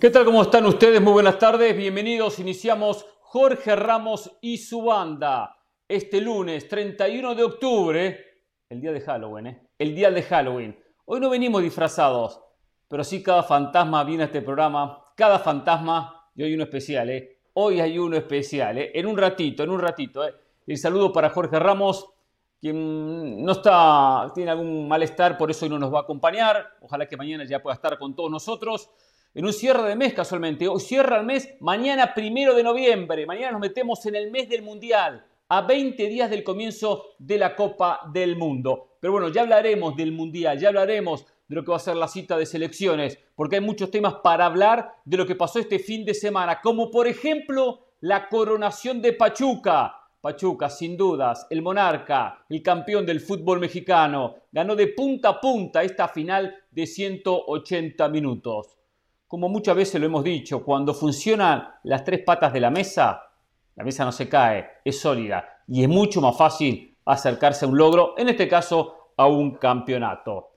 [0.00, 0.24] ¿Qué tal?
[0.24, 0.98] ¿Cómo están ustedes?
[0.98, 1.76] Muy buenas tardes.
[1.76, 2.38] Bienvenidos.
[2.38, 5.58] Iniciamos Jorge Ramos y su banda.
[5.86, 8.24] Este lunes 31 de octubre,
[8.70, 9.68] el día de Halloween, ¿eh?
[9.78, 10.82] El día de Halloween.
[11.04, 12.40] Hoy no venimos disfrazados,
[12.88, 15.04] pero sí cada fantasma viene a este programa.
[15.14, 17.40] Cada fantasma, y hoy uno especial, ¿eh?
[17.52, 18.92] Hoy hay uno especial, ¿eh?
[18.94, 20.32] En un ratito, en un ratito, ¿eh?
[20.66, 22.08] El saludo para Jorge Ramos,
[22.58, 26.78] quien no está, tiene algún malestar, por eso hoy no nos va a acompañar.
[26.80, 28.90] Ojalá que mañana ya pueda estar con todos nosotros
[29.34, 30.66] en un cierre de mes casualmente.
[30.66, 33.26] Hoy cierra el mes, mañana primero de noviembre.
[33.26, 37.54] Mañana nos metemos en el mes del Mundial, a 20 días del comienzo de la
[37.54, 38.96] Copa del Mundo.
[39.00, 42.08] Pero bueno, ya hablaremos del Mundial, ya hablaremos de lo que va a ser la
[42.08, 46.04] cita de selecciones, porque hay muchos temas para hablar de lo que pasó este fin
[46.04, 49.96] de semana, como por ejemplo la coronación de Pachuca.
[50.20, 55.82] Pachuca, sin dudas, el monarca, el campeón del fútbol mexicano, ganó de punta a punta
[55.82, 58.79] esta final de 180 minutos
[59.30, 63.30] como muchas veces lo hemos dicho, cuando funcionan las tres patas de la mesa,
[63.76, 67.78] la mesa no se cae, es sólida y es mucho más fácil acercarse a un
[67.78, 70.56] logro, en este caso a un campeonato.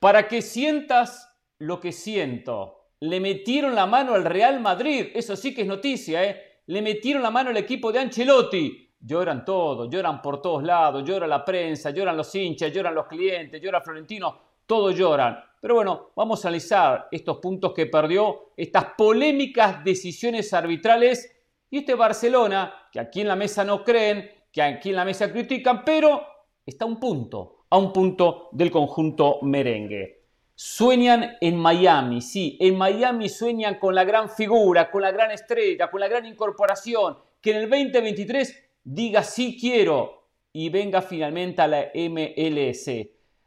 [0.00, 5.54] Para que sientas lo que siento, le metieron la mano al Real Madrid, eso sí
[5.54, 6.42] que es noticia, ¿eh?
[6.66, 8.94] le metieron la mano al equipo de Ancelotti.
[8.98, 13.62] Lloran todos, lloran por todos lados, llora la prensa, lloran los hinchas, lloran los clientes,
[13.62, 15.38] llora Florentino, todos lloran.
[15.60, 21.30] Pero bueno, vamos a analizar estos puntos que perdió, estas polémicas decisiones arbitrales
[21.70, 25.32] y este Barcelona, que aquí en la mesa no creen, que aquí en la mesa
[25.32, 26.26] critican, pero
[26.66, 30.22] está a un punto, a un punto del conjunto merengue.
[30.54, 35.90] Sueñan en Miami, sí, en Miami sueñan con la gran figura, con la gran estrella,
[35.90, 41.68] con la gran incorporación, que en el 2023 diga sí quiero y venga finalmente a
[41.68, 42.90] la MLS.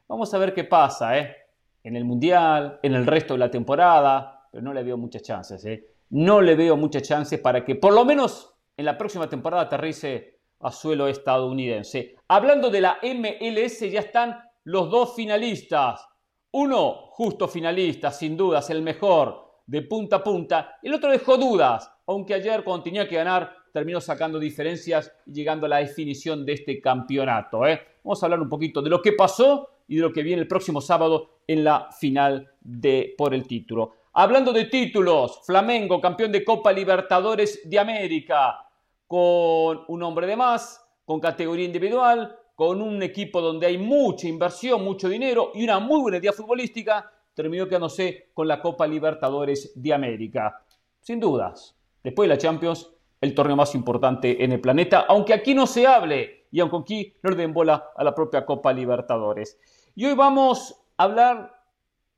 [0.07, 1.35] Vamos a ver qué pasa, ¿eh?
[1.83, 5.63] en el Mundial, en el resto de la temporada, pero no le veo muchas chances.
[5.65, 5.85] ¿eh?
[6.09, 10.39] No le veo muchas chances para que por lo menos en la próxima temporada aterrice
[10.59, 12.15] a suelo estadounidense.
[12.27, 16.07] Hablando de la MLS, ya están los dos finalistas.
[16.51, 20.77] Uno, justo finalista, sin dudas, el mejor, de punta a punta.
[20.81, 25.65] El otro dejó dudas, aunque ayer cuando tenía que ganar terminó sacando diferencias y llegando
[25.65, 27.67] a la definición de este campeonato.
[27.67, 27.81] ¿eh?
[28.05, 30.47] Vamos a hablar un poquito de lo que pasó y de lo que viene el
[30.47, 33.91] próximo sábado en la final de por el título.
[34.13, 38.65] Hablando de títulos, Flamengo, campeón de Copa Libertadores de América,
[39.05, 44.85] con un hombre de más, con categoría individual, con un equipo donde hay mucha inversión,
[44.85, 49.93] mucho dinero y una muy buena idea futbolística, terminó quedándose con la Copa Libertadores de
[49.93, 50.63] América.
[51.01, 52.94] Sin dudas, después de la Champions,
[53.25, 57.13] el torneo más importante en el planeta, aunque aquí no se hable y aunque aquí
[57.21, 59.59] no le den bola a la propia Copa Libertadores.
[59.95, 61.55] Y hoy vamos a hablar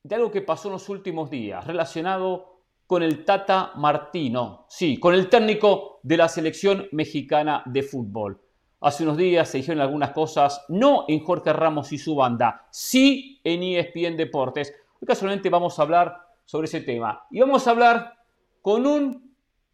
[0.03, 5.13] de algo que pasó en los últimos días, relacionado con el Tata Martino, sí, con
[5.13, 8.41] el técnico de la selección mexicana de fútbol.
[8.79, 13.41] Hace unos días se dijeron algunas cosas, no en Jorge Ramos y su banda, sí
[13.43, 14.73] en ESPN Deportes.
[15.01, 16.15] Hoy casualmente vamos a hablar
[16.45, 17.25] sobre ese tema.
[17.29, 18.13] Y vamos a hablar
[18.61, 19.26] con un,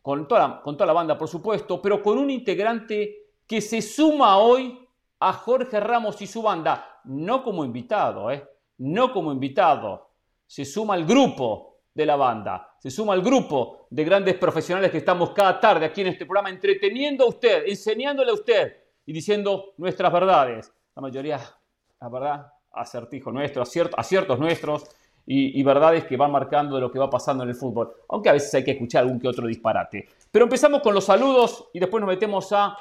[0.03, 4.37] con toda, con toda la banda por supuesto, pero con un integrante que se suma
[4.37, 4.85] hoy
[5.19, 8.45] a Jorge Ramos y su banda, no como invitado, ¿eh?
[8.79, 10.09] no como invitado,
[10.45, 14.97] se suma al grupo de la banda, se suma al grupo de grandes profesionales que
[14.97, 18.75] estamos cada tarde aquí en este programa entreteniendo a usted, enseñándole a usted
[19.05, 20.73] y diciendo nuestras verdades.
[20.93, 21.39] La mayoría,
[22.01, 24.83] la verdad, acertijos nuestros, aciertos nuestros
[25.25, 28.29] y, y, verdades que van marcando de lo que va pasando en el fútbol, aunque
[28.29, 30.09] a veces hay que escuchar algún que otro disparate.
[30.31, 32.77] Pero empezamos con los saludos y después nos metemos a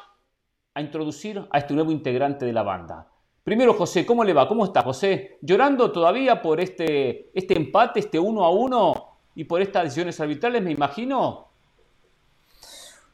[0.75, 3.07] a introducir a este nuevo integrante de la banda.
[3.45, 4.49] Primero, José, ¿cómo le va?
[4.49, 5.39] ¿Cómo está, José?
[5.43, 10.63] ¿Llorando todavía por este, este empate, este uno a uno y por estas decisiones arbitrales,
[10.63, 11.49] me imagino?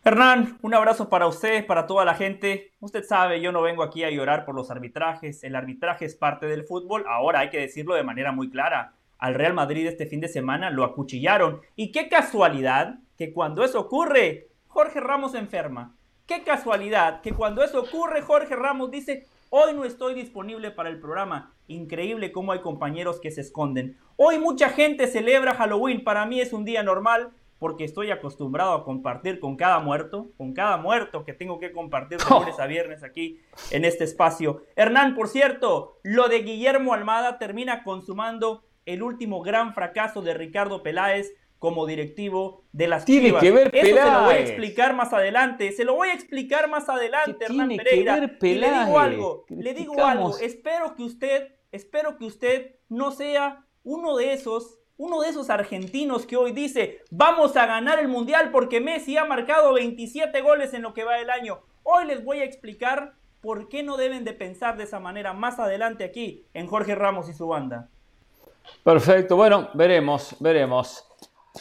[0.05, 2.73] Hernán, un abrazo para usted, para toda la gente.
[2.81, 5.43] Usted sabe, yo no vengo aquí a llorar por los arbitrajes.
[5.43, 7.05] El arbitraje es parte del fútbol.
[7.09, 8.93] Ahora hay que decirlo de manera muy clara.
[9.19, 11.61] Al Real Madrid este fin de semana lo acuchillaron.
[11.77, 15.97] Y qué casualidad que cuando eso ocurre, Jorge Ramos enferma.
[16.27, 21.01] Qué casualidad que cuando eso ocurre, Jorge Ramos dice, hoy no estoy disponible para el
[21.01, 21.53] programa.
[21.67, 23.97] Increíble cómo hay compañeros que se esconden.
[24.17, 26.05] Hoy mucha gente celebra Halloween.
[26.05, 30.53] Para mí es un día normal porque estoy acostumbrado a compartir con cada muerto, con
[30.53, 34.63] cada muerto que tengo que compartir de lunes a viernes aquí en este espacio.
[34.77, 40.83] Hernán, por cierto, lo de Guillermo Almada termina consumando el último gran fracaso de Ricardo
[40.83, 45.13] Peláez como directivo de las tiene Que ver Eso se lo voy a explicar más
[45.13, 45.73] adelante.
[45.73, 48.31] Se lo voy a explicar más adelante, Hernán Pereira.
[48.41, 50.39] y le digo algo, le digo algo.
[50.39, 56.27] Espero que usted, espero que usted no sea uno de esos Uno de esos argentinos
[56.27, 60.83] que hoy dice, vamos a ganar el Mundial porque Messi ha marcado 27 goles en
[60.83, 61.61] lo que va del año.
[61.85, 65.61] Hoy les voy a explicar por qué no deben de pensar de esa manera más
[65.61, 67.91] adelante aquí en Jorge Ramos y su banda.
[68.85, 71.05] Perfecto, bueno, veremos, veremos.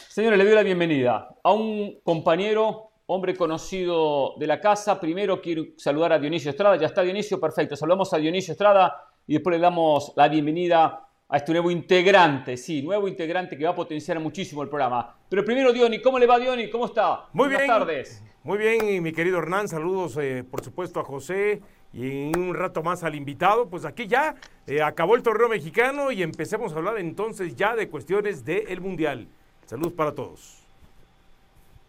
[0.08, 5.00] Señores, le doy la bienvenida a un compañero, hombre conocido de la casa.
[5.00, 6.76] Primero quiero saludar a Dionisio Estrada.
[6.76, 7.76] Ya está Dionisio, perfecto.
[7.76, 12.80] Saludamos a Dionisio Estrada y después le damos la bienvenida a este nuevo integrante, sí,
[12.80, 15.14] nuevo integrante que va a potenciar muchísimo el programa.
[15.28, 16.70] Pero primero, Diony, ¿cómo le va, Diony?
[16.70, 17.26] ¿Cómo está?
[17.34, 17.70] Muy Buenas bien.
[17.70, 18.22] tardes.
[18.42, 21.60] Muy bien, mi querido Hernán, saludos eh, por supuesto a José
[21.92, 23.68] y un rato más al invitado.
[23.68, 24.36] Pues aquí ya
[24.66, 29.28] eh, acabó el torneo mexicano y empecemos a hablar entonces ya de cuestiones del Mundial.
[29.66, 30.62] Saludos para todos.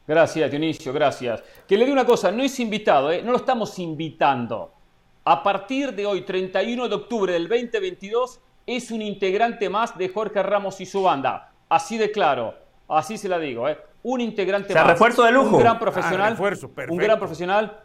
[0.06, 1.42] Gracias, Dionisio, gracias.
[1.66, 3.22] Que le diga una cosa, no es invitado, ¿eh?
[3.24, 4.74] no lo estamos invitando.
[5.24, 8.42] A partir de hoy, 31 de octubre del 2022,
[8.76, 11.52] es un integrante más de Jorge Ramos y su banda.
[11.68, 12.56] Así de claro,
[12.88, 13.78] así se la digo, ¿eh?
[14.04, 14.88] Un integrante más.
[14.88, 15.58] refuerzo de lujo.
[15.58, 16.38] Un gran profesional.
[16.40, 17.84] Ah, un gran profesional.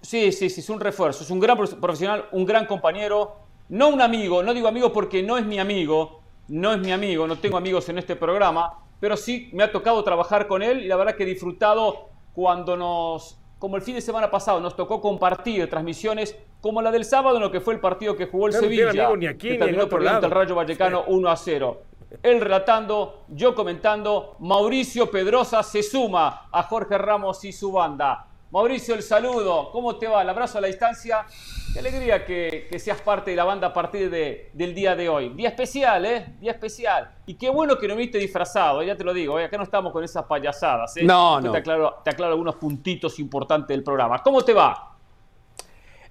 [0.00, 1.24] Sí, sí, sí, es un refuerzo.
[1.24, 3.36] Es un gran profesional, un gran compañero.
[3.68, 7.26] No un amigo, no digo amigo porque no es mi amigo, no es mi amigo,
[7.26, 10.86] no tengo amigos en este programa, pero sí me ha tocado trabajar con él y
[10.86, 15.00] la verdad que he disfrutado cuando nos, como el fin de semana pasado, nos tocó
[15.00, 18.52] compartir transmisiones como la del sábado en lo que fue el partido que jugó el
[18.52, 21.82] Sevilla, ni aquí, que terminó perdiendo el Rayo Vallecano 1 a 0.
[22.22, 28.26] Él relatando, yo comentando, Mauricio Pedrosa se suma a Jorge Ramos y su banda.
[28.50, 30.22] Mauricio, el saludo, ¿cómo te va?
[30.22, 31.26] El abrazo a la distancia.
[31.72, 35.30] Qué alegría que, seas parte de la banda a partir de, del día de hoy.
[35.30, 36.26] Día especial, ¿eh?
[36.40, 37.10] Día especial.
[37.26, 39.44] Y qué bueno que no viste disfrazado, ya te lo digo, ¿eh?
[39.44, 40.96] acá no estamos con esas payasadas.
[40.96, 41.02] ¿eh?
[41.02, 41.50] No, no.
[41.50, 44.22] Te aclaro, te aclaro algunos puntitos importantes del programa.
[44.22, 44.96] ¿Cómo te va?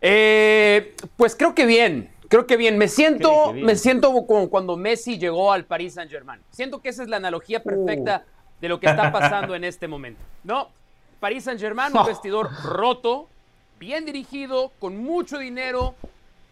[0.02, 2.78] Eh, pues creo que bien, creo que bien.
[2.78, 6.42] Me siento, me siento como cuando Messi llegó al Paris Saint Germain.
[6.52, 8.62] Siento que esa es la analogía perfecta uh.
[8.62, 10.70] de lo que está pasando en este momento, ¿no?
[11.20, 13.28] Paris Saint Germain, un vestidor roto,
[13.80, 15.96] bien dirigido, con mucho dinero,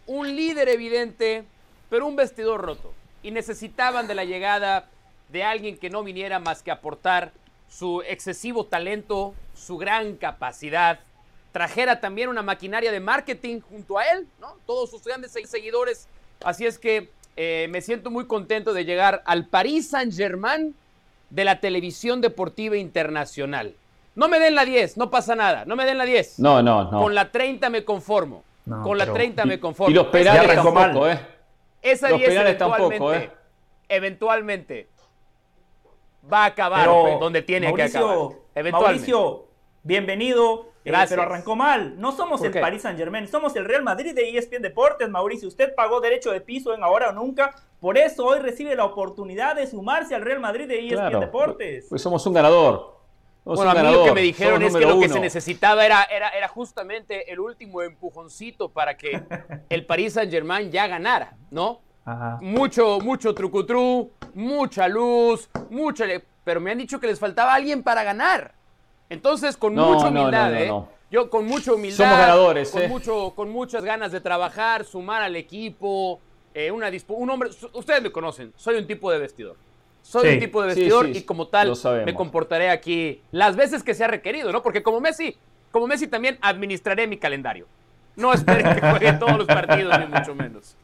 [0.06, 1.44] un líder evidente,
[1.90, 2.92] pero un vestidor roto.
[3.22, 4.88] Y necesitaban de la llegada
[5.30, 7.32] de alguien que no viniera más que aportar
[7.68, 11.00] su excesivo talento, su gran capacidad,
[11.52, 14.56] trajera también una maquinaria de marketing junto a él, ¿no?
[14.66, 16.08] Todos sus grandes seguidores.
[16.42, 20.74] Así es que eh, me siento muy contento de llegar al Paris Saint-Germain
[21.30, 23.74] de la televisión deportiva internacional.
[24.14, 25.64] No me den la 10, no pasa nada.
[25.64, 26.38] No me den la 10.
[26.38, 27.00] No, no, no.
[27.00, 28.44] Con la 30 me conformo.
[28.82, 29.90] Con la 30 me conformo.
[29.90, 31.20] Y los penales tampoco, ¿eh?
[31.82, 33.30] Esa los 10 eventualmente, tampoco, ¿eh?
[33.88, 34.88] eventualmente
[36.32, 38.28] va a acabar donde tiene que acabar.
[38.54, 38.72] Eventualmente.
[38.72, 39.46] Mauricio,
[39.82, 40.72] bienvenido.
[40.86, 41.98] Eh, pero arrancó mal.
[41.98, 45.48] No somos el Paris Saint Germain, somos el Real Madrid de ESPN Deportes, Mauricio.
[45.48, 47.54] Usted pagó derecho de piso en Ahora o Nunca.
[47.80, 51.86] Por eso hoy recibe la oportunidad de sumarse al Real Madrid de ESPN Deportes.
[51.88, 52.93] Pues somos un ganador.
[53.44, 56.30] Bueno, a mí lo que me dijeron es que lo que se necesitaba era, era,
[56.30, 59.22] era justamente el último empujoncito para que
[59.68, 61.80] el Paris Saint Germain ya ganara, ¿no?
[62.40, 66.06] Mucho, mucho trucutru, mucha luz, mucha...
[66.44, 68.54] Pero me han dicho que les faltaba alguien para ganar.
[69.08, 70.72] Entonces, con mucha humildad, ¿eh?
[71.10, 71.96] Yo con mucha humildad.
[71.96, 72.88] Somos ganadores, con, ¿eh?
[72.88, 76.20] mucho, con muchas ganas de trabajar, sumar al equipo,
[76.52, 77.50] eh, una un hombre.
[77.72, 79.56] Ustedes me conocen, soy un tipo de vestidor.
[80.04, 81.72] Soy un tipo de vestidor y como tal
[82.04, 84.62] me comportaré aquí las veces que sea requerido, ¿no?
[84.62, 85.34] Porque como Messi,
[85.72, 87.66] como Messi también administraré mi calendario.
[88.14, 90.76] No esperen que juegue todos los partidos, ni mucho menos.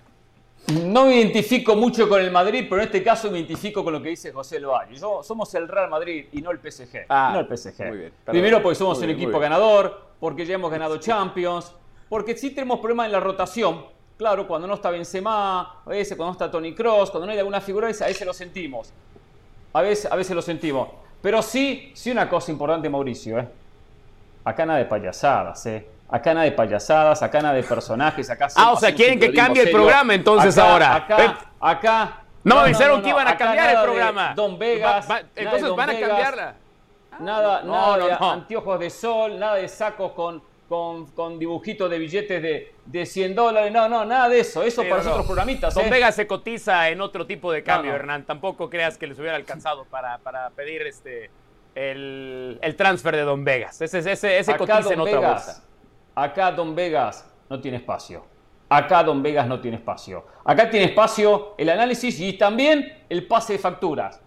[0.87, 4.03] No me identifico mucho con el Madrid, pero en este caso me identifico con lo
[4.03, 4.97] que dice José Loario.
[4.97, 7.07] Yo, somos el Real Madrid y no el PSG.
[7.09, 8.12] Ah, no el PSG.
[8.25, 11.73] Primero porque somos un equipo ganador, porque ya hemos ganado Champions,
[12.09, 13.85] porque sí tenemos problemas en la rotación.
[14.17, 17.39] Claro, cuando no está Benzema, a veces cuando no está Tony Cross, cuando no hay
[17.39, 18.93] alguna figura, a veces lo sentimos.
[19.73, 20.89] A veces, a veces lo sentimos.
[21.23, 23.39] Pero sí, sí una cosa importante, Mauricio.
[23.39, 23.49] ¿eh?
[24.45, 25.87] Acá nada de payasadas, ¿eh?
[26.09, 29.62] Acá nada de payasadas, acá nada de personajes, acá Ah, o sea, quieren que cambie
[29.62, 30.97] el programa entonces ahora.
[30.97, 32.23] Acá, acá.
[32.43, 34.33] No, me dijeron que iban a cambiar el programa.
[34.35, 35.07] Don Vegas.
[35.37, 36.55] entonces van a cambiarla.
[37.21, 42.41] Nada, nada de anteojos de sol, nada de sacos con, con, con dibujitos de billetes
[42.41, 43.73] de, de 100 dólares.
[43.73, 44.62] No, no, nada de eso.
[44.62, 45.75] Eso para los otros programitas.
[45.75, 45.91] Don ¿eh?
[45.91, 48.25] Vegas se cotiza en otro tipo de cambio, Hernán.
[48.25, 51.29] Tampoco creas que les hubiera alcanzado para, para pedir este
[51.75, 53.81] el, el transfer de Don Vegas.
[53.81, 55.65] Ese, ese, ese cotiza en otra bolsa.
[56.15, 58.25] Acá Don Vegas no tiene espacio.
[58.69, 60.25] Acá Don Vegas no tiene espacio.
[60.45, 64.23] Acá tiene espacio el análisis y también el pase de facturas.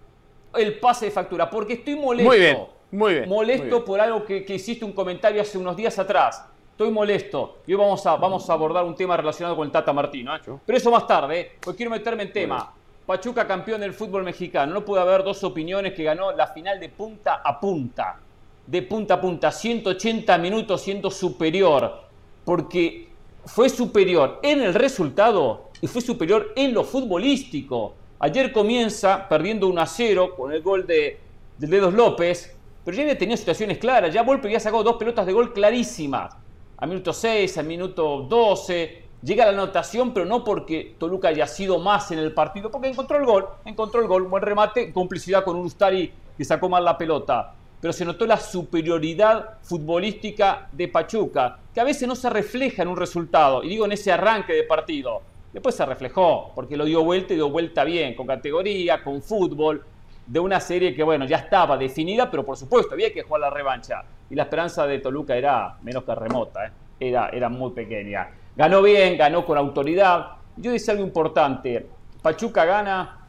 [0.54, 2.30] El pase de factura, porque estoy molesto.
[2.30, 2.58] Muy bien,
[2.94, 3.30] muy bien.
[3.30, 6.46] Molesto por algo que, hiciste un comentario hace unos días atrás.
[6.72, 7.58] Estoy molesto.
[7.66, 10.36] Y hoy vamos a, vamos a abordar un tema relacionado con el Tata Martino.
[10.36, 10.40] ¿eh?
[10.64, 11.52] Pero eso más tarde, ¿eh?
[11.60, 12.72] porque quiero meterme en tema.
[13.06, 14.74] Pachuca campeón del fútbol mexicano.
[14.74, 18.20] No puede haber dos opiniones que ganó la final de punta a punta.
[18.68, 22.04] De punta a punta, 180 minutos siendo superior.
[22.46, 23.10] Porque
[23.46, 27.96] fue superior en el resultado y fue superior en lo futbolístico.
[28.20, 31.20] Ayer comienza perdiendo 1 a 0 con el gol de,
[31.58, 34.13] de Dedos López, pero ya había tenido situaciones claras.
[34.13, 36.36] Ya Volpe había sacado dos pelotas de gol clarísimas.
[36.78, 39.04] A minuto 6, a minuto 12.
[39.22, 43.18] Llega la anotación, pero no porque Toluca haya sido más en el partido, porque encontró
[43.18, 46.98] el gol, encontró el gol, buen remate, complicidad con un Ustari que sacó mal la
[46.98, 52.82] pelota pero se notó la superioridad futbolística de Pachuca, que a veces no se refleja
[52.82, 55.22] en un resultado, y digo en ese arranque de partido.
[55.52, 59.84] Después se reflejó, porque lo dio vuelta y dio vuelta bien, con categoría, con fútbol,
[60.25, 63.50] de una serie que, bueno, ya estaba definida, pero por supuesto había que jugar la
[63.50, 64.03] revancha.
[64.30, 66.72] Y la esperanza de Toluca era menos que remota, ¿eh?
[67.00, 68.30] era, era muy pequeña.
[68.56, 70.38] Ganó bien, ganó con autoridad.
[70.58, 71.88] Yo decía algo importante,
[72.22, 73.20] Pachuca gana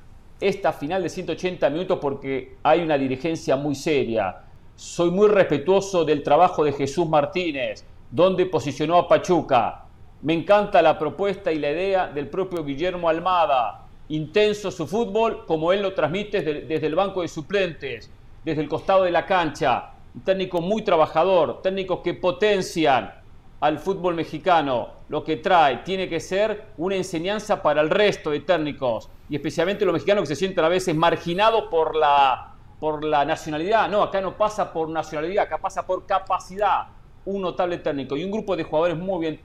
[0.40, 4.36] esta final de 180 minutos porque hay una dirigencia muy seria.
[4.76, 9.84] Soy muy respetuoso del trabajo de Jesús Martínez, donde posicionó a Pachuca.
[10.22, 13.83] Me encanta la propuesta y la idea del propio Guillermo Almada.
[14.08, 18.10] Intenso su fútbol como él lo transmite desde, el banco de suplentes,
[18.44, 19.92] desde el costado de la cancha.
[20.14, 23.12] Un técnico muy trabajador, técnicos que potencian
[23.60, 24.88] al fútbol mexicano.
[25.08, 29.84] Lo que trae tiene que ser una enseñanza para el resto de técnicos y especialmente
[29.84, 33.88] los mexicanos que se sienten a veces marginados por la por la nacionalidad.
[33.88, 36.88] No, acá no pasa por nacionalidad, acá pasa por capacidad.
[37.24, 39.40] Un notable técnico y un grupo de jugadores muy bien,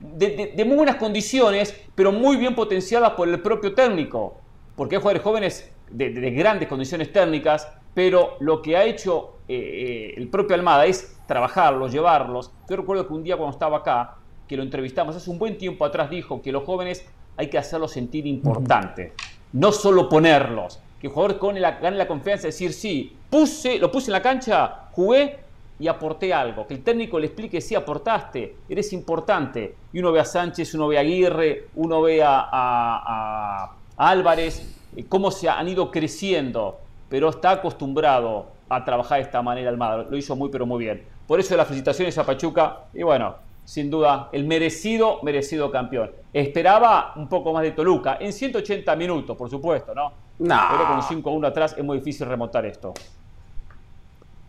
[0.00, 4.40] de, muy buenas condiciones, pero muy bien potenciadas por el propio técnico.
[4.76, 10.14] Porque hay jugadores jóvenes de, grandes condiciones técnicas, pero lo que ha hecho eh, eh,
[10.16, 12.50] el propio Almada es trabajarlos, llevarlos.
[12.68, 14.16] Yo recuerdo que un día cuando estaba acá,
[14.48, 17.92] que lo entrevistamos hace un buen tiempo atrás, dijo que los jóvenes hay que hacerlos
[17.92, 19.12] sentir importantes,
[19.52, 23.78] no solo ponerlos que el jugador con la, gane la confianza de decir, sí, puse,
[23.78, 25.43] lo puse en la cancha, jugué
[25.78, 26.66] y aporté algo.
[26.66, 29.74] Que el técnico le explique, sí, aportaste, eres importante.
[29.92, 35.30] Y uno ve a Sánchez, uno ve a Aguirre, uno ve a, Álvarez, eh, cómo
[35.30, 36.78] se han ido creciendo,
[37.08, 40.06] pero está acostumbrado a trabajar de esta manera Almada.
[40.08, 41.04] Lo hizo muy, pero muy bien.
[41.26, 42.86] Por eso las felicitaciones a Pachuca.
[42.92, 46.10] Y bueno, sin duda, el merecido, merecido campeón.
[46.32, 50.12] Esperaba un poco más de Toluca, en 180 minutos, por supuesto, ¿no?
[50.38, 50.60] No.
[50.70, 52.92] Pero con 5 a 1 atrás es muy difícil remontar esto.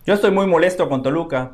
[0.06, 1.54] Yo estoy muy molesto con Toluca,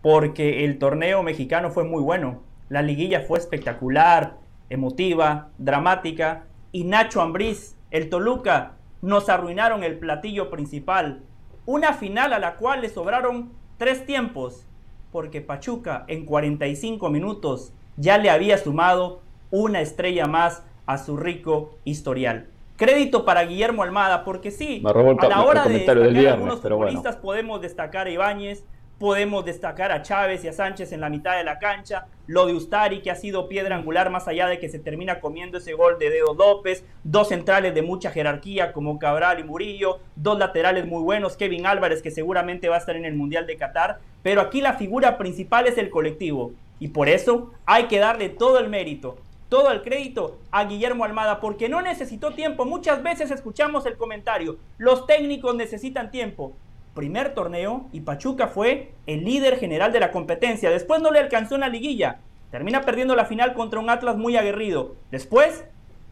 [0.00, 2.42] porque el torneo mexicano fue muy bueno.
[2.68, 10.50] La liguilla fue espectacular, emotiva, dramática, y Nacho Ambriz, el Toluca, nos arruinaron el platillo
[10.50, 11.22] principal.
[11.64, 14.66] Una final a la cual le sobraron tres tiempos
[15.12, 21.78] porque Pachuca en 45 minutos ya le había sumado una estrella más a su rico
[21.84, 22.48] historial.
[22.82, 27.60] Crédito para Guillermo Almada, porque sí, a la hora de destacar a algunos futbolistas podemos
[27.60, 28.64] destacar a Ibáñez,
[28.98, 32.54] podemos destacar a Chávez y a Sánchez en la mitad de la cancha, lo de
[32.54, 35.96] Ustari que ha sido piedra angular más allá de que se termina comiendo ese gol
[36.00, 41.02] de Dedo López, dos centrales de mucha jerarquía como Cabral y Murillo, dos laterales muy
[41.02, 44.60] buenos, Kevin Álvarez que seguramente va a estar en el Mundial de Qatar, pero aquí
[44.60, 46.52] la figura principal es el colectivo.
[46.80, 49.18] Y por eso hay que darle todo el mérito,
[49.52, 52.64] todo el crédito a Guillermo Almada, porque no necesitó tiempo.
[52.64, 56.54] Muchas veces escuchamos el comentario, los técnicos necesitan tiempo
[56.94, 60.70] primer torneo y Pachuca fue el líder general de la competencia.
[60.70, 62.20] Después no le alcanzó en la liguilla.
[62.50, 64.94] Termina perdiendo la final contra un Atlas muy aguerrido.
[65.10, 65.64] Después,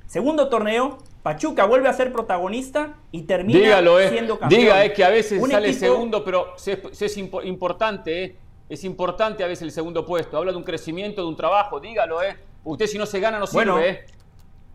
[0.06, 4.08] segundo torneo, Pachuca vuelve a ser protagonista y termina eh.
[4.10, 4.60] siendo campeón.
[4.60, 8.36] Diga, es que a veces sale segundo, pero es, importante, eh.
[8.68, 10.36] Es importante a veces el segundo puesto.
[10.36, 11.80] Habla de un crecimiento, de un trabajo.
[11.80, 12.36] Dígalo, ¿eh?
[12.64, 14.04] Usted si no se gana no sirve, ¿eh?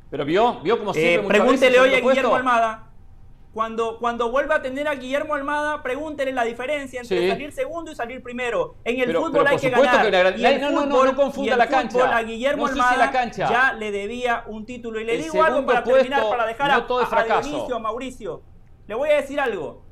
[0.09, 1.15] Pero vio, vio cómo sirve.
[1.15, 2.85] Eh, pregúntele hoy a Guillermo Almada
[3.55, 7.95] cuando, cuando vuelva a tener a Guillermo Almada, pregúntenle la diferencia entre salir segundo y
[7.95, 8.75] salir primero.
[8.83, 10.11] En el fútbol hay que ganar.
[10.59, 12.17] no, no, no, no confunda la cancha.
[12.17, 14.99] A Guillermo Almada ya le debía un título.
[14.99, 18.43] Y le digo algo para terminar, para dejar a, a Dionisio, a Mauricio.
[18.87, 19.84] Le voy a decir algo.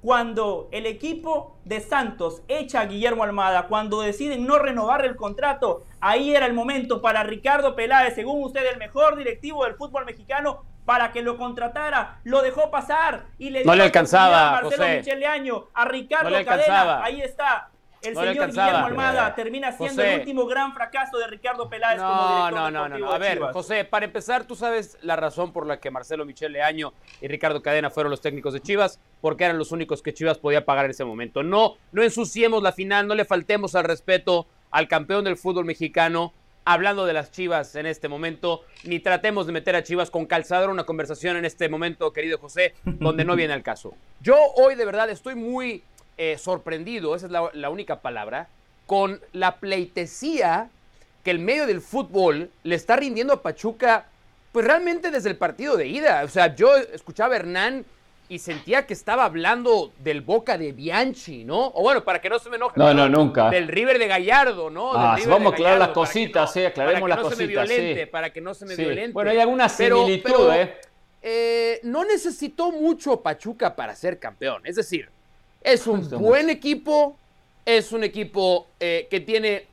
[0.00, 5.84] Cuando el equipo de Santos echa a Guillermo Almada, cuando deciden no renovar el contrato,
[6.00, 10.64] ahí era el momento para Ricardo Peláez, según usted, el mejor directivo del fútbol mexicano,
[10.84, 14.88] para que lo contratara, lo dejó pasar y le dio no le alcanzaba, a Marcelo
[14.88, 17.68] Michele Año, a Ricardo Cadena, ahí está.
[18.02, 22.36] El señor Guillermo Almada termina siendo el último gran fracaso de Ricardo Peláez no, como
[22.36, 25.80] director no, no, no, A ver, José, para empezar, tú sabes la razón por la
[25.80, 29.72] que Marcelo Michele Año y Ricardo Cadena fueron los técnicos de Chivas, porque eran los
[29.72, 31.42] únicos que Chivas podía pagar en ese momento.
[31.42, 36.32] No, no ensuciemos la final, no le faltemos al respeto al campeón del fútbol mexicano
[36.68, 40.68] hablando de las Chivas en este momento, ni tratemos de meter a Chivas con calzador
[40.68, 43.94] una conversación en este momento, querido José, donde no viene al caso.
[44.20, 45.82] Yo hoy de verdad estoy muy
[46.18, 48.48] eh, sorprendido, esa es la, la única palabra,
[48.86, 50.68] con la pleitesía
[51.24, 54.06] que el medio del fútbol le está rindiendo a Pachuca,
[54.52, 56.22] pues realmente desde el partido de ida.
[56.24, 57.84] O sea, yo escuchaba a Hernán
[58.30, 61.68] y sentía que estaba hablando del Boca de Bianchi, ¿no?
[61.74, 62.74] O bueno, para que no se me enoje.
[62.78, 63.50] No, no, nunca.
[63.50, 64.92] Del River de Gallardo, ¿no?
[64.94, 67.46] Ah, Del vamos a aclarar las cositas, que sí, aclaremos para las que no se
[67.46, 68.06] me cositas, violente, sí.
[68.10, 68.82] Para que no se me Sí.
[68.84, 69.12] violente.
[69.12, 70.76] Bueno, hay alguna Pero- similitud, pero, ¿eh?
[71.22, 74.62] eh, no necesitó mucho Pachuca para ser campeón.
[74.64, 75.08] Es decir,
[75.60, 77.16] es un buen equipo,
[77.64, 79.66] es un equipo eh, que tiene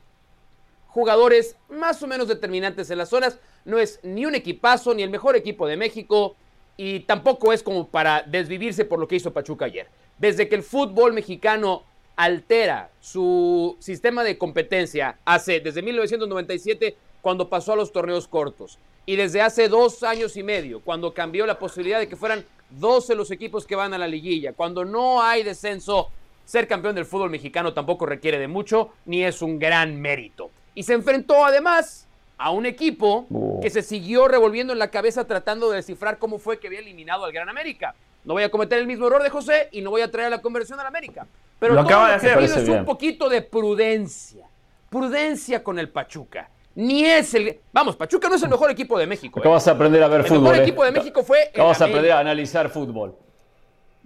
[0.88, 3.38] jugadores más o menos determinantes en las zonas.
[3.64, 6.36] No es ni un equipazo, ni el mejor equipo de México,
[6.76, 9.88] y tampoco es como para desvivirse por lo que hizo Pachuca ayer.
[10.18, 11.82] Desde que el fútbol mexicano
[12.16, 19.16] altera su sistema de competencia hace desde 1997 cuando pasó a los torneos cortos y
[19.16, 23.30] desde hace dos años y medio cuando cambió la posibilidad de que fueran 12 los
[23.30, 26.10] equipos que van a la liguilla cuando no hay descenso
[26.44, 30.82] ser campeón del fútbol mexicano tampoco requiere de mucho ni es un gran mérito y
[30.82, 32.06] se enfrentó además
[32.38, 33.60] a un equipo Oh.
[33.62, 37.24] que se siguió revolviendo en la cabeza tratando de descifrar cómo fue que había eliminado
[37.24, 37.94] al Gran América.
[38.24, 40.42] No voy a cometer el mismo error de José y no voy a traer la
[40.42, 41.26] conversión al América.
[41.58, 42.38] Pero Lo todo acaba de lo que hacer.
[42.38, 42.78] pido Parece es bien.
[42.80, 44.44] un poquito de prudencia.
[44.90, 46.50] Prudencia con el Pachuca.
[46.76, 47.58] Ni es el.
[47.72, 49.40] Vamos, Pachuca no es el mejor equipo de México.
[49.40, 49.52] Acá ¿eh?
[49.52, 50.42] vas a aprender a ver El fútbol.
[50.42, 50.62] mejor ¿eh?
[50.62, 53.16] equipo de México fue el Acá vas a aprender a analizar fútbol.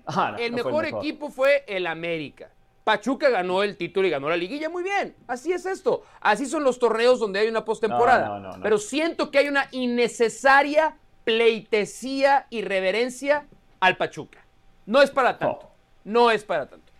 [0.06, 2.48] Ah, no, El no mejor equipo fue el América.
[2.84, 4.68] Pachuca ganó el título y ganó la liguilla.
[4.68, 6.04] Muy bien, así es esto.
[6.20, 8.28] Así son los torneos donde hay una postemporada.
[8.28, 8.62] No, no, no, no.
[8.62, 13.48] Pero siento que hay una innecesaria pleitesía y reverencia
[13.80, 14.44] al Pachuca.
[14.86, 15.70] No es para tanto.
[16.04, 16.92] No es para tanto.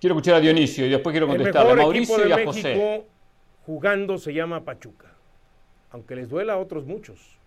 [0.00, 2.52] Quiero escuchar a Dionisio y después quiero El contestarle a mejor Mauricio y a México
[2.52, 3.04] José.
[3.66, 5.08] Jugando se llama Pachuca.
[5.90, 7.38] Aunque les duela a otros muchos.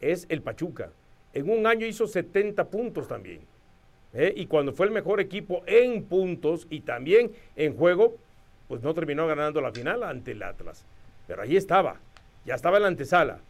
[0.00, 0.90] Es el Pachuca.
[1.32, 3.40] En un año hizo 70 puntos también.
[4.12, 4.32] ¿eh?
[4.36, 8.16] Y cuando fue el mejor equipo en puntos y también en juego,
[8.66, 10.84] pues no terminó ganando la final ante el Atlas.
[11.26, 11.96] Pero ahí estaba.
[12.44, 13.40] Ya estaba en la antesala.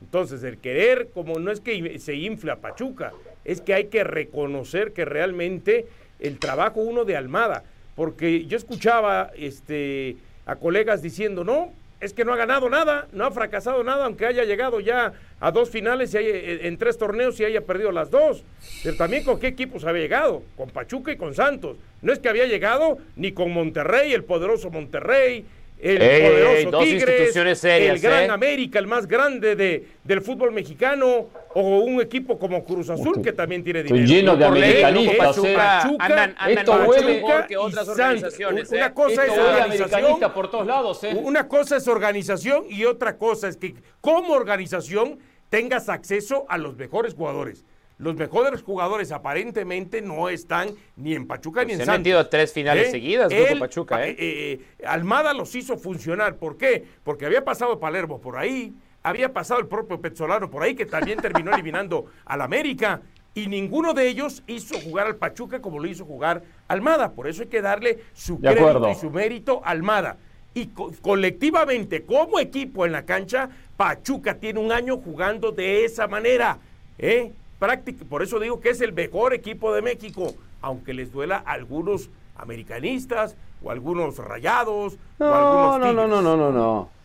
[0.00, 3.12] Entonces, el querer, como no es que se infle a Pachuca,
[3.44, 5.86] es que hay que reconocer que realmente
[6.18, 7.64] el trabajo uno de Almada,
[7.94, 13.24] porque yo escuchaba este, a colegas diciendo, no, es que no ha ganado nada, no
[13.24, 16.98] ha fracasado nada, aunque haya llegado ya a dos finales y haya- eh, en tres
[16.98, 18.44] torneos y haya perdido las dos.
[18.84, 21.78] Pero también con qué equipos había llegado, con Pachuca y con Santos.
[22.02, 25.46] No es que había llegado ni con Monterrey, el poderoso Monterrey,
[25.78, 28.30] el Ey, poderoso ey, dos Tigres, instituciones serias, el Gran ¿eh?
[28.30, 33.32] América, el más grande de, del fútbol mexicano, o un equipo como Cruz Azul, que
[33.32, 34.14] también tiene Estoy dinero.
[34.32, 35.38] lleno de americanistas.
[35.38, 35.56] ¿eh?
[35.98, 38.70] Andan, andan esto mucho huele- mejor que otras organizaciones.
[38.70, 38.92] Una ¿eh?
[38.94, 40.32] cosa Esto es organización.
[40.32, 41.14] por todos lados, ¿eh?
[41.22, 45.18] Una cosa es organización y otra cosa es que como organización
[45.50, 47.64] tengas acceso a los mejores jugadores.
[47.98, 52.00] Los mejores jugadores aparentemente no están ni en Pachuca ni en Se han Santos.
[52.00, 52.90] metido tres finales ¿Eh?
[52.90, 54.14] seguidas, Grupo Él, Pachuca, ¿eh?
[54.18, 56.36] eh, Almada los hizo funcionar.
[56.36, 56.84] ¿Por qué?
[57.04, 61.18] Porque había pasado Palermo por ahí, había pasado el propio Pezzolano por ahí, que también
[61.20, 63.00] terminó eliminando al América.
[63.34, 67.12] Y ninguno de ellos hizo jugar al Pachuca como lo hizo jugar Almada.
[67.12, 68.90] Por eso hay que darle su De crédito acuerdo.
[68.90, 70.16] y su mérito a Almada.
[70.54, 76.06] Y co- colectivamente, como equipo en la cancha, Pachuca tiene un año jugando de esa
[76.08, 76.58] manera.
[76.98, 77.32] ¿eh?
[77.58, 81.52] Práctica- por eso digo que es el mejor equipo de México, aunque les duela a
[81.52, 86.96] algunos americanistas o algunos rayados o No, algunos no, no, no, no, no, no.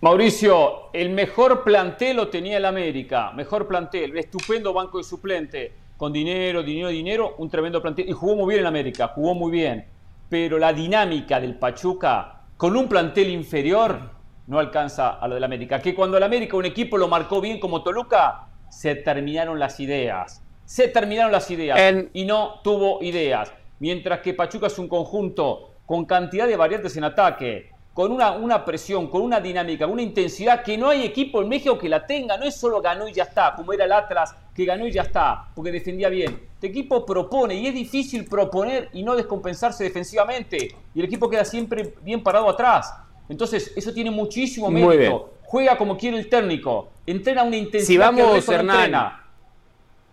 [0.00, 3.32] Mauricio, el mejor plantel lo tenía el América.
[3.32, 5.72] Mejor plantel, estupendo banco de suplente.
[5.96, 8.08] Con dinero, dinero, dinero, un tremendo plantel.
[8.08, 9.86] Y jugó muy bien el América, jugó muy bien.
[10.28, 13.98] Pero la dinámica del Pachuca, con un plantel inferior,
[14.46, 15.80] no alcanza a lo del América.
[15.80, 20.42] Que cuando el América, un equipo lo marcó bien como Toluca, se terminaron las ideas.
[20.64, 21.78] Se terminaron las ideas.
[22.12, 23.52] Y no tuvo ideas.
[23.78, 28.64] Mientras que Pachuca es un conjunto con cantidad de variantes en ataque, con una, una
[28.64, 32.36] presión, con una dinámica, una intensidad que no hay equipo en México que la tenga.
[32.36, 35.02] No es solo ganó y ya está, como era el Atlas, que ganó y ya
[35.02, 36.40] está, porque defendía bien.
[36.54, 40.74] Este equipo propone y es difícil proponer y no descompensarse defensivamente.
[40.94, 42.92] Y el equipo queda siempre bien parado atrás.
[43.28, 45.35] Entonces, eso tiene muchísimo mérito.
[45.46, 45.50] Bien.
[45.50, 46.90] Juega como quiere el técnico.
[47.06, 49.22] Entrena una intensidad Si vamos, que el no Hernán, entrena.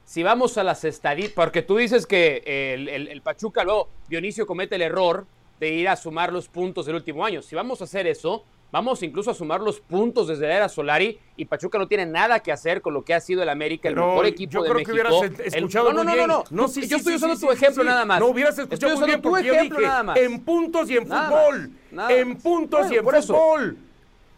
[0.06, 2.44] Si vamos a las estadísticas, porque tú dices que
[2.76, 5.26] el, el- el Pachuca luego Dionisio comete el error
[5.60, 7.42] de ir a sumar los puntos del último año.
[7.42, 11.18] Si vamos a hacer eso, vamos incluso a sumar los puntos desde la era Solari
[11.38, 13.96] y Pachuca no tiene nada que hacer con lo que ha sido el América, el
[13.96, 15.18] Pero mejor equipo yo de creo que México.
[15.20, 16.28] hubieras El- escuchado no, no, muy no, bien.
[16.28, 16.68] no, no.
[16.68, 17.90] sí, yo sí, estoy sí, usando sí, tu sí, ejemplo sí.
[17.90, 18.20] nada más.
[18.20, 20.18] No hubieras Estoy escuchado muy usando bien tu porque yo ejemplo dije nada más.
[20.18, 21.60] en puntos y en Nada fútbol.
[21.62, 23.34] más, nada en puntos Bueno, y en por eso.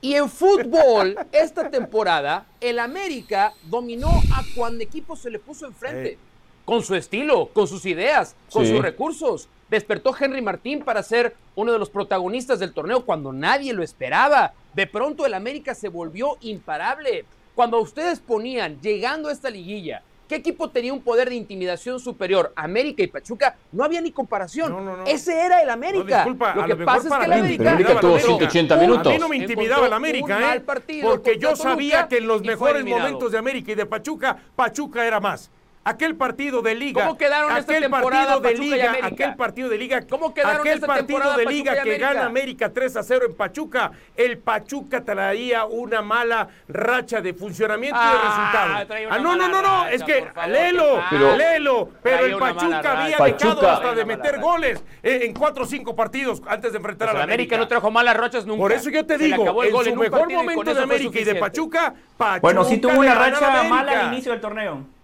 [0.05, 6.19] Y en fútbol, esta temporada, el América dominó a cuando equipo se le puso enfrente.
[6.63, 9.49] Con su estilo, con sus ideas, con sus recursos.
[9.67, 14.53] Despertó Henry Martín para ser uno de los protagonistas del torneo cuando nadie lo esperaba.
[14.75, 17.25] De pronto el América se volvió imparable.
[17.55, 22.51] Cuando ustedes ponían, llegando a esta liguilla, ¿Qué equipo tenía un poder de intimidación superior?
[22.55, 23.55] América y Pachuca.
[23.71, 24.71] No había ni comparación.
[24.71, 25.03] No, no, no.
[25.05, 26.17] Ese era el América.
[26.17, 29.07] disculpa, lo que pasa es que el América, América tuvo 180 minutos.
[29.07, 30.63] A mí no me intimidaba el América, ¿eh?
[31.03, 35.19] Porque yo sabía que en los mejores momentos de América y de Pachuca, Pachuca era
[35.19, 35.51] más
[35.85, 37.03] aquel partido de liga.
[37.03, 40.73] ¿Cómo quedaron aquel esta temporada partido de liga, aquel partido de liga, ¿Cómo quedaron aquel
[40.73, 45.65] esta partido de liga que gana América 3 a 0 en Pachuca, el Pachuca traía
[45.65, 49.11] una mala racha de funcionamiento y de ah, resultado.
[49.11, 53.69] Ah, no, no, no, no, es que léelo, pero, léelo, pero el Pachuca había dejado
[53.69, 57.23] hasta de meter goles en cuatro o cinco partidos antes de enfrentar pues a la
[57.25, 57.57] América.
[57.57, 58.59] no trajo malas rachas nunca.
[58.59, 62.39] Por eso yo te digo, en su mejor momento de América y de Pachuca, Pachuca
[62.41, 64.95] Bueno, sí tuvo una racha mala al inicio del torneo.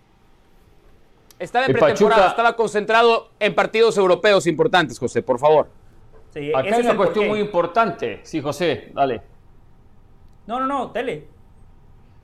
[1.41, 5.69] Estaba en pretemporada, estaba concentrado en partidos europeos importantes, José, por favor.
[6.30, 8.19] Sí, Acá hay una cuestión muy importante.
[8.21, 9.23] Sí, José, dale.
[10.45, 11.27] No, no, no, dale.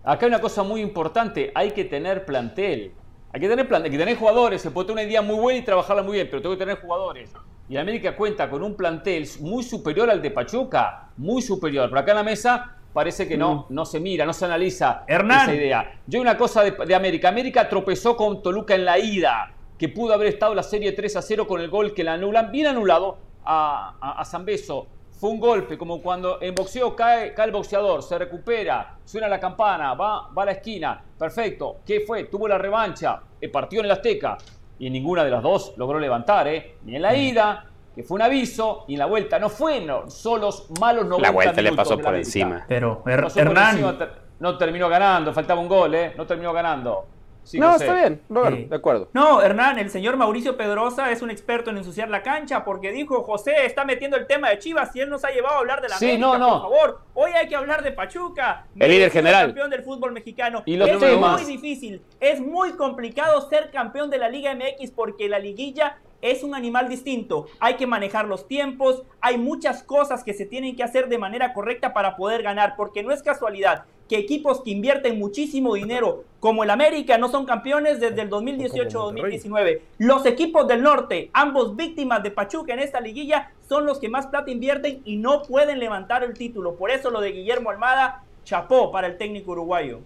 [0.03, 1.51] Acá hay una cosa muy importante.
[1.55, 2.91] Hay que tener plantel.
[3.33, 4.61] Hay que tener plantel, hay que tener jugadores.
[4.61, 6.79] Se puede tener una idea muy buena y trabajarla muy bien, pero tengo que tener
[6.79, 7.33] jugadores.
[7.67, 11.09] Y América cuenta con un plantel muy superior al de Pachuca.
[11.17, 11.89] Muy superior.
[11.89, 13.73] Pero acá en la mesa parece que no, mm.
[13.73, 15.99] no se mira, no se analiza esa idea.
[16.07, 17.29] Yo una cosa de, América.
[17.29, 21.21] América tropezó con Toluca en la ida, que pudo haber estado la serie 3 a
[21.21, 24.87] 0 con el gol que la anulan, bien anulado a, a, San Beso.
[25.11, 29.39] Fue un golpe, como cuando en boxeo cae, cae el boxeador, se recupera, suena la
[29.39, 31.01] campana, va, va a la esquina.
[31.17, 31.77] Perfecto.
[31.85, 32.25] ¿Qué fue?
[32.25, 34.37] Tuvo la revancha, el partido en el Azteca.
[34.79, 36.75] Y ninguna de las dos logró levantar, ¿eh?
[36.83, 37.15] Ni en la mm.
[37.15, 37.65] ida,
[37.97, 41.33] que fue un aviso y en la vuelta no fue no, solos malos 90 La
[41.33, 42.63] vuelta le pasó por encima.
[42.67, 43.97] Pero Hernán
[44.39, 46.13] no terminó ganando, faltaba un gol, ¿eh?
[46.15, 47.07] No terminó ganando.
[47.53, 48.21] no, está bien,
[48.69, 49.09] de acuerdo.
[49.13, 53.23] No, Hernán, el señor Mauricio Pedrosa es un experto en ensuciar la cancha porque dijo,
[53.23, 55.89] José está metiendo el tema de Chivas y él nos ha llevado a hablar de
[55.89, 56.49] la sí, no, no.
[56.49, 57.01] por favor.
[57.15, 58.67] Hoy hay que hablar de Pachuca.
[58.77, 59.47] El líder general.
[59.47, 60.61] campeón del fútbol mexicano.
[60.67, 65.39] Y es muy difícil, es muy complicado ser campeón de la Liga MX porque la
[65.39, 67.47] liguilla es un animal distinto.
[67.59, 71.53] Hay que manejar los tiempos, hay muchas cosas que se tienen que hacer de manera
[71.53, 76.63] correcta para poder ganar, porque no es casualidad que equipos que invierten muchísimo dinero, como
[76.63, 79.81] el América, no son campeones desde el 2018-2019.
[79.97, 84.27] Los equipos del norte, ambos víctimas de Pachuca en esta liguilla, son los que más
[84.27, 86.75] plata invierten y no pueden levantar el título.
[86.75, 89.99] Por eso lo de Guillermo Almada, chapó para el técnico uruguayo.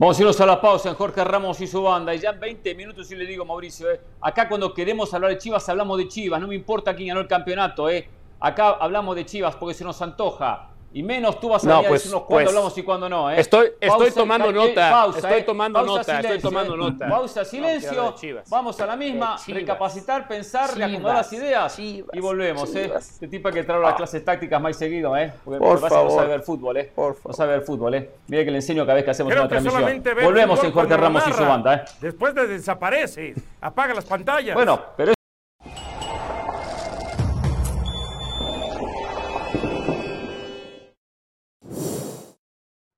[0.00, 2.14] Vamos a irnos a la pausa en Jorge Ramos y su banda.
[2.14, 5.36] Y ya en 20 minutos y le digo, Mauricio, eh, acá cuando queremos hablar de
[5.36, 6.40] Chivas, hablamos de Chivas.
[6.40, 7.90] No me importa quién ganó el campeonato.
[7.90, 8.08] Eh.
[8.40, 10.70] Acá hablamos de Chivas porque se nos antoja.
[10.92, 13.30] Y menos tú vas a no, pues, decirnos cuándo pues, hablamos y cuándo no.
[13.30, 13.40] ¿eh?
[13.40, 14.90] Estoy, estoy tomando nota.
[14.90, 15.42] Pausa, estoy eh.
[15.42, 16.20] tomando nota.
[16.20, 17.08] estoy tomando nota.
[17.08, 18.14] Pausa, silencio.
[18.48, 19.36] vamos a la misma.
[19.46, 21.78] Recapacitar, pensar, reacomodar las ideas.
[21.78, 22.74] y volvemos.
[22.74, 22.92] ¿eh?
[22.96, 25.16] Este tipo que traer las clases tácticas más seguido.
[25.16, 25.32] ¿eh?
[25.44, 26.10] Porque Por favor.
[26.10, 26.76] no sabe ver fútbol.
[26.76, 26.92] ¿eh?
[26.96, 27.94] No sabe ver fútbol.
[27.94, 28.10] ¿eh?
[28.28, 30.02] Mire que le enseño cada vez que hacemos una transmisión.
[30.22, 31.74] Volvemos en Jorge Ramos y su banda.
[31.74, 31.84] ¿eh?
[32.00, 33.34] Después de desaparece.
[33.60, 34.54] Apaga las pantallas.
[34.54, 35.12] Bueno, pero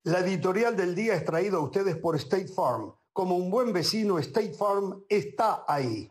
[0.04, 2.92] La editorial del día es traída a ustedes por State Farm.
[3.12, 6.10] Como un buen vecino, State Farm está ahí.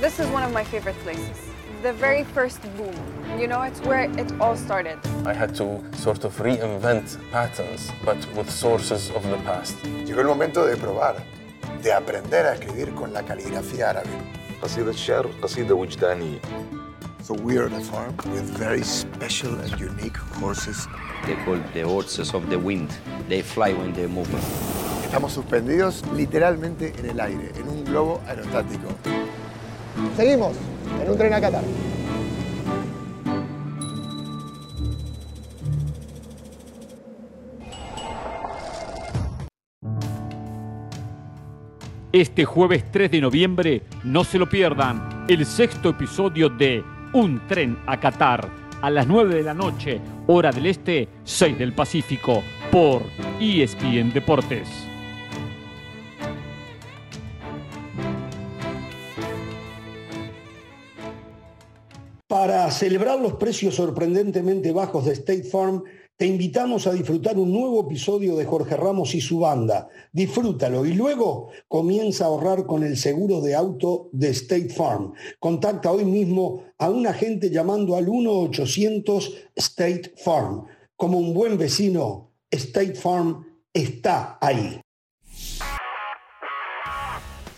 [0.00, 2.95] This is one of my favorite places the very first boom.
[3.39, 4.99] You know, it's where it all started.
[5.25, 9.75] I had to sort of reinvent patterns, but with sources of the past.
[10.05, 11.23] Llegó el momento de probar,
[11.81, 14.09] de aprender a escribir con la caligrafía árabe.
[14.61, 16.39] قصيدة شعر قصيدة وجدانية.
[17.23, 20.87] So we are a farm with very special and unique horses.
[21.25, 22.89] They're called the horses of the wind.
[23.29, 24.41] They fly when they're moving.
[25.03, 28.87] Estamos suspendidos literalmente en el aire, en un globo aerostático.
[30.15, 30.55] Seguimos
[31.02, 31.64] en un tren a Qatar.
[42.12, 47.76] Este jueves 3 de noviembre, no se lo pierdan, el sexto episodio de Un tren
[47.86, 48.48] a Qatar,
[48.80, 53.02] a las 9 de la noche, hora del este, 6 del Pacífico, por
[53.38, 54.85] ESPN Deportes.
[62.46, 65.82] Para celebrar los precios sorprendentemente bajos de State Farm,
[66.16, 69.88] te invitamos a disfrutar un nuevo episodio de Jorge Ramos y su banda.
[70.12, 75.12] Disfrútalo y luego comienza a ahorrar con el seguro de auto de State Farm.
[75.40, 80.66] Contacta hoy mismo a un agente llamando al 1-800 State Farm.
[80.94, 84.80] Como un buen vecino, State Farm está ahí.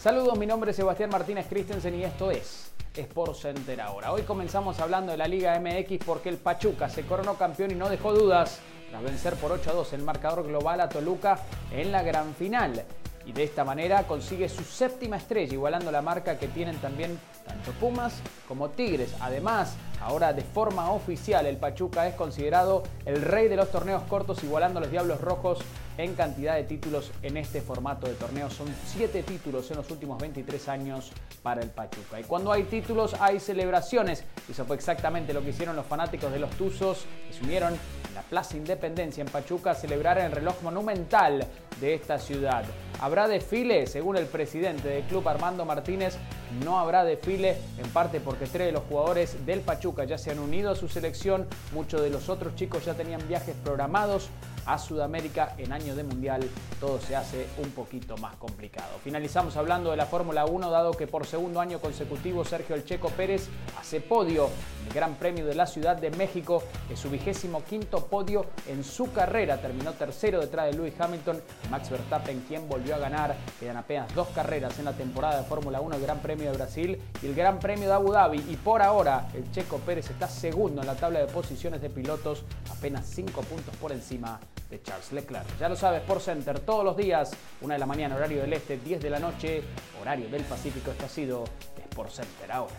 [0.02, 2.67] Saludos, mi nombre es Sebastián Martínez Christensen y esto es
[2.98, 4.12] Sport Center ahora.
[4.12, 7.88] Hoy comenzamos hablando de la Liga MX porque el Pachuca se coronó campeón y no
[7.88, 11.38] dejó dudas tras vencer por 8 a 2 el marcador global a Toluca
[11.72, 12.84] en la gran final.
[13.26, 17.72] Y de esta manera consigue su séptima estrella, igualando la marca que tienen también tanto
[17.72, 19.14] Pumas como Tigres.
[19.20, 24.42] Además, ahora de forma oficial, el Pachuca es considerado el rey de los torneos cortos,
[24.44, 25.58] igualando a los Diablos Rojos
[25.98, 28.48] en cantidad de títulos en este formato de torneo.
[28.50, 32.20] Son 7 títulos en los últimos 23 años para el Pachuca.
[32.20, 34.24] Y cuando hay títulos hay celebraciones.
[34.48, 38.14] Eso fue exactamente lo que hicieron los fanáticos de los Tuzos, que se unieron en
[38.14, 41.44] la Plaza Independencia en Pachuca a celebrar el reloj monumental
[41.80, 42.64] de esta ciudad.
[43.00, 43.86] ¿Habrá desfile?
[43.86, 46.16] Según el presidente del club Armando Martínez,
[46.64, 50.38] no habrá desfile, en parte porque tres de los jugadores del Pachuca ya se han
[50.38, 54.28] unido a su selección, muchos de los otros chicos ya tenían viajes programados
[54.68, 58.98] a Sudamérica en año de mundial, todo se hace un poquito más complicado.
[59.02, 63.08] Finalizamos hablando de la Fórmula 1, dado que por segundo año consecutivo Sergio El Checo
[63.08, 63.48] Pérez
[63.80, 64.50] hace podio
[64.82, 68.84] en el Gran Premio de la Ciudad de México, es su vigésimo quinto podio en
[68.84, 69.56] su carrera.
[69.56, 73.36] Terminó tercero detrás de Lewis Hamilton Max Verstappen, quien volvió a ganar.
[73.58, 77.00] Quedan apenas dos carreras en la temporada de Fórmula 1, el Gran Premio de Brasil
[77.22, 78.44] y el Gran Premio de Abu Dhabi.
[78.50, 82.44] Y por ahora, el Checo Pérez está segundo en la tabla de posiciones de pilotos,
[82.70, 84.38] apenas cinco puntos por encima
[84.70, 85.46] de Charles Leclerc.
[85.58, 88.78] Ya lo sabes, por Center todos los días, una de la mañana, horario del este,
[88.78, 89.62] 10 de la noche,
[90.00, 90.90] horario del Pacífico.
[90.90, 91.44] Esto ha sido
[91.90, 92.74] Sport Center ahora.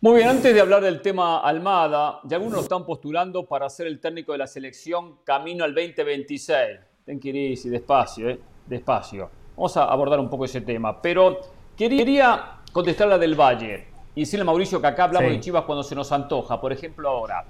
[0.00, 3.98] Muy bien, antes de hablar del tema Almada, ya algunos están postulando para ser el
[3.98, 6.78] técnico de la selección camino al 2026.
[7.04, 9.28] Ten que ir despacio, eh, despacio.
[9.56, 11.40] Vamos a abordar un poco ese tema, pero
[11.76, 15.82] quería contestar la del Valle y decirle a Mauricio que acá hablamos de Chivas cuando
[15.82, 17.44] se nos antoja, por ejemplo ahora.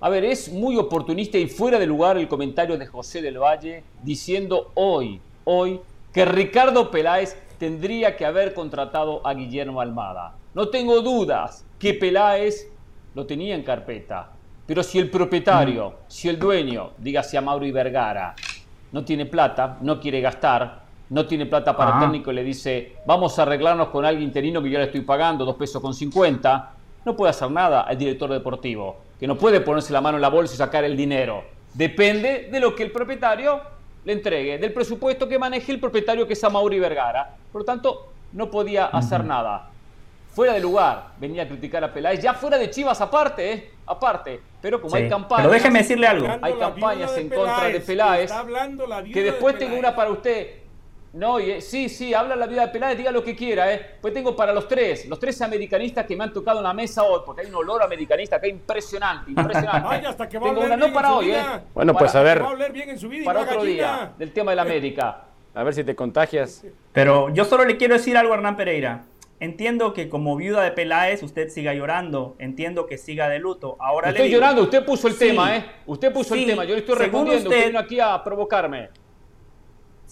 [0.00, 3.84] A ver, es muy oportunista y fuera de lugar el comentario de José del Valle
[4.02, 5.80] diciendo hoy, hoy,
[6.12, 10.34] que Ricardo Peláez tendría que haber contratado a Guillermo Almada.
[10.54, 12.68] No tengo dudas que Peláez
[13.14, 14.32] lo tenía en carpeta,
[14.66, 15.94] pero si el propietario, mm.
[16.08, 18.34] si el dueño, dígase a Mauro y Vergara,
[18.90, 20.81] no tiene plata, no quiere gastar,
[21.12, 24.62] no tiene plata para el técnico y le dice, vamos a arreglarnos con alguien interino
[24.62, 26.70] que yo le estoy pagando dos pesos con 50,
[27.04, 30.30] no puede hacer nada el director deportivo, que no puede ponerse la mano en la
[30.30, 31.44] bolsa y sacar el dinero.
[31.74, 33.60] Depende de lo que el propietario
[34.06, 37.36] le entregue, del presupuesto que maneje el propietario que es Amauri Vergara.
[37.52, 39.68] Por lo tanto, no podía hacer nada.
[40.30, 43.70] Fuera de lugar, venía a criticar a Peláez, ya fuera de Chivas aparte, ¿eh?
[43.84, 44.40] Aparte.
[44.62, 45.42] Pero como hay campañas.
[45.42, 46.26] Pero déjeme decirle algo.
[46.40, 48.32] Hay campañas en contra de Peláez.
[49.12, 50.61] Que después tengo una para usted.
[51.14, 53.96] No, y, sí, sí, habla la vida de Peláez, diga lo que quiera, ¿eh?
[54.00, 57.02] Pues tengo para los tres, los tres americanistas que me han tocado en la mesa
[57.02, 59.88] hoy, porque hay un olor americanista que es impresionante, impresionante.
[59.90, 61.42] Ay, hasta que va tengo a una no para hoy, ¿eh?
[61.74, 62.40] Bueno, pues a ver.
[62.42, 65.24] Va a oler bien en su vida para otro día, del tema del América.
[65.54, 66.64] A ver si te contagias.
[66.94, 69.02] Pero yo solo le quiero decir algo a Hernán Pereira.
[69.38, 73.76] Entiendo que como viuda de Peláez usted siga llorando, entiendo que siga de luto.
[73.78, 75.28] Ahora estoy le digo, llorando, usted puso el Sí.
[75.28, 75.66] tema, ¿eh?
[75.84, 78.88] Usted puso el tema, yo le estoy respondiendo, usted- usted vino aquí a provocarme.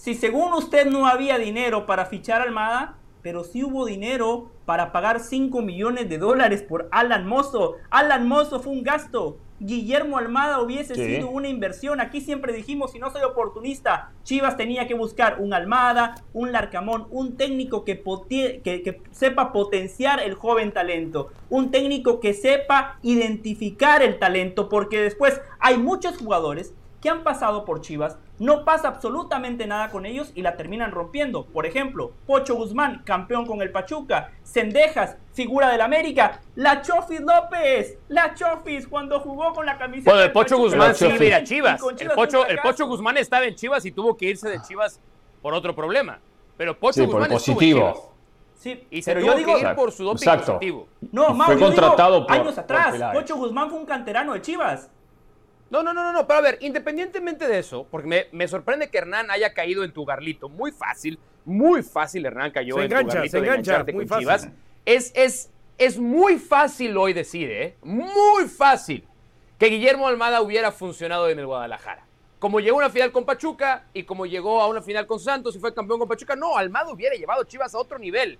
[0.01, 4.91] Si según usted no había dinero para fichar a Almada, pero sí hubo dinero para
[4.91, 7.75] pagar 5 millones de dólares por Alan Mozo.
[7.91, 9.37] Alan Mozo fue un gasto.
[9.59, 12.01] Guillermo Almada hubiese sido una inversión.
[12.01, 17.05] Aquí siempre dijimos, si no soy oportunista, Chivas tenía que buscar un Almada, un Larcamón,
[17.11, 24.17] un técnico que, que sepa potenciar el joven talento, un técnico que sepa identificar el
[24.17, 29.89] talento, porque después hay muchos jugadores que han pasado por Chivas, no pasa absolutamente nada
[29.91, 31.45] con ellos y la terminan rompiendo.
[31.45, 37.99] Por ejemplo, Pocho Guzmán, campeón con el Pachuca, Cendejas, figura del América, La Chofis López,
[38.07, 40.09] La Chofis cuando jugó con la camiseta.
[40.11, 40.63] Bueno, el Pocho Pachuca.
[40.63, 41.81] Guzmán sí iba a Chivas.
[41.99, 42.57] El Pocho, el.
[42.59, 44.99] Pocho Guzmán estaba en Chivas y tuvo que irse de Chivas
[45.41, 46.19] por otro problema.
[46.57, 47.91] Pero Pocho Sí, por Guzmán estuvo en positivo.
[47.93, 48.07] Chivas.
[48.55, 50.53] Sí, Y se pero tuvo yo digo, que ir por su doping Exacto.
[50.53, 50.87] positivo.
[51.11, 53.13] no, Mau, fue yo digo, contratado por- años por atrás.
[53.13, 54.89] Pocho Guzmán fue un canterano de Chivas.
[55.71, 58.89] No, no, no, no, no, pero a ver, independientemente de eso, porque me, me sorprende
[58.89, 60.49] que Hernán haya caído en tu garlito.
[60.49, 63.93] Muy fácil, muy fácil Hernán cayó Se en engancha, tu garlito se de engancha, engancharte
[63.93, 64.27] muy con fácil.
[64.27, 64.49] Chivas.
[64.85, 67.77] Es, es, es muy fácil hoy decir, ¿eh?
[67.83, 69.07] Muy fácil
[69.57, 72.05] que Guillermo Almada hubiera funcionado en el Guadalajara.
[72.41, 75.55] como llegó a una final con Pachuca y como llegó a una final con Santos
[75.55, 78.39] y fue campeón con Pachuca, no, Almada hubiera llevado Chivas a otro nivel.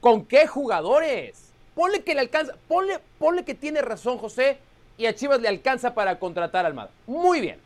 [0.00, 1.52] ¿Con qué jugadores?
[1.74, 4.58] Ponle que le alcanza, ponle, ponle que tiene razón José
[4.98, 6.90] y a Chivas le alcanza para contratar a Almada.
[7.06, 7.58] Muy bien.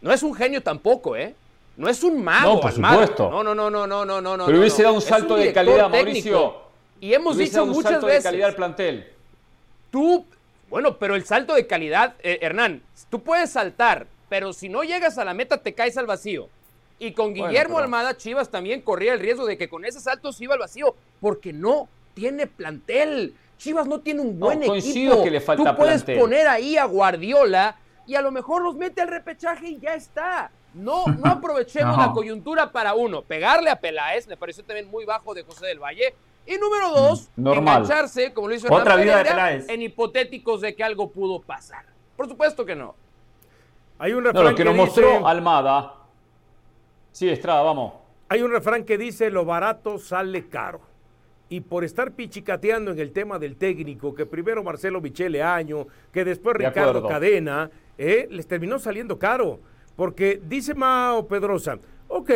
[0.00, 1.34] No es un genio tampoco, ¿eh?
[1.76, 2.54] No es un mago.
[2.54, 2.94] No, por Almada.
[3.06, 3.30] supuesto.
[3.30, 4.46] No, no, no, no, no, no, no.
[4.46, 6.30] Pero hubiese dado un salto de calidad, técnico.
[6.30, 6.56] Mauricio.
[7.00, 8.22] Y hemos dicho dado un muchas salto veces.
[8.24, 9.12] de calidad al plantel.
[9.90, 10.24] Tú,
[10.68, 15.18] bueno, pero el salto de calidad, eh, Hernán, tú puedes saltar, pero si no llegas
[15.18, 16.48] a la meta te caes al vacío.
[16.98, 20.00] Y con Bueno, Guillermo pero- Almada, Chivas también corría el riesgo de que con ese
[20.00, 23.34] salto se iba al vacío, porque no tiene plantel.
[23.58, 25.24] Chivas no tiene un buen coincido equipo.
[25.24, 26.20] que le falta Tú puedes plantel.
[26.20, 30.50] poner ahí a Guardiola y a lo mejor los mete al repechaje y ya está.
[30.74, 32.06] No, no aprovechemos No.
[32.06, 35.78] la coyuntura para uno, pegarle a Peláez, me pareció también muy bajo de José del
[35.80, 36.14] Valle.
[36.46, 37.76] Y número dos, Mm, normal.
[37.82, 39.68] engancharse, como lo hizo Otra Hernán vida de Pereira, Peláez.
[39.68, 41.84] en hipotéticos de que algo pudo pasar.
[42.16, 42.94] Por supuesto que no.
[43.98, 45.94] Hay un No, refrán lo que nos dice- mostró Almada.
[47.10, 47.94] Sí, Estrada, vamos.
[48.28, 50.80] Hay un refrán que dice lo barato sale caro.
[51.48, 56.24] Y por estar pichicateando en el tema del técnico, que primero Marcelo Michele Año, que
[56.24, 57.08] después De Ricardo acuerdo.
[57.08, 59.60] Cadena, eh, les terminó saliendo caro.
[59.94, 61.78] Porque dice Mao Pedrosa,
[62.08, 62.30] ok,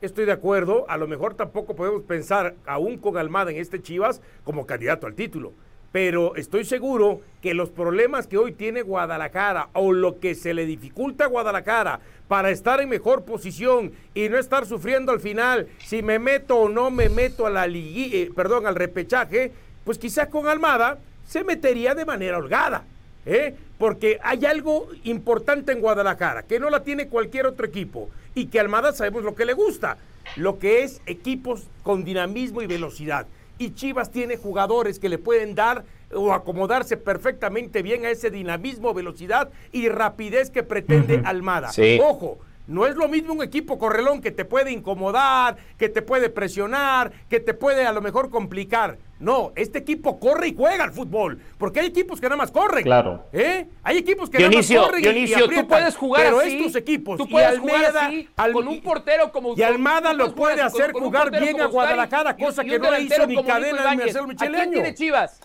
[0.00, 4.20] estoy de acuerdo, a lo mejor tampoco podemos pensar aún con Almada en este Chivas
[4.44, 5.52] como candidato al título.
[5.92, 10.64] Pero estoy seguro que los problemas que hoy tiene Guadalajara o lo que se le
[10.64, 16.02] dificulta a Guadalajara para estar en mejor posición y no estar sufriendo al final si
[16.02, 19.52] me meto o no me meto a la ligui- eh, perdón, al repechaje,
[19.84, 22.84] pues quizá con Almada se metería de manera holgada.
[23.26, 23.54] ¿eh?
[23.76, 28.60] Porque hay algo importante en Guadalajara que no la tiene cualquier otro equipo y que
[28.60, 29.98] Almada sabemos lo que le gusta,
[30.36, 33.26] lo que es equipos con dinamismo y velocidad.
[33.62, 38.92] Y Chivas tiene jugadores que le pueden dar o acomodarse perfectamente bien a ese dinamismo,
[38.92, 41.70] velocidad y rapidez que pretende Almada.
[41.70, 42.00] Sí.
[42.02, 46.28] Ojo, no es lo mismo un equipo correlón que te puede incomodar, que te puede
[46.28, 48.98] presionar, que te puede a lo mejor complicar.
[49.22, 52.82] No, este equipo corre y juega al fútbol, porque hay equipos que nada más corren.
[52.82, 53.24] Claro.
[53.32, 53.68] ¿Eh?
[53.84, 56.40] Hay equipos que Dionisio, nada más corren y- y Dionisio, tú aprietan, puedes jugar pero
[56.40, 56.56] así.
[56.56, 60.34] estos equipos Tú y puedes jugar así Al- con un portero como y Almada lo
[60.34, 63.44] puede hacer con jugar bien a Guadalajara, y- cosa y que no le hizo ni
[63.44, 63.96] Cadena ni.
[63.98, 65.40] Marcelo ¿A Michele quién tiene Chivas?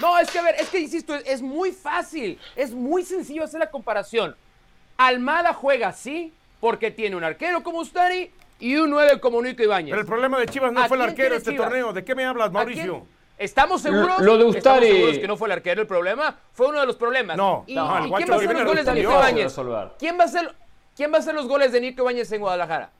[0.00, 3.42] No, es que a ver, es que insisto, es, es muy fácil, es muy sencillo
[3.42, 4.36] hacer la comparación.
[4.98, 9.90] Almada juega así porque tiene un arquero como Ustari y un 9 como Nico Ibáñez.
[9.90, 11.68] Pero el problema de Chivas no ¿A fue el arquero este Chivas?
[11.68, 11.92] torneo.
[11.92, 13.06] ¿De qué me hablas, ¿A Mauricio?
[13.38, 14.18] ¿Estamos seguros?
[14.20, 16.36] Lo de ¿Estamos Ustari- seguros que no fue el arquero el problema?
[16.52, 17.36] Fue uno de los problemas.
[17.36, 18.94] No, ¿Y, no, y quién va a hacer los goles de.
[18.94, 19.54] Nico Ibáñez?
[19.98, 20.54] ¿Quién va, a hacer,
[20.96, 22.90] ¿Quién va a hacer los goles de Nico Ibáñez en Guadalajara?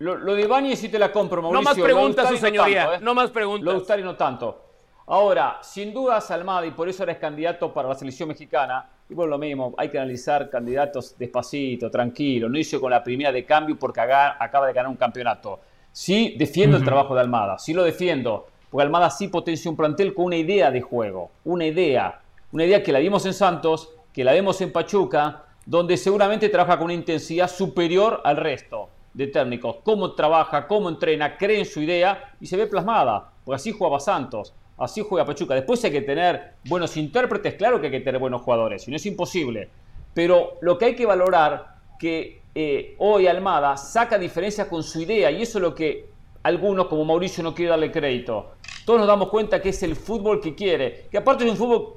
[0.00, 1.62] Lo, lo de Ibáñez sí te la compro, Mauricio.
[1.62, 2.82] No más preguntas, su señoría.
[2.82, 3.00] tanto, ¿eh?
[3.02, 3.64] No más preguntas.
[3.64, 4.64] Lo de Ustari no tanto.
[5.06, 9.26] Ahora, sin dudas Almada, y por eso eres candidato para la selección mexicana, y por
[9.26, 13.78] lo mismo, hay que analizar candidatos despacito, tranquilo, no hizo con la primera de cambio
[13.78, 15.60] porque acaba de ganar un campeonato.
[15.90, 20.14] Sí defiendo el trabajo de Almada, sí lo defiendo, porque Almada sí potencia un plantel
[20.14, 22.20] con una idea de juego, una idea,
[22.52, 26.78] una idea que la vimos en Santos, que la vemos en Pachuca, donde seguramente trabaja
[26.78, 31.80] con una intensidad superior al resto de técnicos, cómo trabaja, cómo entrena, cree en su
[31.80, 35.54] idea y se ve plasmada, porque así jugaba Santos, así juega Pachuca.
[35.54, 38.96] Después hay que tener buenos intérpretes, claro que hay que tener buenos jugadores, y no
[38.96, 39.68] es imposible,
[40.14, 45.30] pero lo que hay que valorar que eh, hoy Almada saca diferencias con su idea
[45.30, 46.06] y eso es lo que
[46.42, 48.52] algunos como Mauricio no quiere darle crédito.
[48.88, 51.96] Todos nos damos cuenta que es el fútbol que quiere, que aparte es un fútbol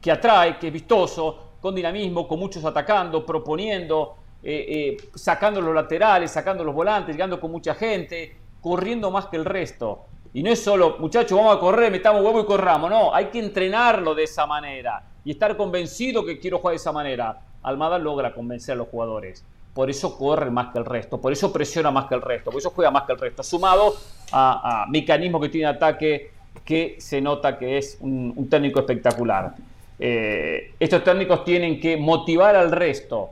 [0.00, 5.72] que atrae, que es vistoso, con dinamismo, con muchos atacando, proponiendo, eh, eh, sacando los
[5.72, 10.06] laterales, sacando los volantes, llegando con mucha gente, corriendo más que el resto.
[10.32, 12.90] Y no es solo, muchachos, vamos a correr, metamos huevo y corramos.
[12.90, 16.90] No, hay que entrenarlo de esa manera y estar convencido que quiero jugar de esa
[16.90, 17.42] manera.
[17.62, 19.44] Almada logra convencer a los jugadores.
[19.74, 22.60] Por eso corre más que el resto, por eso presiona más que el resto, por
[22.60, 23.94] eso juega más que el resto, sumado
[24.30, 26.30] a, a mecanismos que tiene ataque
[26.64, 29.54] que se nota que es un, un técnico espectacular.
[29.98, 33.30] Eh, estos técnicos tienen que motivar al resto,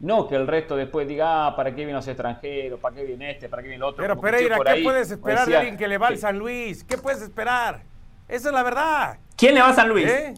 [0.00, 2.78] no que el resto después diga, ah, ¿para qué vienen los extranjeros?
[2.80, 3.48] ¿Para qué viene este?
[3.48, 4.02] ¿Para qué viene el otro?
[4.02, 6.38] Pero Como Pereira, ¿qué ahí, puedes esperar de decía alguien que le va al San
[6.38, 6.84] Luis?
[6.84, 7.82] ¿Qué puedes esperar?
[8.28, 9.18] Esa es la verdad.
[9.36, 10.06] ¿Quién le va a San Luis?
[10.06, 10.34] ¿Eh?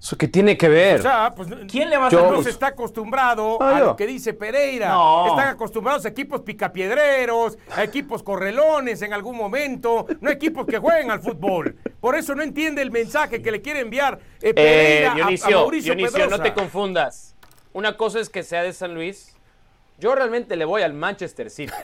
[0.00, 1.00] ¿Eso qué tiene que ver?
[1.00, 2.54] O sea, pues ¿Quién le va a San San Luis Luis?
[2.54, 4.88] está acostumbrado Ah, a lo que dice Pereira.
[4.88, 5.26] No.
[5.28, 11.10] Están acostumbrados a equipos picapiedreros, a equipos correlones en algún momento, no equipos que jueguen
[11.10, 11.76] al fútbol.
[12.00, 15.14] Por eso no entiende el mensaje que le quiere enviar eh, Eh, Pereira a- a,
[15.16, 16.36] Dionisio, Mauricio Dionisio, Pedrosa.
[16.38, 17.36] no te confundas.
[17.74, 19.36] Una cosa es que sea de San Luis.
[19.98, 21.74] Yo realmente le voy al Manchester City.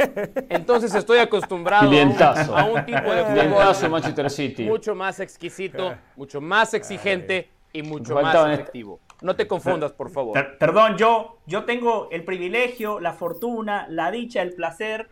[0.49, 2.57] Entonces estoy acostumbrado Clientazo.
[2.57, 4.63] a un tipo de fútbol Manchester City.
[4.65, 9.01] mucho más exquisito, mucho más exigente y mucho más Faltaban est- efectivo.
[9.23, 10.33] No te confundas, por favor.
[10.35, 15.09] Per- perdón, yo, yo tengo el privilegio, la fortuna, la dicha, el placer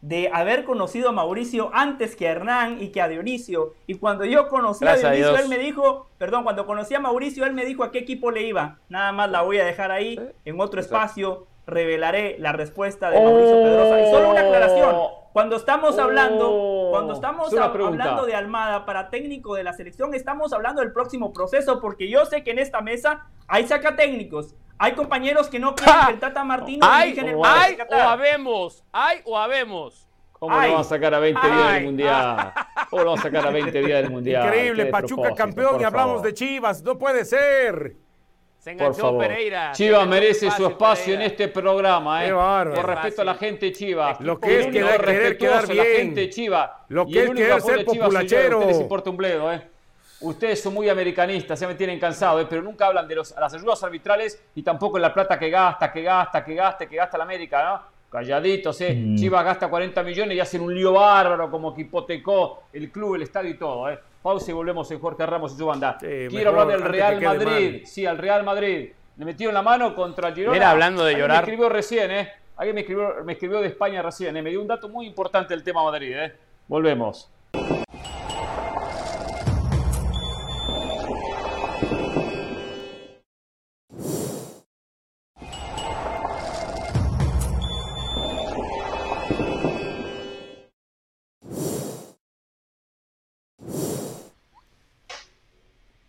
[0.00, 3.72] de haber conocido a Mauricio antes que a Hernán y que a Dionisio.
[3.86, 7.46] Y cuando yo conocí Gracias a Dionisio, él me dijo, perdón, cuando conocí a Mauricio,
[7.46, 8.78] él me dijo a qué equipo le iba.
[8.90, 10.18] Nada más la voy a dejar ahí.
[10.44, 14.00] En otro espacio revelaré la respuesta de Mauricio Pedrosa.
[14.02, 14.96] Y solo una aclaración.
[15.34, 18.04] Cuando estamos hablando, cuando estamos Es una hab- pregunta.
[18.04, 22.24] hablando de Almada para técnico de la selección, estamos hablando del próximo proceso, porque yo
[22.24, 26.44] sé que en esta mesa hay sacatécnicos, hay compañeros que no quieren que el Tata
[26.44, 30.08] Martino Hay, el Mundial hay o habemos, hay o habemos.
[30.34, 30.68] ¿Cómo Ay.
[30.68, 32.52] lo van a sacar a 20 días del Mundial?
[32.90, 34.44] ¿Cómo lo van a sacar a 20 días del Mundial?
[34.46, 36.26] Increíble, Pachuca campeón y hablamos favor.
[36.26, 36.80] de Chivas.
[36.84, 37.96] No puede ser.
[38.64, 39.26] Se Por enganchó favor.
[39.26, 39.72] Pereira.
[39.72, 41.24] Chivas merece su espacio Pereira.
[41.26, 42.28] en este programa, ¿eh?
[42.28, 42.74] Qué bárbaro.
[42.80, 44.18] Por respeto a la gente de Chivas.
[44.22, 46.70] Lo que es quedar- querer quedar a la gente de Chivas.
[46.88, 48.58] Lo Y que el es único querer ser de populachero.
[48.60, 49.68] ustedes importa un bledo, ¿eh?
[50.20, 52.46] Ustedes son muy americanistas, ya me tienen cansado, ¿eh?
[52.48, 55.92] pero nunca hablan de los, las ayudas arbitrales y tampoco en la plata que gasta,
[55.92, 57.93] que gasta, que gasta, que gasta la América, ¿no?
[58.14, 58.94] Calladitos, ¿eh?
[58.94, 59.16] Mm.
[59.16, 63.22] Chivas gasta 40 millones y hacen un lío bárbaro como que hipotecó el club, el
[63.22, 63.98] estadio y todo, ¿eh?
[64.22, 65.98] Pausa y volvemos en Jorge Ramos y su banda.
[65.98, 67.72] Sí, Quiero hablar del Real Madrid.
[67.72, 67.86] mal.
[67.86, 68.90] Sí, al Real Madrid.
[69.16, 70.52] Le metieron la mano contra el Girona.
[70.52, 71.38] Mira, hablando de Alguien llorar.
[71.38, 72.32] Me escribió recién, ¿eh?
[72.56, 74.42] Alguien me escribió, me escribió de España recién, ¿eh?
[74.42, 76.36] Me dio un dato muy importante del tema Madrid, ¿eh?
[76.68, 77.28] Volvemos.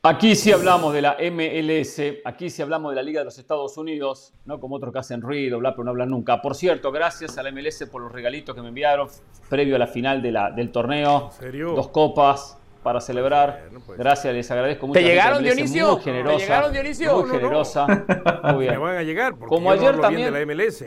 [0.08, 3.76] Aquí sí hablamos de la MLS, aquí sí hablamos de la Liga de los Estados
[3.76, 6.44] Unidos, no como otros que hacen ruido, bla, pero no hablan nunca.
[6.44, 9.08] Por cierto, gracias a la MLS por los regalitos que me enviaron
[9.50, 11.32] previo a la final de la, del torneo.
[11.32, 11.72] serio?
[11.72, 13.64] Dos copas para celebrar.
[13.98, 15.00] Gracias, les agradezco mucho.
[15.00, 15.94] ¿Te llegaron, Dionisio?
[15.94, 16.38] Muy generosa.
[16.38, 17.12] ¿Te llegaron, Dionisio?
[17.14, 17.40] Muy No, no, no.
[17.40, 17.88] generosa.
[18.54, 18.72] Muy bien.
[18.74, 20.86] Me van a llegar porque Como yo no ayer hablo bien también- de la MLS.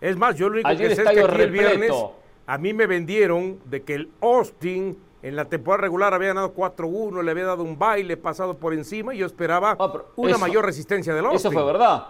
[0.00, 1.90] Es más, yo lo único Ayer que sé es que estadio aquí el viernes
[2.46, 4.96] a mí me vendieron de que el Austin
[5.28, 9.14] en la temporada regular había ganado 4-1, le había dado un baile pasado por encima
[9.14, 9.76] y yo esperaba
[10.16, 11.38] una eso- mayor resistencia del Austin.
[11.38, 12.04] Eso fue verdad.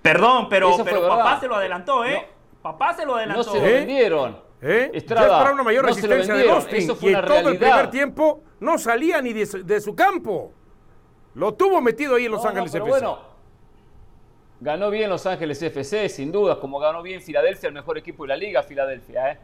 [0.00, 1.16] Perdón, pero, Eso fue pero verdad.
[1.18, 2.26] papá se lo adelantó, ¿eh?
[2.60, 3.44] Papá se lo No adelantó.
[3.44, 4.38] se lo vendieron.
[4.60, 4.90] ¿Eh?
[4.94, 7.58] Estrada, yo esperaba una mayor no resistencia del Austin eso fue y una todo el
[7.58, 10.52] primer tiempo no salía ni de su, de su campo.
[11.34, 13.00] Lo tuvo metido ahí en Los No, no, Ángeles pero FC.
[13.00, 13.18] bueno,
[14.60, 18.28] ganó bien Los Ángeles FC, sin duda, como ganó bien Filadelfia, el mejor equipo de
[18.28, 19.32] la liga, Filadelfia.
[19.32, 19.38] ¿eh?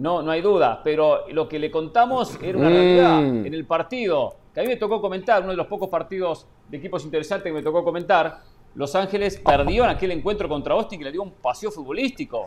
[0.00, 2.72] No, no hay duda, pero lo que le contamos era una Mm.
[2.72, 6.46] realidad en el partido, que a mí me tocó comentar, uno de los pocos partidos
[6.68, 8.38] de equipos interesantes que me tocó comentar.
[8.74, 12.46] Los Ángeles perdió en aquel encuentro contra Austin que le dio un paseo futbolístico.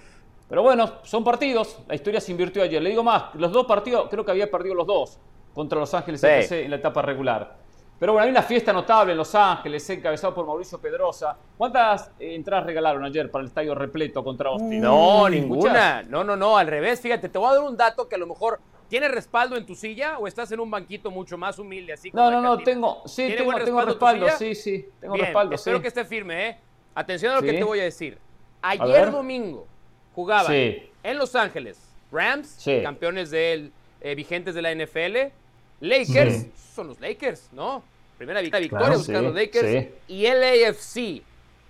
[0.49, 2.81] Pero bueno, son partidos, la historia se invirtió ayer.
[2.81, 5.19] Le digo más, los dos partidos, creo que había perdido los dos
[5.53, 6.27] contra Los Ángeles Sí.
[6.27, 7.57] FC en la etapa regular.
[8.03, 11.37] Pero bueno, hay una fiesta notable en Los Ángeles, encabezado por Mauricio Pedrosa.
[11.57, 14.81] ¿Cuántas eh, entradas regalaron ayer para el estadio repleto contra Austin?
[14.81, 15.31] No, ¿Escuchás?
[15.31, 16.03] ninguna.
[16.09, 16.99] No, no, no, al revés.
[16.99, 19.73] Fíjate, te voy a dar un dato que a lo mejor tiene respaldo en tu
[19.73, 23.03] silla o estás en un banquito mucho más humilde así como No, no, no, tengo,
[23.05, 25.81] sí, ¿Tiene tengo, respaldo sí, sí, tengo Bien, respaldo, espero sí.
[25.83, 26.57] que esté firme, ¿eh?
[26.95, 28.17] Atención a lo que te voy a decir.
[28.63, 29.65] Ayer domingo
[30.13, 30.89] jugaban Sí.
[31.03, 31.79] en Los Ángeles
[32.11, 32.81] Rams, Sí.
[32.83, 35.31] campeones del, eh, vigentes de la NFL.
[35.79, 36.51] Lakers, Sí.
[36.75, 37.81] son los Lakers, ¿no?
[38.17, 39.67] Primera vi- victoria Claro, buscan sí, los Lakers.
[39.69, 39.89] sí.
[40.07, 41.23] Y LAFC.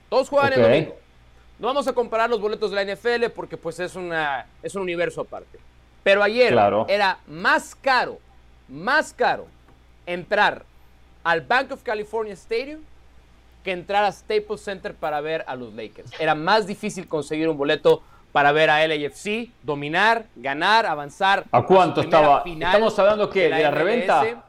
[0.09, 0.95] Todos juegan el domingo.
[1.59, 4.81] No vamos a comparar los boletos de la NFL porque pues es, una, es un
[4.81, 5.59] universo aparte.
[6.03, 6.85] Pero ayer Claro.
[6.89, 8.19] era más caro,
[8.67, 9.47] más caro
[10.05, 10.63] entrar
[11.23, 12.81] al Bank of California Stadium
[13.63, 16.11] que entrar a Staples Center para ver a los Lakers.
[16.19, 21.45] Era más difícil conseguir un boleto para ver a LAFC, dominar, ganar, avanzar.
[21.51, 22.41] ¿A cuánto estaba?
[22.43, 23.43] final ¿Estamos hablando qué?
[23.43, 23.73] ¿De la MLS.
[23.77, 24.43] reventa?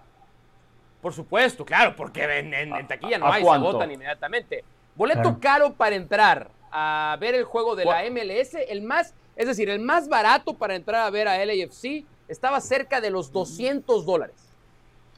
[1.04, 3.66] Por supuesto, claro, porque en, en- en taquilla no a hay, cuánto?
[3.66, 4.64] se agotan inmediatamente.
[4.94, 9.68] Boleto caro para entrar a ver el juego de la MLS, el más, es decir,
[9.68, 14.34] el más barato para entrar a ver a LAFC estaba cerca de los 200 dólares.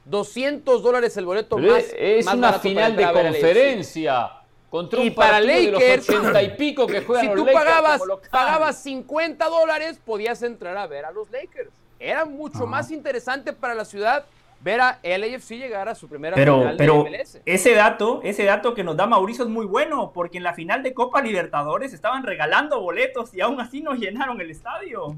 [0.06, 1.84] 200 dólares el boleto Pero más.
[1.96, 4.30] es más una barato para final de conferencia
[4.68, 7.44] contra un Y para de los Lakers, 80 y pico que juegan si los tú
[7.46, 11.70] Lakers pagabas, pagabas 50 dólares, podías entrar a ver a los Lakers.
[12.00, 14.24] Era mucho más interesante para la ciudad
[14.60, 17.40] ver a LAFC llegar a su primera Pero, final pero de MLS.
[17.46, 20.82] ese dato, ese dato que nos da Mauricio es muy bueno, porque en la final
[20.82, 25.14] de Copa Libertadores estaban regalando boletos y aún así nos llenaron el estadio.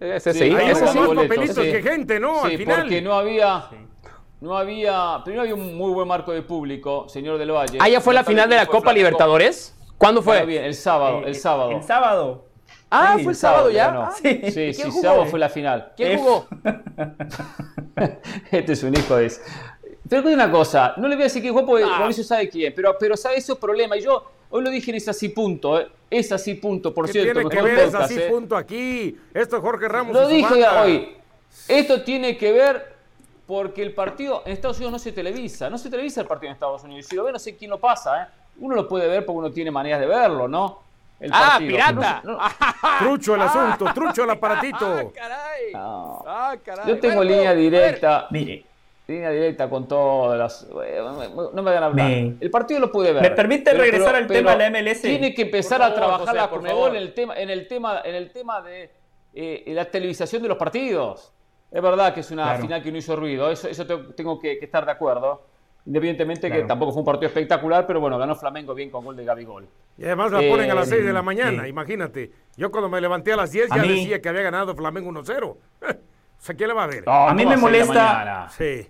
[0.00, 1.72] Ese Sí, hubo hubo más boletos, papelitos sí.
[1.72, 2.42] que gente, ¿no?
[2.46, 2.80] Sí, Al final.
[2.82, 3.64] porque no había,
[4.40, 7.78] no había, primero había un muy buen marco de público, señor del Valle.
[7.80, 8.92] Ah, ya fue la final de la Copa.
[8.92, 9.76] Libertadores.
[9.98, 10.44] ¿Cuándo fue?
[10.46, 11.70] Bien, el sábado, Eh, el sábado.
[11.70, 12.46] El sábado.
[12.94, 13.86] Ah, Sí, fue el sábado ya.
[13.86, 14.02] ganó.
[14.02, 15.02] Ah, Sí, ¿y sí, quién sí, jugó?
[15.02, 15.92] sábado fue la final.
[15.96, 16.46] ¿Quién Eh, jugó?
[18.50, 19.32] Este es un hijo de...
[20.08, 22.96] Pero una cosa, no le voy a decir que jugó porque Mauricio sabe quién, pero,
[22.98, 23.98] pero sabe esos problemas.
[23.98, 25.88] Y yo hoy lo dije en Es Así Punto, ¿eh?
[26.10, 27.32] Es Así Punto, por ¿Qué cierto.
[27.40, 28.26] tiene que ver Es Así ¿eh?
[28.28, 29.18] Punto aquí?
[29.32, 30.12] Esto es Jorge Ramos.
[30.14, 30.82] Lo dije banda.
[30.82, 31.16] hoy.
[31.68, 32.92] Esto tiene que ver
[33.46, 35.70] porque el partido en Estados Unidos no se televisa.
[35.70, 37.06] No se televisa el partido en Estados Unidos.
[37.06, 38.22] Si lo ve, no sé quién lo pasa.
[38.22, 38.26] ¿eh?
[38.58, 40.80] Uno lo puede ver porque uno tiene maneras de verlo, ¿no?
[41.22, 41.70] El ¡Ah, partido.
[41.70, 42.20] pirata!
[42.24, 42.38] No- no-
[42.98, 45.12] Trucho el asunto, trucho el aparatito.
[45.14, 45.72] caray!
[45.72, 46.22] no.
[46.26, 46.86] ¡Ah, caray!
[46.88, 48.26] Yo tengo Bueno, línea directa.
[48.30, 48.64] Mire,
[49.08, 50.66] Línea directa con todas las.
[50.72, 52.06] No me van a hablar.
[52.08, 53.22] Me- El partido lo pude ver.
[53.22, 55.02] ¿Me permite regresar al tema de la MLS?
[55.02, 56.96] Tiene que empezar a trabajar José, la Conmebol favor.
[56.96, 58.90] en el tema, en el tema, en el tema de
[59.34, 61.32] eh, la televisación de los partidos.
[61.70, 62.62] Es verdad que es una Claro.
[62.62, 63.50] final que no hizo ruido.
[63.50, 65.42] Eso, eso te- tengo que, que estar de acuerdo.
[65.84, 66.66] Independientemente que Claro.
[66.68, 69.66] tampoco fue un partido espectacular, pero bueno, ganó Flamengo bien con gol de Gabigol.
[69.98, 71.68] Y además la ponen a las Eh, 6 de la mañana, sí.
[71.70, 72.30] imagínate.
[72.56, 75.08] Yo cuando me levanté a las 10 A ya mí- decía que había ganado Flamengo
[75.08, 75.56] 1-0.
[76.42, 77.04] O sea, ¿quién le va a ver?
[77.06, 78.48] No, A mí ¿cómo me molesta- mañana?
[78.48, 78.86] Sí.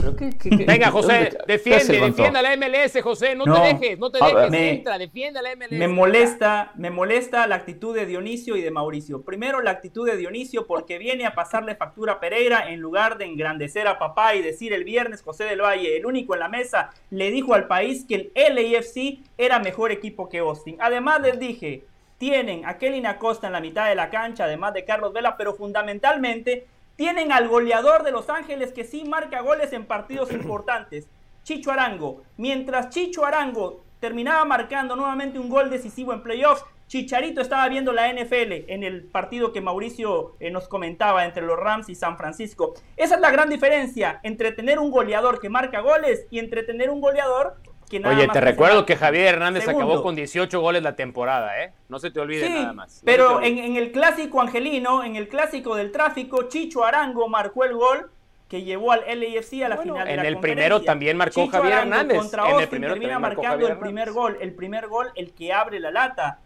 [0.00, 3.60] ¿Pero qué- qué- qué- Venga, José, defiende, defienda la MLS, José, no, No.
[3.60, 4.50] te dejes, no te A dejes, ver.
[4.50, 5.76] Me- entra, defienda la MLS.
[5.78, 9.22] Me molesta, me molesta la actitud de Dionisio y de Mauricio.
[9.22, 13.24] Primero la actitud de Dionisio porque viene a pasarle factura a Pereira en lugar de
[13.24, 16.90] engrandecer a papá y decir el viernes José del Valle, el único en la mesa,
[17.10, 20.76] le dijo al país que el LAFC era mejor equipo que Austin.
[20.80, 21.84] Además les dije,
[22.18, 25.54] tienen a Kelly Acosta en la mitad de la cancha, además de Carlos Vela, pero
[25.54, 26.66] fundamentalmente
[27.02, 31.08] tienen al goleador de Los Ángeles que sí marca goles en partidos importantes,
[31.42, 32.22] Chicho Arango.
[32.36, 38.12] Mientras Chicho Arango terminaba marcando nuevamente un gol decisivo en playoffs, Chicharito estaba viendo la
[38.12, 42.74] NFL en el partido que Mauricio eh, nos comentaba entre los Rams y San Francisco.
[42.96, 46.88] Esa es la gran diferencia entre tener un goleador que marca goles y entre tener
[46.88, 47.56] un goleador
[47.92, 49.84] que nada Oye, más te recuerdo que Javier Hernández Segundo.
[49.86, 51.72] acabó con 18 goles la temporada, ¿eh?
[51.88, 52.96] No se te olvide Sí, nada más.
[52.96, 53.48] No pero olvide.
[53.50, 58.10] en, en el clásico angelino, en el clásico del tráfico, Chicho Arango marcó el gol
[58.48, 61.44] que llevó al LAFC a la Bueno, final de en la el primero también marcó
[61.44, 62.18] Chicho Javier Arango Hernández.
[62.18, 64.14] Contra En el primero termina marcando Javier el primer Hernández.
[64.14, 66.38] gol, el primer gol, el que abre la lata.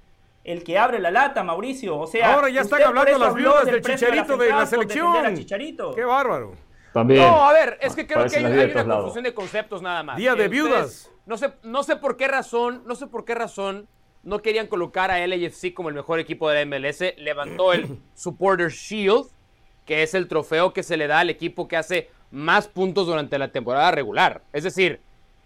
[0.44, 1.98] El que abre la lata, Mauricio.
[1.98, 5.34] O sea, Ahora ya están hablando las viudas del Chicharito de la selección.
[5.36, 5.92] Chicharito.
[5.94, 6.54] Qué bárbaro.
[6.96, 7.20] También.
[7.20, 10.16] No, a ver, es que creo que hay, una confusión de conceptos nada más.
[10.16, 11.10] Día de viudas.
[11.26, 13.86] No sé, no sé por qué razón, no sé por qué razón
[14.22, 17.04] no querían colocar a LAFC como el mejor equipo de la MLS.
[17.18, 19.26] Levantó el Supporter Shield,
[19.84, 23.38] que es el trofeo que se le da al equipo que hace más puntos durante
[23.38, 24.40] la temporada regular.
[24.54, 25.00] Es decir,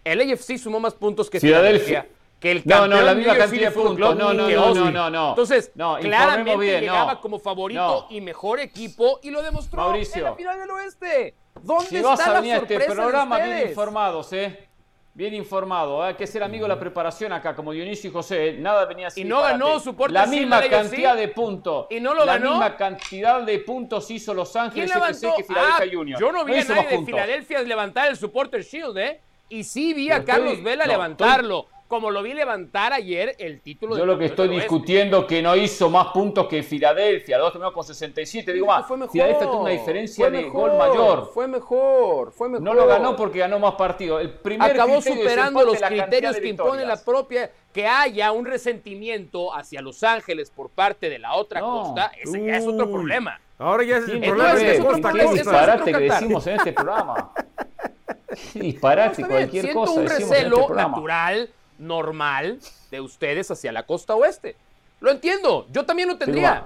[0.05, 2.07] LAFC sumó más puntos que Filadelfia.
[2.39, 3.95] Que el No, no, campeón la misma cantidad de puntos.
[3.97, 5.29] Club No, no, que no, no, no, no.
[5.29, 7.21] Entonces, No, claramente bien, llegaba no.
[7.21, 8.15] como favorito No.
[8.15, 10.17] y mejor equipo y lo demostró Mauricio.
[10.19, 11.35] en la final del oeste.
[11.61, 14.67] ¿Dónde Si vas a la venir a este programa bien informados, ¿eh?
[15.13, 16.07] Bien informado, ¿eh?
[16.09, 18.53] hay que ser amigo de la preparación acá, como Dionisio y José, ¿eh?
[18.53, 19.21] nada venía así.
[19.21, 21.87] Y no ganó su Porter La misma la cantidad de puntos.
[21.89, 22.51] ¿Y no lo la ganó?
[22.51, 24.91] misma cantidad de puntos hizo Los ¿Quién Ángeles?
[24.95, 26.19] FC que Philadelphia Ah, Junior.
[26.19, 27.05] Yo no vi a nadie de puntos.
[27.07, 29.19] Filadelfia levantar el Supporter Shield, ¿eh?
[29.49, 33.35] Y sí vi Pero a Carlos estoy- Vela no, levantarlo, como lo vi levantar ayer
[33.37, 34.73] el título Yo lo que estoy del oeste.
[34.73, 37.37] discutiendo que no hizo más puntos que Filadelfia.
[37.37, 38.53] Los dos terminaron con 67.
[38.53, 41.31] Digo, más, Fue mejor, Filadelfia tuvo una diferencia fue de mejor, gol mayor.
[41.33, 42.63] Fue mejor, fue mejor.
[42.63, 44.21] No lo ganó porque ganó más partidos.
[44.21, 47.51] El primer Acabó superando los criterios que impone la propia.
[47.73, 51.83] Que haya un resentimiento hacia Los Ángeles por parte de la otra No.
[51.83, 53.39] costa, ese ya es otro problema.
[53.57, 55.31] Ahora ya es el problema de costa es costa.
[55.33, 57.31] disparate que decimos en este programa.
[58.53, 60.89] Disparate, cualquier siento cosa un decimos en este recelo programa.
[60.95, 61.49] natural,
[61.81, 62.59] normal,
[62.89, 64.55] de ustedes hacia la costa oeste.
[64.99, 66.63] Lo entiendo, yo también lo tendría.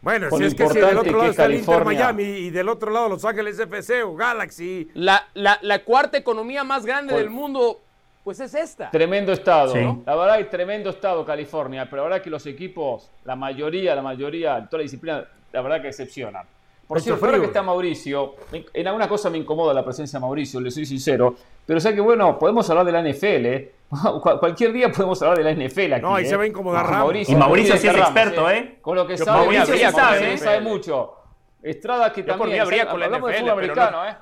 [0.00, 2.04] Bueno, Con si es que si del otro lado es está el Inter California.
[2.12, 4.88] Miami y del otro lado Los Ángeles FC o Galaxy.
[4.94, 7.80] La, la- la cuarta economía más grande Con- del mundo,
[8.22, 8.90] pues es esta.
[8.90, 9.80] Tremendo estado, Sí.
[9.80, 10.02] ¿no?
[10.06, 14.02] La verdad hay tremendo estado California, pero la verdad que los equipos, la mayoría, la
[14.02, 16.44] mayoría, toda la disciplina, la verdad que decepcionan.
[16.86, 18.34] Por cierto, ahora que está Mauricio,
[18.72, 21.36] en alguna cosa me incomoda la presencia de Mauricio, le soy sincero,
[21.68, 23.72] pero sé que bueno, podemos hablar de la NFL, ¿eh?
[24.22, 26.02] Cual- cualquier día podemos hablar de la NFL aquí.
[26.02, 26.28] No, ahí ¿eh?
[26.28, 27.28] se va a incomodar Con Ramos.
[27.28, 28.78] Y Mauricio sí es Ramos, experto, ¿eh?
[28.80, 30.44] Con lo que Yo sabe, por Mauricio habría sí sabe, NFL.
[30.44, 31.14] sabe mucho.
[31.62, 32.52] Estrada que Yo por también.
[32.54, 34.16] mí habría con la de NFL, fútbol pero americano, no- ¿eh?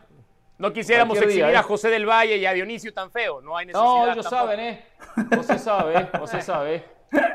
[0.59, 1.57] No quisiéramos día, exhibir ¿eh?
[1.57, 3.85] a José del Valle y a Dionisio tan feo, no hay necesidad.
[3.87, 4.43] No, ellos tampoco.
[4.43, 4.85] saben, ¿eh?
[5.37, 6.09] José sabe, ¿eh?
[6.19, 6.75] José sabe.
[6.77, 6.85] ¿eh?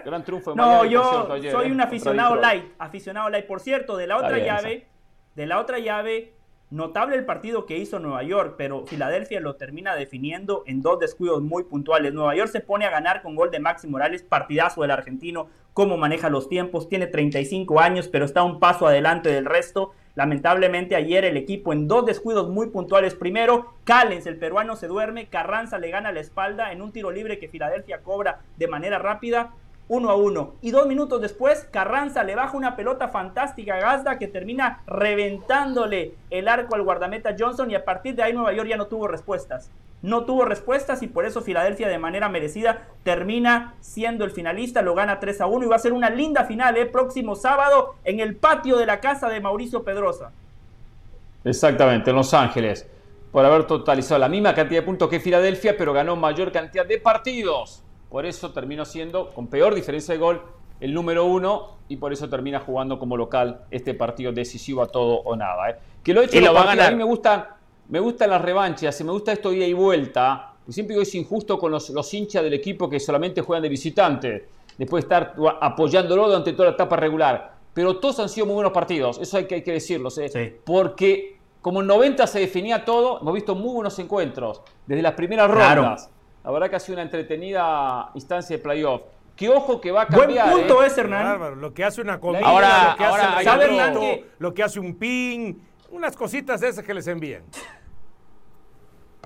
[0.03, 1.71] Gran triunfo de No, Miami, por yo cierto, ayer, soy ¿eh?
[1.71, 3.45] un aficionado light, aficionado light.
[3.45, 4.87] Por cierto, de la Está otra bien, llave,
[5.35, 6.33] de la otra llave,
[6.71, 11.43] notable el partido que hizo Nueva York, pero Filadelfia lo termina definiendo en dos descuidos
[11.43, 12.13] muy puntuales.
[12.13, 15.97] Nueva York se pone a ganar con gol de Maxi Morales, partidazo del argentino, cómo
[15.97, 19.91] maneja los tiempos, tiene 35 años, pero está un paso adelante del resto.
[20.15, 23.15] Lamentablemente ayer el equipo en dos descuidos muy puntuales.
[23.15, 27.39] Primero, Callens, el peruano, se duerme, Carranza le gana la espalda en un tiro libre
[27.39, 29.53] que Filadelfia cobra de manera rápida.
[29.91, 30.53] 1 a 1.
[30.61, 36.13] Y dos minutos después, Carranza le baja una pelota fantástica a Gazda que termina reventándole
[36.29, 39.09] el arco al guardameta Johnson y a partir de ahí Nueva York ya no tuvo
[39.09, 39.69] respuestas.
[40.01, 44.95] No tuvo respuestas y por eso Filadelfia de manera merecida termina siendo el finalista, lo
[44.95, 46.85] gana 3 a 1 y va a ser una linda final ¿eh?
[46.85, 50.31] próximo sábado en el patio de la casa de Mauricio Pedrosa.
[51.43, 52.87] Exactamente, en Los Ángeles,
[53.29, 56.97] por haber totalizado la misma cantidad de puntos que Filadelfia, pero ganó mayor cantidad de
[56.97, 57.83] partidos.
[58.11, 60.41] Por eso terminó siendo, con peor diferencia de gol,
[60.81, 65.21] el número uno y por eso termina jugando como local este partido decisivo a todo
[65.21, 65.69] o nada.
[65.69, 65.75] ¿eh?
[66.03, 66.87] Que lo he hecho y lo va a ganar.
[66.87, 67.45] A mí me gustan,
[67.87, 70.55] me gustan las revanchas y me gusta esto ida y vuelta.
[70.67, 74.49] siempre digo es injusto con los, los, hinchas del equipo que solamente juegan de visitante,
[74.77, 77.53] después de estar apoyándolo durante toda la etapa regular.
[77.73, 80.59] Pero todos han sido muy buenos partidos, eso hay que, hay que decirlo, ¿eh?
[80.65, 85.49] porque como en 90 se definía todo, hemos visto muy buenos encuentros, desde las primeras
[85.49, 86.09] rondas.
[86.43, 89.01] La verdad que ha sido una entretenida instancia de playoff.
[89.35, 90.49] Que ojo que va a cambiar.
[90.51, 90.87] Buen punto ¿eh?
[90.87, 91.59] es, Hernán.
[91.61, 94.63] lo que hace una comida, ahora, lo que ahora, hace ¿sabe, un que- lo que
[94.63, 97.43] hace un pin, unas cositas de esas que les envían.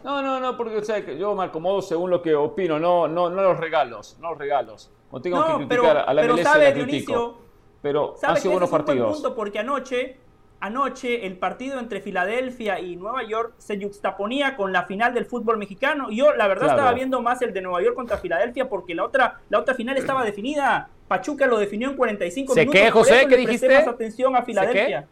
[0.03, 3.07] No, no, no, porque o sea, que yo me acomodo según lo que opino, no,
[3.07, 4.91] no, no los regalos, no los regalos.
[5.11, 7.11] No tengo No, que pero- criticar a la pero MLS, sabe, la critico.
[7.13, 7.38] Dionisio,
[7.82, 9.13] pero ¿Sabe han que sido buenos es un buen partidos.
[9.22, 9.36] punto?
[9.36, 10.20] Porque anoche,
[10.60, 15.58] anoche el partido entre Filadelfia y Nueva York se juxtaponía con la final del fútbol
[15.58, 16.10] mexicano.
[16.10, 16.80] Y yo, la verdad, Claro.
[16.80, 19.97] estaba viendo más el de Nueva York contra Filadelfia porque la otra, la otra final
[19.97, 20.89] estaba definida.
[21.08, 22.82] Pachuca lo definió en 45 ¿Se minutos.
[22.82, 23.26] qué, José?
[23.30, 23.70] ¿Qué dijiste?
[23.74, 25.08] más atención a ¿Se Filadelfia.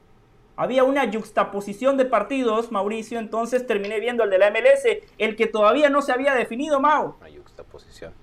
[0.56, 5.48] Había una juxtaposición de partidos, Mauricio, entonces terminé viendo el de la MLS, el que
[5.48, 7.16] todavía no se había definido, Mau.
[7.20, 8.14] Una juxtaposición.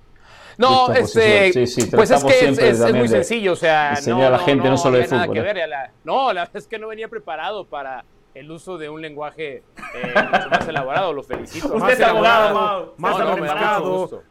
[0.59, 1.67] No, este, posición.
[1.67, 4.77] Sí, sí, pues es que es, muy sencillo, o sea, enseñar a la gente, no
[4.77, 5.53] solo de nada fútbol, que ¿eh?
[5.55, 9.03] ver, la- no, la verdad es que no venía preparado para el uso de un
[9.03, 9.63] lenguaje
[9.95, 11.67] eh, mucho más elaborado, lo felicito.
[11.67, 13.35] Usted más es abogado, más No, no,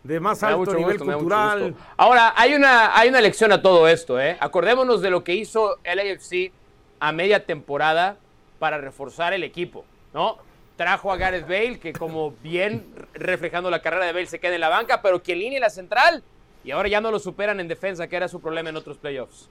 [0.04, 1.76] de más alto nivel gusto, cultural.
[1.98, 4.38] Ahora, hay una, hay una lección a todo esto, ¿eh?
[4.40, 6.52] Acordémonos de lo que hizo el AFC
[7.00, 8.18] a media temporada
[8.58, 10.38] para reforzar el equipo, ¿no?
[10.80, 14.62] Trajo a Gareth Bale, que como bien reflejando la carrera de Bale se queda en
[14.62, 16.24] la banca, pero que línea la central.
[16.64, 19.50] Y ahora ya no lo superan en defensa, que era su problema en otros playoffs.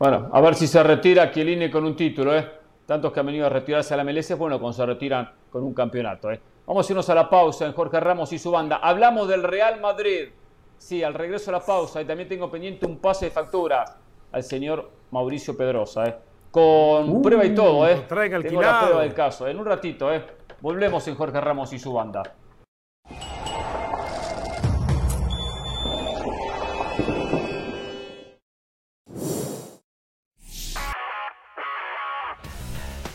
[0.00, 2.44] Bueno, a ver si se retira Chiellini con un título, ¿eh?
[2.86, 5.74] Tantos que han venido a retirarse a la MLS, bueno, cuando se retiran con un
[5.74, 6.40] campeonato, ¿eh?
[6.66, 8.80] Vamos a irnos a la pausa en Jorge Ramos y su banda.
[8.82, 10.30] Hablamos del Real Madrid.
[10.76, 12.02] Sí, al regreso a la pausa.
[12.02, 13.84] Y también tengo pendiente un pase de factura
[14.32, 16.16] al señor Mauricio Pedrosa, ¿eh?
[16.50, 18.04] Con prueba y todo, ¿eh?
[18.08, 19.46] traen Tengo la prueba del caso.
[19.46, 20.24] En un ratito, ¿eh?
[20.60, 22.22] Volvemos en Jorge Ramos y su banda.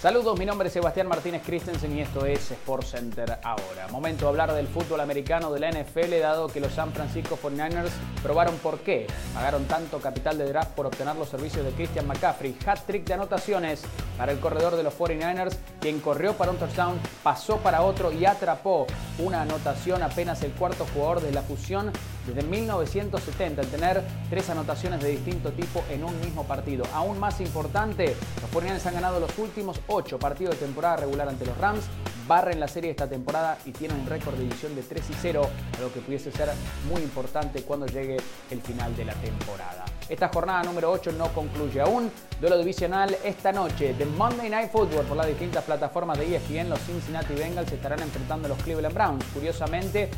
[0.03, 3.87] Saludos, mi nombre es Sebastián Martínez Christensen y esto es Sports Center ahora.
[3.89, 7.89] Momento de hablar del fútbol americano de la NFL, dado que los San Francisco 49ers
[8.21, 12.53] probaron por qué pagaron tanto capital de draft por obtener los servicios de Christian McCaffrey.
[12.65, 13.83] Hat-trick de anotaciones
[14.17, 18.25] para el corredor de los 49ers, quien corrió para un touchdown, pasó para otro y
[18.25, 18.85] atrapó
[19.19, 21.93] una anotación apenas el cuarto jugador de la fusión
[22.25, 26.85] desde 1970 en tener tres anotaciones de distinto tipo en un mismo partido.
[26.93, 31.45] Aún más importante, los 49ers han ganado los últimos ocho partidos de temporada regular ante
[31.45, 31.83] los Rams,
[32.27, 35.41] barren la serie esta temporada y tienen un récord de división de 3 y 0,
[35.77, 36.49] algo que pudiese ser
[36.91, 38.17] muy importante cuando llegue
[38.49, 39.85] el final de la temporada.
[40.09, 42.11] Esta jornada número 8 no concluye aún.
[42.39, 46.69] Duelo divisional esta noche de Monday Night Football por las distintas plataformas de ESPN.
[46.69, 49.23] Los Cincinnati Bengals estarán enfrentando a los Cleveland Browns.
[49.33, 50.09] Curiosamente,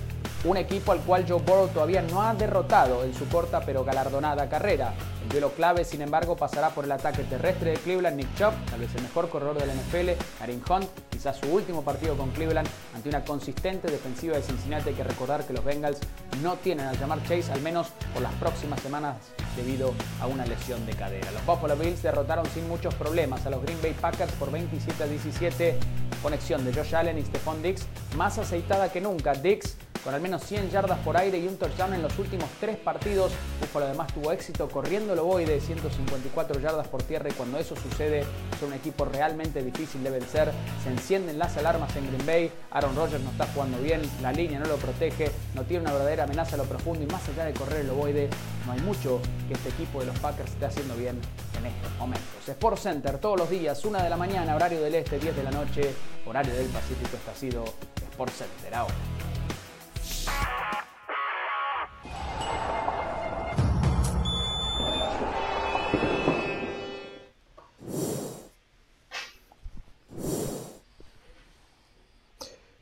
[0.46, 4.48] un equipo al cual Joe Burrow todavía no ha derrotado en su corta pero galardonada
[4.48, 4.94] carrera.
[5.24, 8.18] El duelo clave, sin embargo, pasará por el ataque terrestre de Cleveland.
[8.18, 11.82] Nick Chubb, tal vez el mejor corredor de la NFL, Karim Hunt, quizás su último
[11.82, 14.90] partido con Cleveland ante una consistente defensiva de Cincinnati.
[14.90, 15.98] Hay que recordar que los Bengals
[16.44, 19.18] no tienen a llamar Chase, al menos por las próximas semanas,
[19.56, 21.32] debido a una lesión de cadera.
[21.32, 25.08] Los Buffalo Bills derrotaron sin muchos problemas a los Green Bay Packers por 27 a
[25.08, 25.80] 17.
[26.22, 27.86] Conexión de Josh Allen y Stephon Diggs
[28.16, 29.34] más aceitada que nunca.
[29.34, 32.78] Diggs con al menos 100 yardas por aire y un touchdown en los últimos tres
[32.78, 33.32] partidos.
[33.60, 38.20] Buffalo además tuvo éxito corriendo el ovoide, 154 yardas por tierra y cuando eso sucede
[38.22, 40.52] es un equipo realmente difícil de vencer.
[40.84, 44.60] Se encienden las alarmas en Green Bay, Aaron Rodgers no está jugando bien, la línea
[44.60, 47.54] no lo protege, no tiene una verdadera amenaza a lo profundo y más allá de
[47.54, 48.30] correr el ovoide,
[48.66, 51.20] no hay mucho que este equipo de los Packers esté haciendo bien
[51.58, 52.26] en estos momentos.
[52.48, 55.52] Sport Center todos los días, 1 de la mañana, horario del este, 10 de la
[55.52, 55.94] noche,
[56.26, 57.66] horario del Pacífico, este ha sido
[58.12, 58.94] Sport Center ahora.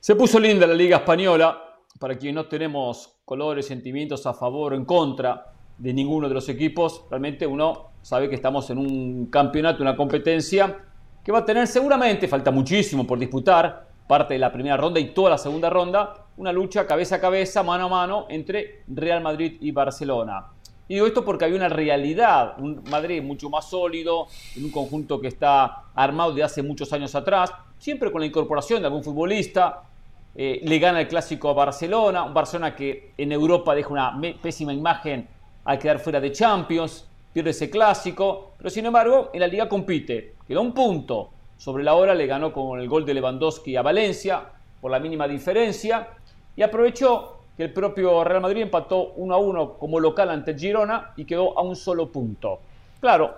[0.04, 1.78] Se puso linda la Liga Española.
[1.97, 6.49] Para quienes no tenemos colores, sentimientos a favor o en contra de ninguno de los
[6.49, 7.06] equipos.
[7.10, 10.78] Realmente uno sabe que estamos en un campeonato, una competencia
[11.24, 15.14] que va a tener seguramente, falta muchísimo por disputar, parte de la primera ronda y
[15.14, 19.56] toda la segunda ronda, una lucha cabeza a cabeza, mano a mano entre Real Madrid
[19.62, 20.47] y Barcelona.
[20.89, 24.28] Y digo esto porque hay una realidad, un Madrid mucho más sólido,
[24.58, 28.82] en un conjunto que está armado de hace muchos años atrás, siempre con la incorporación
[28.82, 29.84] de algún futbolista,
[30.36, 34.73] eh, le gana el clásico a Barcelona, un Barcelona que en Europa deja una pésima
[34.73, 35.27] imagen
[35.65, 40.36] al quedar fuera de Champions, pierde ese clásico, pero sin embargo en la liga compite,
[40.47, 44.43] quedó un punto, sobre la hora le ganó con el gol de Lewandowski a Valencia
[44.81, 46.09] por la mínima diferencia
[46.55, 51.11] y aprovechó que el propio Real Madrid empató 1 a 1 como local ante Girona
[51.15, 52.59] y quedó a un solo punto.
[52.99, 53.36] Claro,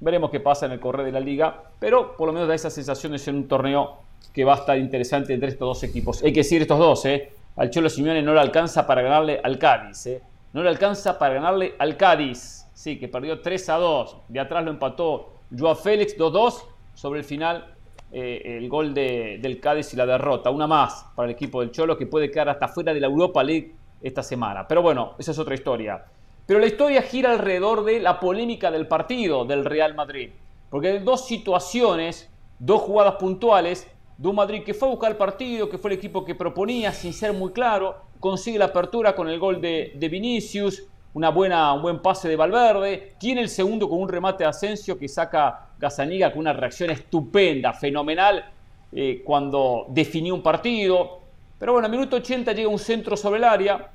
[0.00, 2.72] veremos qué pasa en el correr de la liga, pero por lo menos da esas
[2.72, 4.05] sensaciones en un torneo
[4.36, 6.22] que va a estar interesante entre estos dos equipos.
[6.22, 7.30] Hay que decir estos dos, ¿eh?
[7.56, 10.20] Al Cholo Simeone no le alcanza para ganarle al Cádiz, ¿eh?
[10.52, 12.66] No le alcanza para ganarle al Cádiz.
[12.74, 14.16] Sí, que perdió 3 a 2.
[14.28, 16.64] De atrás lo empató Joao Félix 2-2.
[16.92, 17.64] Sobre el final,
[18.12, 20.50] eh, el gol del Cádiz y la derrota.
[20.50, 23.42] Una más para el equipo del Cholo que puede quedar hasta fuera de la Europa
[23.42, 24.68] League esta semana.
[24.68, 26.04] Pero bueno, esa es otra historia.
[26.44, 30.28] Pero la historia gira alrededor de la polémica del partido del Real Madrid.
[30.68, 35.16] Porque hay dos situaciones, dos jugadas puntuales de un Madrid que fue a buscar el
[35.16, 39.28] partido, que fue el equipo que proponía sin ser muy claro, consigue la apertura con
[39.28, 44.00] el gol de, Vinicius, una buena, un buen pase de Valverde, tiene el segundo con
[44.00, 48.44] un remate de Asensio que saca Gazaniga con una reacción estupenda, fenomenal,
[48.92, 51.20] eh, cuando definió un partido.
[51.58, 53.90] Pero bueno, a minuto 80 llega un centro sobre el área,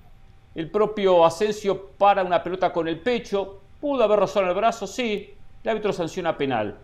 [0.54, 5.34] el propio Asensio para una pelota con el pecho, pudo haber rozado el brazo, sí,
[5.64, 6.78] el árbitro sanciona penal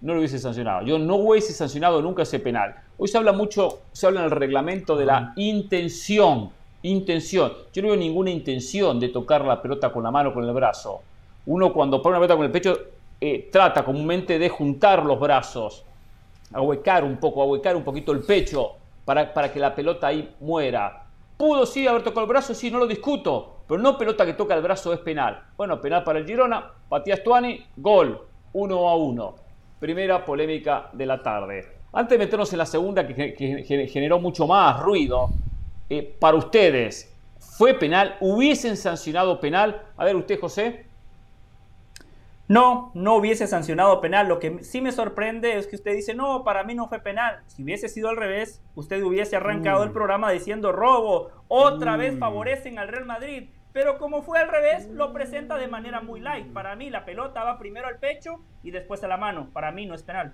[0.00, 0.84] no lo hubiese sancionado.
[0.86, 2.74] Yo no hubiese sancionado nunca ese penal.
[2.96, 6.50] Hoy se habla mucho, se habla en el reglamento de la intención.
[6.82, 7.52] Intención.
[7.72, 10.54] Yo no veo ninguna intención de tocar la pelota con la mano o con el
[10.54, 11.02] brazo.
[11.46, 12.78] Uno cuando pone una pelota con el pecho
[13.20, 15.84] eh, trata comúnmente de juntar los brazos,
[16.52, 18.72] ahuecar un poco, ahuecar un poquito el pecho
[19.04, 21.04] para, para que la pelota ahí muera.
[21.36, 24.54] Pudo sí haber tocado el brazo, sí, no lo discuto, pero no pelota que toca
[24.54, 25.42] el brazo es penal.
[25.56, 28.22] Bueno, penal para el Girona, Matías Tuani, gol,
[28.52, 29.49] 1 a 1
[29.80, 31.66] primera polémica de la tarde.
[31.92, 35.30] Antes de meternos en la segunda, que, generó mucho más ruido,
[35.88, 38.16] eh, para ustedes, ¿fue penal?
[38.20, 39.82] ¿Hubiesen sancionado penal?
[39.96, 40.86] A ver, usted, José.
[42.46, 44.28] No, no hubiese sancionado penal.
[44.28, 47.40] Lo que sí me sorprende es que usted dice, no, para mí no fue penal.
[47.46, 51.30] Si hubiese sido al revés, usted hubiese arrancado el programa diciendo robo.
[51.48, 53.48] Otra vez favorecen al Real Madrid.
[53.72, 56.52] Pero como fue al revés, lo presenta de manera muy light.
[56.52, 59.48] Para mí la pelota va primero al pecho y después a la mano.
[59.52, 60.32] Para mí no es penal.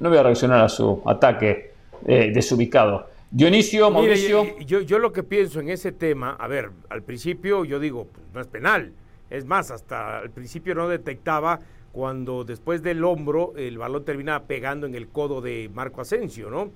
[0.00, 1.72] No voy a reaccionar a su ataque
[2.06, 3.08] eh, desubicado.
[3.30, 4.58] Dionisio, Mauricio.
[4.60, 8.26] yo, yo, lo que pienso en ese tema, a ver, al principio yo digo, pues,
[8.32, 8.92] no es penal.
[9.28, 11.60] Es más, hasta al principio no detectaba
[11.92, 16.70] cuando después del hombro el balón termina pegando en el codo de Marco Asensio, ¿no?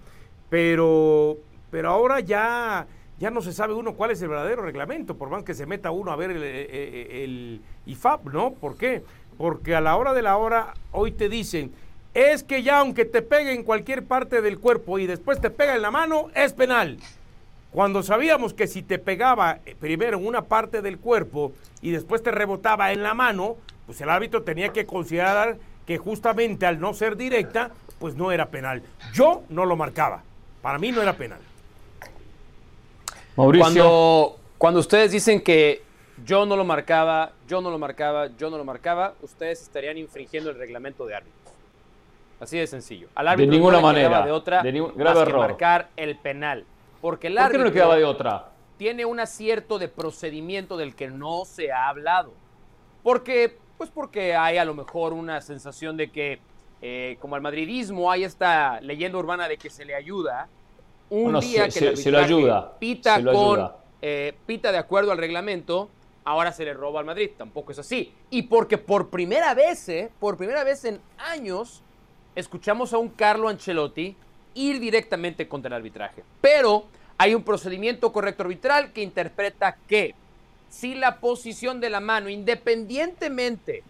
[0.51, 1.39] Pero,
[1.71, 2.87] pero ahora ya
[3.23, 5.93] ya no se sabe uno cuál es el verdadero reglamento, por más que se meta
[5.93, 8.51] uno a ver el, IFAP, ¿no?
[8.55, 9.05] ¿Por qué?
[9.39, 11.73] Porque a la hora de la hora, hoy te dicen,
[12.15, 15.77] es que ya aunque te pegue en cualquier parte del cuerpo y después te pega
[15.77, 16.99] en la mano, es penal.
[17.71, 22.25] Cuando sabíamos que si te pegaba eh, primero en una parte del cuerpo y después
[22.25, 23.57] te rebotaba en la mano,
[23.87, 27.71] pues el árbitro tenía que considerar que justamente al no ser directa,
[28.01, 28.83] pues no era penal.
[29.15, 30.25] Yo no lo marcaba.
[30.61, 31.39] Para mí no era penal.
[33.35, 35.83] Cuando, cuando ustedes dicen que
[36.25, 40.51] yo no lo marcaba, yo no lo marcaba, yo no lo marcaba, ustedes estarían infringiendo
[40.51, 41.55] el reglamento de árbitros.
[42.41, 43.09] Así de sencillo.
[43.15, 44.23] Al árbitro de ninguna manera.
[44.23, 45.41] De otra, de grave error.
[45.41, 46.65] marcar el penal.
[47.01, 48.49] Porque el árbitro ¿Por qué no le quedaba de otra?
[48.77, 52.33] Tiene un acierto de procedimiento del que no se ha hablado.
[53.03, 56.41] Porque, pues porque hay a lo mejor una sensación de que,
[56.81, 60.49] eh, como al madridismo, hay esta leyenda urbana de que se le ayuda
[61.13, 65.91] un día que el se, ayuda, pita con eh, pita de acuerdo al reglamento,
[66.25, 67.31] ahora se le roba al Madrid.
[67.37, 68.13] Tampoco es así.
[68.31, 71.83] Y porque por primera vez, eh, por primera vez en años,
[72.35, 74.17] escuchamos a un Carlo Ancelotti
[74.55, 76.25] ir directamente contra el arbitraje.
[76.41, 76.87] Pero
[77.19, 80.15] hay un procedimiento correcto arbitral que interpreta que
[80.71, 83.83] si la posición de la mano, independientemente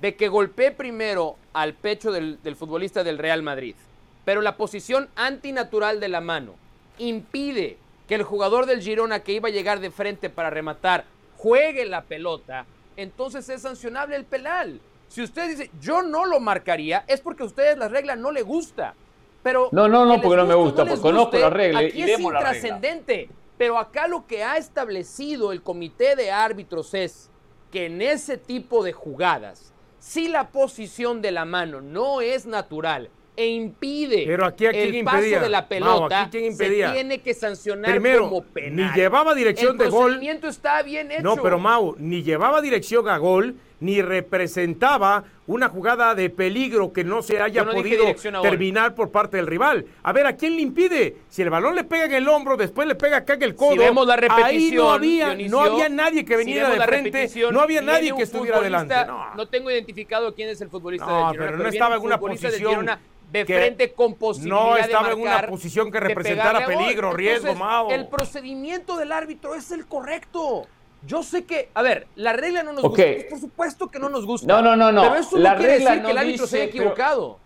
[0.00, 3.76] de que golpee primero al pecho del futbolista del Real Madrid,
[4.24, 6.63] pero la posición antinatural de la mano
[6.98, 7.78] impide
[8.08, 11.04] que el jugador del Girona que iba a llegar de frente para rematar
[11.36, 12.66] juegue la pelota,
[12.96, 14.80] entonces es sancionable el penal.
[15.08, 18.42] Si usted dice, yo no lo marcaría, es porque a ustedes la regla no le
[18.42, 18.94] gusta.
[19.42, 23.28] Pero no, no, no, porque no me gusta, porque conozco la regla aquí es intrascendente.
[23.58, 27.30] Pero acá lo que ha establecido el comité de árbitros es
[27.70, 33.10] que en ese tipo de jugadas, si la posición de la mano no es natural
[33.36, 35.40] e impide Pero aquí, ¿a quién el paso impedía?
[35.40, 36.88] de la Mau, pelota, ¿aquí quién impedía?
[36.88, 38.92] se tiene que sancionar Primero, como penal.
[38.92, 40.02] ni llevaba dirección el de gol.
[40.04, 41.22] procedimiento está bien hecho.
[41.22, 47.04] No, pero Mau, ni llevaba dirección a gol, ni representaba una jugada de peligro que
[47.04, 48.04] no se haya no podido
[48.40, 49.84] terminar por parte del rival.
[50.02, 51.16] A ver, ¿a quién le impide?
[51.28, 53.72] Si el balón le pega en el hombro, después le pega acá en el codo.
[53.72, 56.86] Si vemos la ahí repetición, no había, Dionisio, no había nadie que si viniera vemos
[56.86, 58.94] de frente, no había nadie que estuviera adelante.
[59.36, 59.46] No.
[59.48, 62.52] tengo identificado quién es el futbolista No, del Girona, pero no estaba en una posición
[62.70, 63.00] Girona
[63.40, 67.54] de que- frente con posibilidad no de estaba en una posición que representara peligro, riesgo,
[67.54, 67.90] Mau.
[67.90, 70.66] El procedimiento del árbitro es el correcto.
[71.06, 74.08] Yo sé que, a ver, la regla no nos gusta, pues por supuesto que no
[74.08, 74.46] nos gusta.
[74.46, 75.02] No, no, no, no.
[75.02, 77.38] Pero eso La no quiere regla decir no que el árbitro se haya dice, equivocado.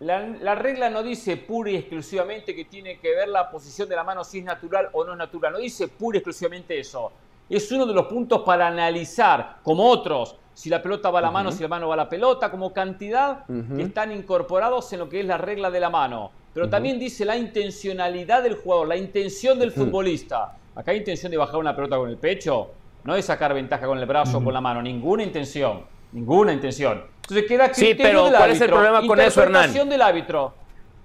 [0.00, 3.96] La, la regla no dice pura y exclusivamente que tiene que ver la posición de
[3.96, 5.52] la mano si es natural o no es natural.
[5.54, 7.10] No dice pura y exclusivamente eso.
[7.48, 11.30] Es uno de los puntos para analizar, como otros, si la pelota va a la
[11.30, 15.08] mano, si la mano va a la pelota, como cantidad que están incorporados en lo
[15.08, 16.32] que es la regla de la mano.
[16.52, 20.56] Pero también dice la intencionalidad del jugador, la intención del futbolista.
[20.74, 22.72] Acá hay intención de bajar una pelota con el pecho,
[23.04, 27.04] no de sacar ventaja con el brazo o con la mano, ninguna intención, ninguna intención.
[27.22, 29.88] Entonces queda a Sí, criterio pero del ¿cuál es el problema con eso, Hernán?
[29.88, 30.54] del árbitro.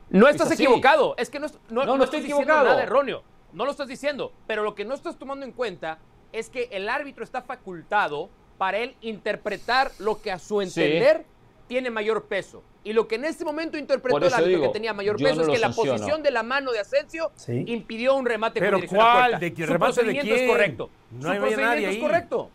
[0.09, 1.13] No Es estás equivocado.
[1.15, 2.69] Es que no, no, No, no no estoy equivocado.
[2.69, 3.21] nada erróneo.
[3.51, 4.33] No lo estás diciendo.
[4.47, 5.99] Pero lo que no estás tomando en cuenta
[6.31, 10.67] es que el árbitro está facultado para él interpretar lo que a su Sí.
[10.81, 11.25] entender
[11.67, 12.63] tiene mayor peso.
[12.83, 15.37] Y lo que en este momento interpretó el árbitro digo, que tenía mayor yo peso
[15.37, 15.91] no es que la sanciono.
[15.93, 17.63] posición de la mano de Asensio Sí.
[17.67, 19.39] impidió un remate ¿Pero con a cuál?
[19.39, 20.45] ¿De qué Su remate de procedimiento quién?
[20.45, 20.89] es correcto.
[21.11, 22.01] No Su procedimiento nadie es ahí.
[22.01, 22.49] correcto.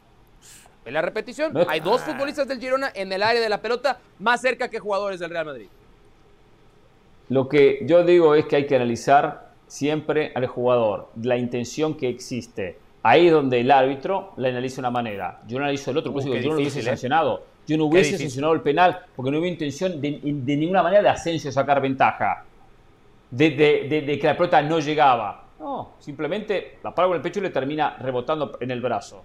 [0.84, 3.98] En la repetición, No hay dos futbolistas del Girona en el área de la pelota
[4.18, 5.68] más cerca que jugadores del Real Madrid.
[7.30, 12.08] Lo que yo digo es que hay que analizar siempre al jugador, la intención que
[12.08, 12.78] existe.
[13.02, 15.40] Ahí es donde el árbitro la analiza de una manera.
[15.46, 16.82] Yo no analizo el otro, por eso Uh, digo, qué yo no lo hubiese ¿eh?
[16.82, 17.42] sancionado.
[17.66, 21.08] Yo no hubiese sancionado el penal porque no hubo intención de, de ninguna manera de
[21.10, 22.44] Asensio sacar ventaja.
[23.30, 25.44] De, de- de- de que la pelota no llegaba.
[25.60, 29.22] No, simplemente la para con el pecho y le termina rebotando en el brazo.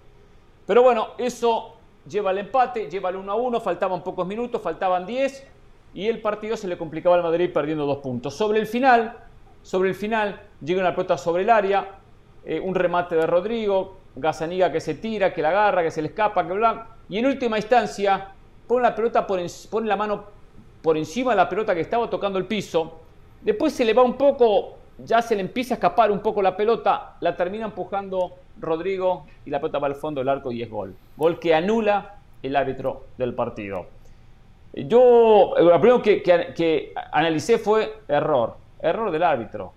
[0.67, 1.75] Pero bueno, eso
[2.09, 5.47] lleva al empate, lleva al 1 a 1, faltaban pocos minutos, faltaban 10
[5.93, 8.35] y el partido se le complicaba al Madrid perdiendo dos puntos.
[8.35, 9.15] Sobre el final,
[9.61, 11.87] sobre el final, llega una pelota sobre el área,
[12.45, 16.09] eh, un remate de Rodrigo, Gazaniga que se tira, que la agarra, que se le
[16.09, 18.29] escapa, que bla, y en última instancia
[18.67, 19.47] pone la pelota pone
[19.87, 20.23] la mano
[20.81, 22.99] por encima de la pelota que estaba tocando el piso,
[23.41, 26.55] después se le va un poco, ya se le empieza a escapar un poco la
[26.55, 30.69] pelota, la termina empujando Rodrigo y la pelota va al fondo del arco y es
[30.69, 30.93] gol.
[31.17, 33.87] Gol que anula el árbitro del partido.
[34.73, 39.71] Yo, lo primero que, que- analicé fue error, error del árbitro,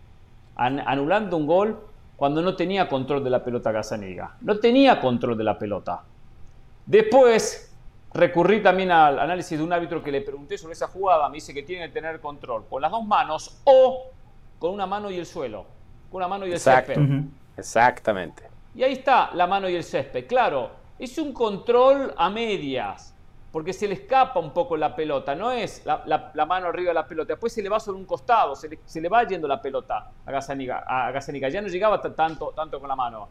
[0.57, 1.79] An- anulando un gol
[2.17, 4.37] cuando no tenía control de la pelota Gazaniga.
[4.41, 6.03] No tenía control de la pelota.
[6.87, 7.75] Después
[8.15, 11.53] recurrí también al análisis de un árbitro que le pregunté sobre esa jugada, me dice
[11.53, 14.11] que tiene que tener control con las dos manos o
[14.59, 15.67] con una mano y el suelo,
[16.11, 16.95] con una mano y el Exacto.
[16.95, 17.25] césped.
[17.57, 18.45] Exactamente.
[18.75, 20.27] Y ahí está la mano y el césped.
[20.27, 23.15] Claro, es un control a medias,
[23.57, 26.95] porque se le escapa un poco la pelota, no es la, la- mano arriba de
[26.95, 29.49] la pelota, después se le va sobre un costado, se le, se le va yendo
[29.49, 31.49] la pelota a Gazzaniga, a Gazzaniga.
[31.49, 33.27] ya no llegaba tanto, tanto con la mano.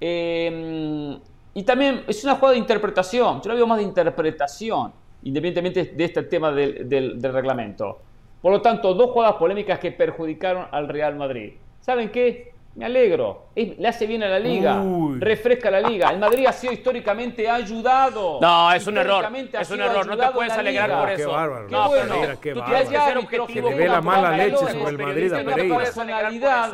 [0.00, 1.16] Eh,
[1.54, 4.92] y también es una jugada de interpretación, yo la veo más de interpretación,
[5.22, 6.88] independientemente de este tema del-
[7.20, 8.00] del reglamento.
[8.42, 11.52] Por lo tanto, dos jugadas polémicas que perjudicaron al Real Madrid.
[11.78, 12.53] ¿Saben qué?
[12.76, 13.50] Me alegro.
[13.54, 14.80] Es- le hace bien a la liga.
[14.80, 15.20] Uy.
[15.20, 16.10] Refresca la liga.
[16.10, 18.38] El Madrid ha sido históricamente ayudado.
[18.40, 19.24] No, es un error.
[19.60, 20.06] Es un error.
[20.06, 21.00] No te puedes alegrar liga.
[21.00, 21.30] por Qué eso.
[21.32, 21.66] bárbaro.
[21.68, 22.14] Qué No, bueno.
[22.14, 22.80] Pereira, qué tú bárbaro.
[22.82, 23.46] tienes que ser Tú objetivo.
[23.46, 25.76] tienes Se le ve la mala leche sobre el Madrid a que tengan Pereira.
[25.78, 26.72] personalidad,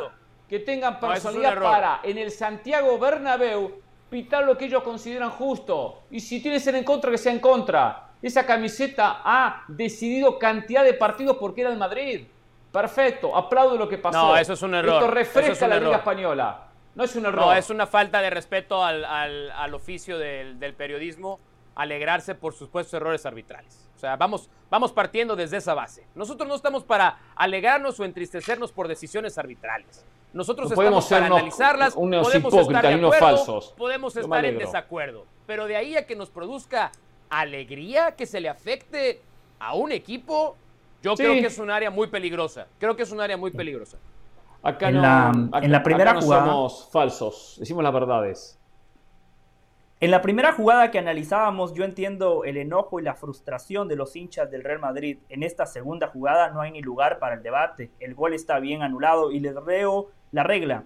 [0.49, 3.73] que tengan No, personalidad para en el Santiago Bernabéu
[4.09, 6.03] pitar lo que ellos consideran justo.
[6.11, 8.07] Y si tiene que ser en contra, que sea en contra.
[8.23, 12.27] Esa camiseta ha decidido cantidad de partidos porque era el Madrid.
[12.73, 14.19] Perfecto, aplaudo lo que pasó.
[14.29, 14.95] No, eso es un error.
[15.03, 15.83] Esto refresca es la error.
[15.89, 16.67] Liga Española.
[16.95, 17.41] No es un error.
[17.47, 21.41] No, es una falta de respeto al, al- al oficio del, del periodismo
[21.75, 23.89] alegrarse por supuestos errores arbitrales.
[23.97, 26.07] O sea, vamos, vamos partiendo desde esa base.
[26.15, 30.05] Nosotros no estamos para alegrarnos o entristecernos por decisiones arbitrales.
[30.33, 33.75] Nosotros No estamos podemos para unos- analizarlas, unos podemos estar de acuerdo, falsos.
[33.77, 35.27] podemos Yo estar en desacuerdo.
[35.47, 36.93] Pero de ahí a que nos produzca
[37.31, 39.23] alegría que se le afecte
[39.59, 40.57] a un equipo,
[41.03, 41.23] yo Sí.
[41.23, 42.67] creo que es un área muy peligrosa.
[42.79, 43.99] Creo que es un área muy peligrosa.
[44.63, 47.93] Acá En no, la- acá- en la primera acá no jugada- somos falsos, decimos las
[47.93, 48.57] verdades.
[50.03, 54.17] En la primera jugada que analizábamos, yo entiendo el enojo y la frustración de los
[54.17, 55.19] hinchas del Real Madrid.
[55.29, 57.91] En esta segunda jugada no hay ni lugar para el debate.
[58.01, 60.85] El gol está bien anulado y les reo la regla.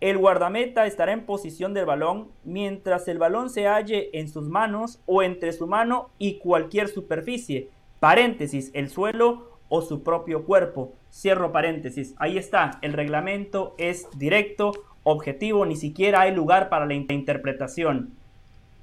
[0.00, 5.00] el guardameta estará en posición del balón mientras el balón se halle en sus manos
[5.06, 7.70] o entre su mano y cualquier superficie.
[8.00, 10.92] Paréntesis, el suelo o su propio cuerpo.
[11.10, 12.14] Cierro paréntesis.
[12.18, 18.10] Ahí está, el reglamento es directo, objetivo, ni siquiera hay lugar para la interpretación.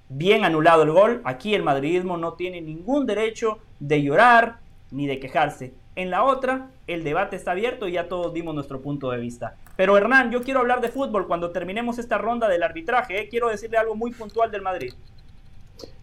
[0.10, 5.20] Bien anulado el gol, aquí el madridismo no tiene ningún derecho de llorar ni de
[5.20, 5.74] quejarse.
[5.96, 9.58] En la otra, el debate está abierto y ya todos dimos nuestro punto de vista.
[9.76, 13.22] Pero Hernán, yo quiero hablar de fútbol cuando terminemos esta ronda del arbitraje.
[13.22, 13.30] ¿eh?
[13.30, 14.94] Quiero decirle algo muy puntual del Madrid.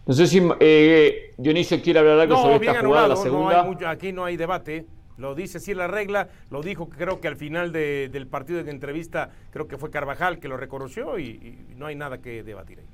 [0.05, 3.89] No sé si eh, Dionisio quiere hablar algo sobre esta jugada, la segunda.
[3.89, 4.85] aquí no hay debate.
[5.17, 9.31] Lo dice sí la regla, lo dijo creo que al final del partido de entrevista,
[9.49, 12.85] creo que fue Carvajal que lo reconoció y, no hay nada que debatir ahí.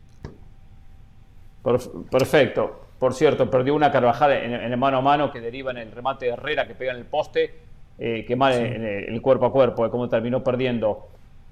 [2.10, 2.88] Perfecto.
[2.98, 6.28] Por cierto, perdió una Carvajal en, el mano a mano que deriva en el remate
[6.28, 7.54] de Herrera que pega en el poste,
[8.00, 11.10] eh, que mal en el, cuerpo a cuerpo, de cómo terminó perdiendo.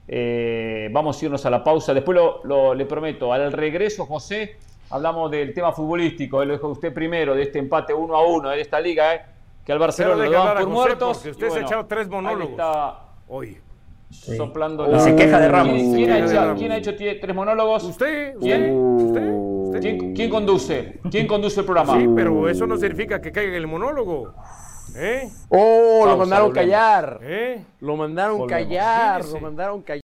[0.08, 1.94] Eh, vamos a irnos a la pausa.
[1.94, 4.56] Después lo, le prometo, al regreso, José,
[4.92, 8.62] hablamos del tema futbolístico, lo dijo usted primero, de este empate uno a uno de
[8.62, 9.22] esta liga, ¿eh?
[9.66, 11.18] que al Barcelona lo dan por muertos.
[11.18, 12.62] Porque usted se ha echado tres monólogos
[13.28, 13.58] hoy.
[14.12, 15.00] Soplando la...
[15.00, 15.82] se queja de Ramos.
[15.96, 17.84] ¿Quién, ha, hecho, tres monólogos?
[17.86, 18.36] ¿Usted?
[18.36, 20.14] ¿Usted?
[20.14, 21.00] ¿Quién, conduce?
[21.10, 21.98] ¿Quién conduce el programa?
[21.98, 24.34] Sí, pero eso no significa que caiga el monólogo.
[24.96, 25.30] ¿Eh?
[25.48, 27.20] Oh, lo mandaron callar.
[27.22, 27.64] ¿Eh?
[27.80, 30.01] Lo mandaron callar, lo mandaron callar.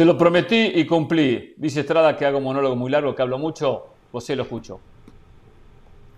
[0.00, 1.52] Se lo prometí y cumplí.
[1.58, 3.88] Dice Estrada que hago un monólogo muy largo, que hablo mucho.
[4.10, 4.80] José lo escucho.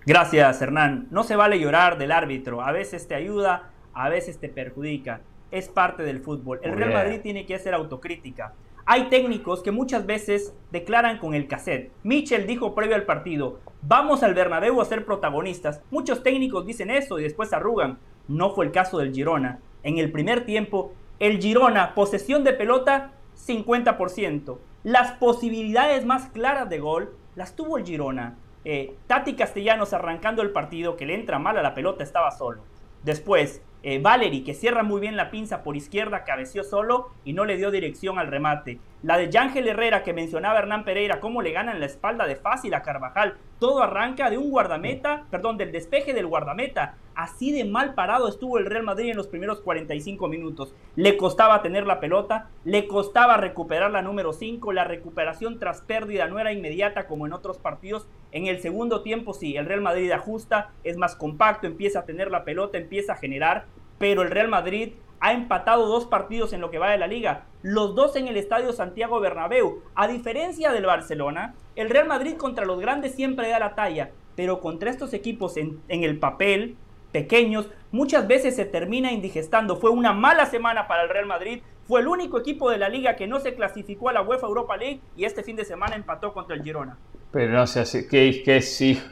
[0.07, 1.09] Gracias, Hernán.
[1.11, 2.63] No se vale llorar del árbitro.
[2.63, 5.23] A veces te ayuda, a veces te perjudica.
[5.51, 6.61] Es parte del fútbol.
[6.63, 8.53] El Real Madrid tiene que hacer autocrítica.
[8.87, 11.91] Hay técnicos que muchas veces declaran con el cassette.
[12.05, 15.81] Michel dijo previo al partido, vamos al Bernabéu a ser protagonistas.
[15.91, 17.99] Muchos técnicos dicen eso y después arrugan.
[18.29, 19.59] No fue el caso del Girona.
[19.83, 24.59] En el primer tiempo, el Girona, posesión de pelota, 50%.
[24.83, 28.37] Las posibilidades más claras de gol las tuvo el Girona.
[28.65, 32.63] Eh, Tati Castellanos arrancando el partido, que le entra mal a la pelota, estaba solo.
[33.03, 37.45] Después, eh, Valery, que cierra muy bien la pinza por izquierda, cabeció solo y no
[37.45, 38.79] le dio dirección al remate.
[39.03, 42.73] La de Yángel Herrera, que mencionaba Hernán Pereira, cómo le ganan la espalda de fácil
[42.73, 43.35] a Carvajal.
[43.59, 46.95] Todo arranca de un guardameta, perdón, del despeje del guardameta.
[47.17, 50.73] Así de mal parado estuvo el Real Madrid en los primeros 45 minutos.
[50.95, 54.73] Le costaba tener la pelota, le costaba recuperar la número 5.
[54.73, 58.07] La recuperación tras pérdida no era inmediata como en otros partidos.
[58.31, 62.31] En el segundo tiempo sí, el Real Madrid ajusta, es más compacto, empieza a tener
[62.31, 63.65] la pelota, empieza a generar
[64.03, 67.45] pero el Real Madrid ha empatado dos partidos en lo que va de la liga,
[67.63, 69.81] los dos en el Estadio Santiago Bernabéu.
[69.95, 74.59] A diferencia del Barcelona, el Real Madrid contra los grandes siempre da la talla, pero
[74.59, 76.75] contra estos equipos en, el papel,
[77.13, 79.77] pequeños, muchas veces se termina indigestando.
[79.77, 83.15] Fue una mala semana para el Real Madrid, fue el único equipo de la liga
[83.15, 86.33] que no se clasificó a la UEFA Europa League y este fin de semana empató
[86.33, 86.99] contra el Girona.
[87.31, 88.61] Pero no sé, qué, qué,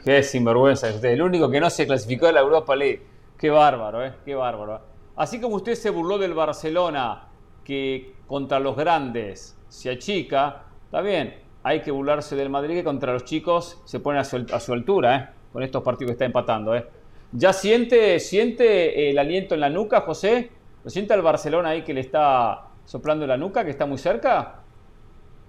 [0.03, 3.10] qué sinvergüenza usted, el único que no se clasificó a la Europa League.
[3.41, 4.13] Qué bárbaro, ¿eh?
[4.23, 4.79] Qué bárbaro.
[5.15, 7.23] Así como usted se burló del Barcelona,
[7.63, 13.13] que contra los grandes se achica, está bien, hay que burlarse del Madrid que contra
[13.13, 15.29] los chicos se pone a su, altura, ¿eh?
[15.51, 16.85] Con estos partidos que está empatando, ¿eh?
[17.31, 20.51] ¿Ya siente, siente el aliento en la nuca, José?
[20.83, 24.60] ¿Lo siente al Barcelona ahí que le está soplando la nuca, que está muy cerca?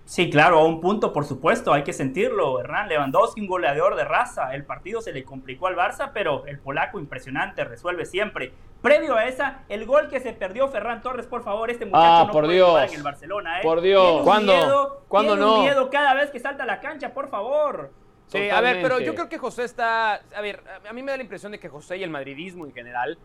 [0.05, 2.61] Sí, claro, a un punto, por supuesto, hay que sentirlo.
[2.61, 4.55] Hernán Lewandowski, un goleador de raza.
[4.55, 8.53] El partido se le complicó al Barça, pero el polaco impresionante, resuelve siempre.
[8.82, 12.24] Previo a esa, el gol que se perdió Ferran Torres, por favor, este muchacho ah,
[12.26, 12.68] no por puede Dios.
[12.68, 13.62] jugar en el Barcelona, ¿eh?
[13.62, 14.22] Por Dios.
[14.22, 14.53] ¿Cuándo?
[14.53, 15.62] Miedo, ¿Cuándo no?
[15.62, 17.92] miedo cada vez que salta a la cancha, por favor.
[18.26, 20.14] Sí, a ver, pero yo creo que José está.
[20.14, 22.72] A ver, a mí me da la impresión de que José y el madridismo en
[22.72, 23.18] general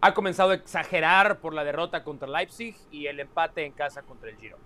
[0.00, 4.30] ha comenzado a exagerar por la derrota contra Leipzig y el empate en casa contra
[4.30, 4.56] el Giro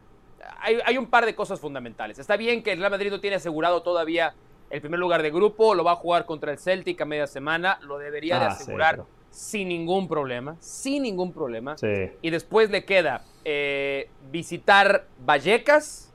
[0.60, 2.18] hay, un par de cosas fundamentales.
[2.18, 4.34] Está bien que el Real Madrid no tiene asegurado todavía
[4.70, 7.78] el primer lugar de grupo, lo va a jugar contra el Celtic a media semana,
[7.82, 11.76] lo debería de ah, asegurar sin ningún problema, sin ningún problema.
[12.22, 16.12] Y después le queda eh, visitar Vallecas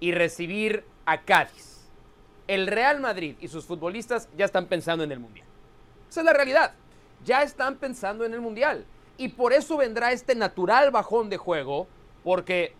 [0.00, 1.90] y recibir a Cádiz.
[2.48, 5.46] El Real Madrid y sus futbolistas ya están pensando en el Mundial.
[6.10, 6.74] Esa es la realidad.
[7.24, 8.84] Ya están pensando en el Mundial.
[9.16, 11.86] Y por eso vendrá este natural bajón de juego,
[12.24, 12.74] porque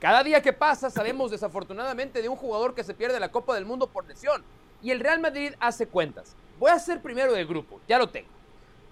[0.00, 3.64] cada día que pasa sabemos desafortunadamente de un jugador que se pierde la Copa del
[3.64, 4.44] Mundo por lesión.
[4.80, 6.36] Y el Real Madrid hace cuentas.
[6.58, 8.28] Voy a ser primero del grupo, ya lo tengo.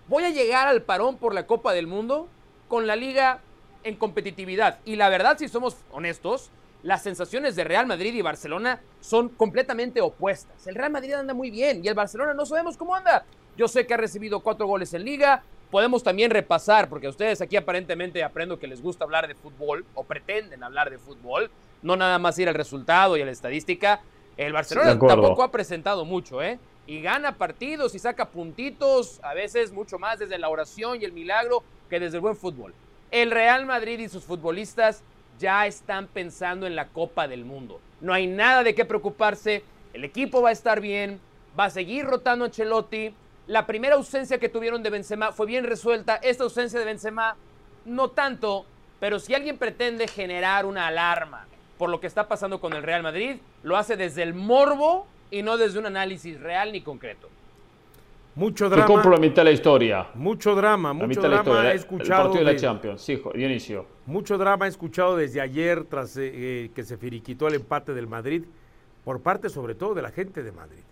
[0.08, 2.28] Voy a llegar al parón por la Copa del Mundo
[2.68, 3.40] con la liga
[3.84, 4.80] en competitividad.
[4.84, 6.50] Y la verdad, si somos honestos,
[6.82, 10.66] las sensaciones de Real Madrid y Barcelona son completamente opuestas.
[10.66, 13.24] El Real Madrid anda muy bien y el Barcelona no sabemos cómo anda.
[13.56, 15.42] Yo sé que ha recibido cuatro goles en liga.
[15.70, 19.84] Podemos también repasar, porque a ustedes aquí aparentemente aprendo que les gusta hablar de fútbol
[19.94, 21.50] o pretenden hablar de fútbol,
[21.82, 24.00] no nada más ir al resultado y a la estadística.
[24.36, 26.58] El Barcelona tampoco ha presentado mucho, ¿eh?
[26.86, 31.12] Y gana partidos y saca puntitos, a veces mucho más desde la oración y el
[31.12, 32.74] milagro que desde el buen fútbol.
[33.10, 35.02] El Real Madrid y sus futbolistas
[35.38, 37.80] ya están pensando en la Copa del Mundo.
[38.00, 39.64] No hay nada de qué preocuparse.
[39.92, 41.20] El equipo va a estar bien.
[41.58, 43.14] Va a seguir rotando Ancelotti.
[43.46, 46.16] La primera ausencia que tuvieron de Benzema fue bien resuelta.
[46.16, 47.36] Esta ausencia de Benzema
[47.84, 48.66] no tanto,
[48.98, 51.46] pero si alguien pretende generar una alarma
[51.78, 55.42] por lo que está pasando con el Real Madrid, lo hace desde el morbo y
[55.42, 57.28] no desde un análisis real ni concreto.
[58.34, 58.86] Mucho drama.
[58.86, 60.08] Te compro la mitad de la historia.
[60.14, 62.22] Mucho drama, mucho drama he escuchado.
[62.22, 63.86] El partido de la Champions, sí, Dionisio.
[64.06, 68.06] Mucho drama he escuchado desde ayer tras eh, eh, que se firiquitó el empate del
[68.06, 68.44] Madrid,
[69.04, 70.82] por parte sobre todo de la gente de Madrid.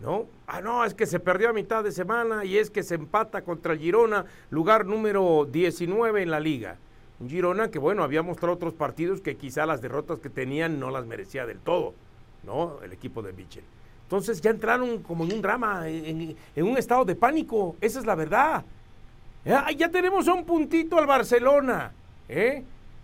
[0.00, 0.26] ¿No?
[0.46, 3.42] Ah, no, es que se perdió a mitad de semana y es que se empata
[3.42, 6.76] contra el Girona, lugar número 19 en la liga.
[7.20, 10.90] Un Girona que, bueno, había mostrado otros partidos que quizá las derrotas que tenían no
[10.90, 11.94] las merecía del todo,
[12.42, 12.80] ¿no?
[12.82, 13.64] El equipo de Michel.
[14.02, 17.76] Entonces ya entraron como en un drama, en, un estado de pánico.
[17.80, 18.64] Esa es la verdad.
[19.44, 21.92] Ya, tenemos un puntito al Barcelona.
[22.28, 22.62] ¿eh?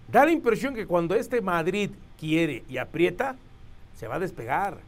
[0.08, 3.36] Da la impresión que cuando este Madrid quiere y aprieta,
[3.96, 4.78] se va a despegar.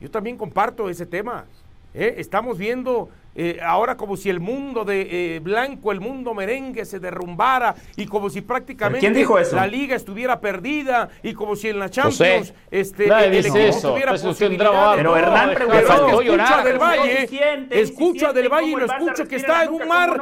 [0.00, 1.46] Yo también comparto ese tema.
[1.94, 2.14] ¿eh?
[2.18, 6.98] Estamos viendo eh, ahora como si el mundo de eh, blanco, el mundo merengue se
[6.98, 12.54] derrumbara y como si prácticamente la liga estuviera perdida y como si en la Champions
[12.70, 13.92] este, el, equipo eso.
[13.92, 14.96] tuviera posibilidades.
[14.96, 17.28] Pero Hernán preguntó, escucha del Valle,
[17.70, 20.18] escucha del Valle y lo escucho que está en un mar,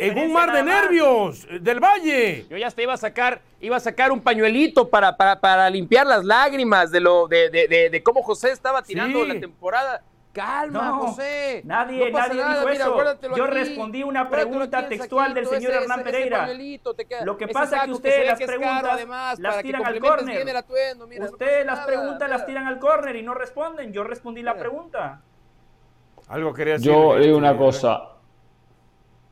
[0.00, 2.46] en un mar de nervios del Valle.
[2.48, 6.06] Yo ya hasta iba a sacar, iba a sacar un pañuelito para, para, para limpiar
[6.06, 10.02] las lágrimas de lo de, de, de, cómo José estaba tirando la temporada.
[10.32, 11.62] Calma, José.
[11.64, 13.36] Nadie, nadie dijo eso.
[13.36, 16.48] Yo respondí una pregunta textual del señor Hernán Pereira.
[17.24, 20.64] Lo que pasa es que ustedes las preguntas las tiran al córner.
[21.20, 23.92] Ustedes las preguntas las tiran al córner y no responden.
[23.92, 25.20] Yo respondí la pregunta.
[26.28, 26.92] Algo quería decir.
[26.92, 28.10] Yo digo una cosa.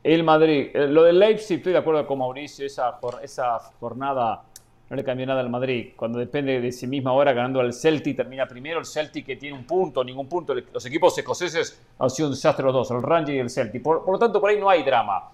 [0.03, 4.43] El Madrid, eh, lo del Leipzig, estoy de acuerdo con Mauricio, esa, esa jornada
[4.89, 5.93] no le cambió nada al Madrid.
[5.95, 9.55] Cuando depende de sí misma ahora ganando al Celtic, termina primero el Celtic que tiene
[9.55, 10.55] un punto, ningún punto.
[10.55, 13.83] Los equipos escoceses han sido un desastre los dos, el Rangers y el Celtic.
[13.83, 15.29] Por, lo tanto, por ahí no hay drama.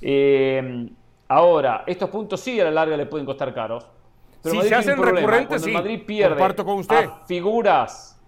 [0.00, 0.88] Eh,
[1.26, 3.86] ahora, estos puntos sí a la larga le pueden costar caros.
[4.42, 7.08] Pero si se hacen recurrentes, Cuando el Madrid pierde con usted.
[7.26, 8.20] figuras,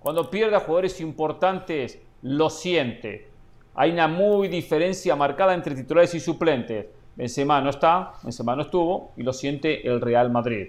[0.00, 3.30] cuando pierde a jugadores importantes, lo siente.
[3.74, 6.86] Hay una muy diferencia marcada entre titulares y suplentes.
[7.20, 10.68] Benzema no está, Benzema no estuvo y lo siente el Real Madrid.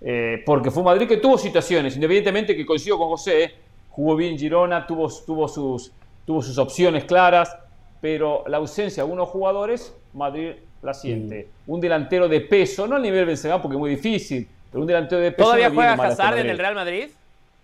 [0.00, 3.54] Eh, porque fue un Madrid que tuvo situaciones, independientemente que coincido con José,
[3.90, 5.92] jugó bien Girona, tuvo, tuvo, sus,
[6.26, 7.56] tuvo sus opciones claras,
[8.00, 11.50] pero la ausencia de algunos jugadores, Madrid la siente.
[11.66, 11.70] Mm.
[11.70, 15.20] Un delantero de peso, no al nivel Benzema porque es muy difícil, pero un delantero
[15.20, 15.44] de peso.
[15.44, 17.10] ¿Todavía juega Hazard en el Real Madrid?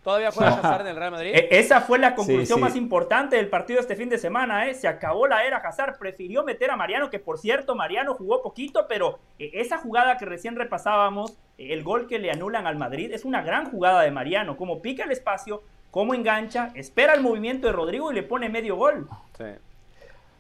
[0.03, 1.31] ¿Todavía juega Hazard en el Real Madrid?
[1.33, 4.75] E, esa fue la conclusión más importante del partido este fin de semana, ¿eh?
[4.75, 8.87] Se acabó la era Hazard, prefirió meter a Mariano, que por cierto, Mariano jugó poquito,
[8.89, 13.13] pero eh, esa jugada que recién repasábamos, eh, el gol que le anulan al Madrid,
[13.13, 17.69] es una gran jugada de Mariano, como pica el espacio, como engancha, espera el movimiento
[17.69, 19.09] de Rodrigo y le pone medio gol.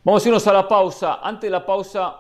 [0.03, 1.21] Vamos a irnos a la pausa.
[1.23, 2.17] Antes de la pausa,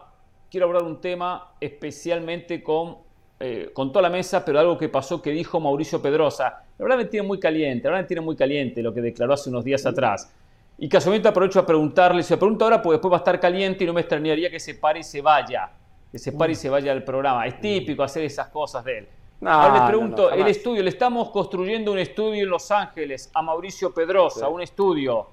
[0.48, 2.98] quiero hablar un tema especialmente con
[3.44, 6.62] eh, con toda la mesa, pero algo que pasó que dijo Mauricio Pedrosa.
[6.78, 9.32] La verdad me tiene muy caliente, la verdad me tiene muy caliente lo que declaró
[9.32, 10.32] hace unos días atrás.
[10.78, 13.86] Y casualmente aprovecho a preguntarle, se pregunta ahora porque después va a estar caliente y
[13.88, 15.72] no me extrañaría que se pare y se vaya,
[16.12, 17.44] que se pare y se vaya del programa.
[17.44, 19.08] Es típico hacer esas cosas de él.
[19.44, 23.92] ahora le pregunto, el estudio, le estamos construyendo un estudio en Los Ángeles a Mauricio
[23.92, 25.26] Pedrosa, un estudio.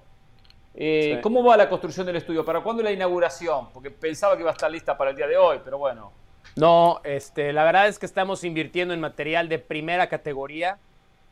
[0.73, 2.43] Eh, ¿Cómo va la construcción del estudio?
[2.43, 3.69] ¿Para cuándo la inauguración?
[3.71, 6.11] Porque pensaba que iba a estar lista para el día de hoy, pero bueno.
[6.59, 10.77] No, este, la verdad es que estamos invirtiendo en material de primera categoría.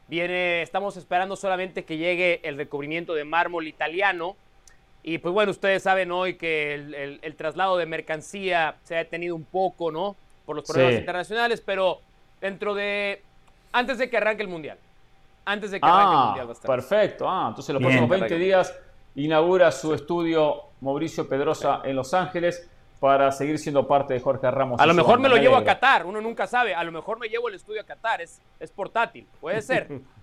[0.07, 4.37] Viene, estamos esperando solamente que llegue el recubrimiento de mármol italiano.
[5.03, 9.43] Y pues bueno, ustedes saben hoy que el, traslado de mercancía se ha detenido un
[9.43, 10.15] poco, ¿no?
[10.45, 11.99] Por los problemas internacionales, pero
[12.39, 13.21] dentro de.
[13.73, 14.77] Antes de que arranque el mundial.
[15.43, 16.57] Antes de que arranque el ah, mundial.
[16.65, 17.29] Perfecto.
[17.29, 18.73] Ah, entonces los próximos 20 días
[19.15, 24.79] inaugura su estudio Mauricio Pedrosa en Los Ángeles para seguir siendo parte de Jorge Ramos.
[24.79, 26.73] A lo mejor me lo llevo a Qatar, uno nunca sabe.
[26.73, 29.87] A lo mejor me llevo el estudio a Qatar, es, es portátil, puede ser.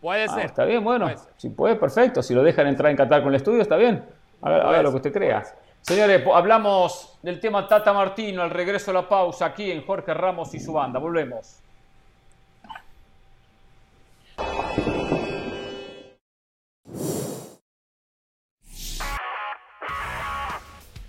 [0.00, 0.46] Puede ah, ser.
[0.46, 2.22] Está bien, bueno, si puede, perfecto.
[2.22, 4.04] Si lo dejan entrar en Qatar con el estudio, está bien.
[4.42, 5.42] A ver, lo que usted crea.
[5.82, 10.54] Señores, hablamos del tema Tata Martino, al regreso a la pausa aquí en Jorge Ramos
[10.54, 11.00] y su banda.
[11.00, 11.58] Volvemos.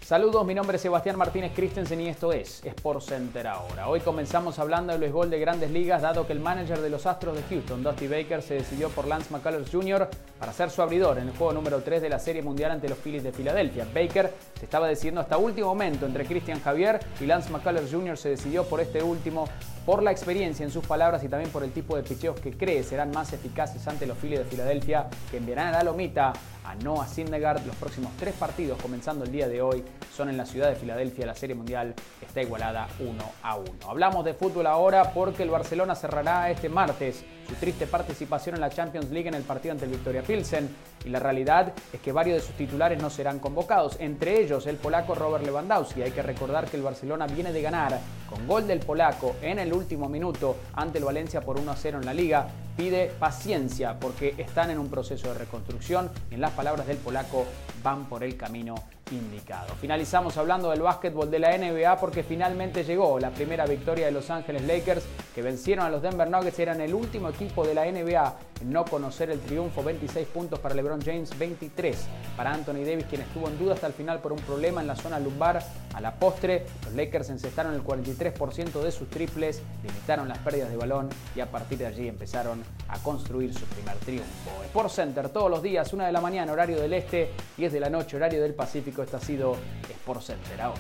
[0.09, 3.89] Saludos, mi nombre es Sebastián Martínez Christensen y esto es Sport Center ahora.
[3.89, 7.35] Hoy comenzamos hablando del béisbol de grandes ligas, dado que el manager de los Astros
[7.35, 10.09] de Houston, Dusty Baker, se decidió por Lance McCullers Jr.
[10.39, 12.97] para ser su abridor en el juego número 3 de la Serie Mundial ante los
[12.97, 13.85] Phillies de Filadelfia.
[13.93, 18.17] Baker se estaba decidiendo hasta último momento entre Christian Javier y Lance McCullers Jr.
[18.17, 19.47] se decidió por este último
[19.89, 22.83] por la experiencia en sus palabras y también por el tipo de picheos que cree
[22.83, 26.31] serán más eficaces ante los Phillies de Filadelfia, que enviarán a la lomita
[26.63, 27.65] a Noah Syndergaard.
[27.65, 29.83] Los próximos tres partidos, comenzando el día de hoy,
[30.15, 31.25] son en la ciudad de Filadelfia.
[31.25, 33.71] La Serie Mundial está igualada 1 a 1.
[33.87, 38.69] Hablamos de fútbol ahora porque el Barcelona cerrará este martes su triste participación en la
[38.69, 40.69] Champions League en el partido ante el Victoria Pilsen.
[41.03, 44.75] Y la realidad es que varios de sus titulares no serán convocados, entre ellos el
[44.75, 46.03] polaco Robert Lewandowski.
[46.03, 47.99] Hay que recordar que el Barcelona viene de ganar
[48.29, 51.99] con gol del polaco en el último minuto ante el Valencia por 1 a 0
[51.99, 52.47] en la liga.
[52.77, 56.09] Pide paciencia porque están en un proceso de reconstrucción.
[56.29, 57.45] En las palabras del polaco,
[57.81, 58.75] van por el camino
[59.11, 59.75] indicado.
[59.75, 64.29] Finalizamos hablando del básquetbol de la NBA porque finalmente llegó la primera victoria de Los
[64.29, 65.03] Ángeles Lakers
[65.33, 66.59] que vencieron a los Denver Nuggets.
[66.59, 69.83] Eran el último equipo de la NBA en no conocer el triunfo.
[69.83, 71.97] 26 puntos para LeBron James, 23
[72.35, 74.95] para Anthony Davis, quien estuvo en duda hasta el final por un problema en la
[74.95, 75.63] zona lumbar.
[75.93, 80.77] A la postre, los Lakers encestaron el 43% de sus triples, limitaron las pérdidas de
[80.77, 84.63] balón y a partir de allí empezaron a construir su primer triunfo.
[84.65, 87.89] Sport Center todos los días, una de la mañana, horario del este, 10 de la
[87.89, 88.98] noche, horario del Pacífico.
[89.03, 89.55] Este ha sido
[89.89, 90.79] Sport Center ahora.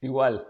[0.00, 0.46] Igual.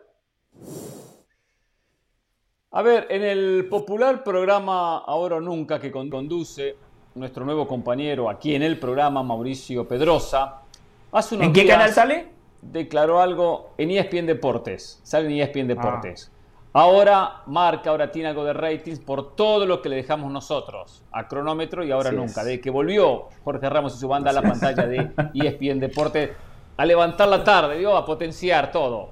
[2.72, 6.76] A ver, en el popular programa Ahora o Nunca que conduce
[7.14, 10.62] nuestro nuevo compañero aquí en el programa, Mauricio Pedrosa,
[11.10, 12.28] hace unos ¿En qué canal sale?
[12.60, 15.01] Declaró algo en ESPN Deportes.
[15.02, 16.30] Sale en ESPN Deportes.
[16.77, 16.82] Ah.
[16.82, 21.27] Ahora marca, ahora tiene algo de ratings por todo lo que le dejamos nosotros a
[21.27, 22.44] cronómetro y ahora nunca.
[22.44, 26.31] De que volvió Jorge Ramos y su banda a la pantalla de ESPN Deportes
[26.77, 29.09] a levantar la tarde, a potenciar todo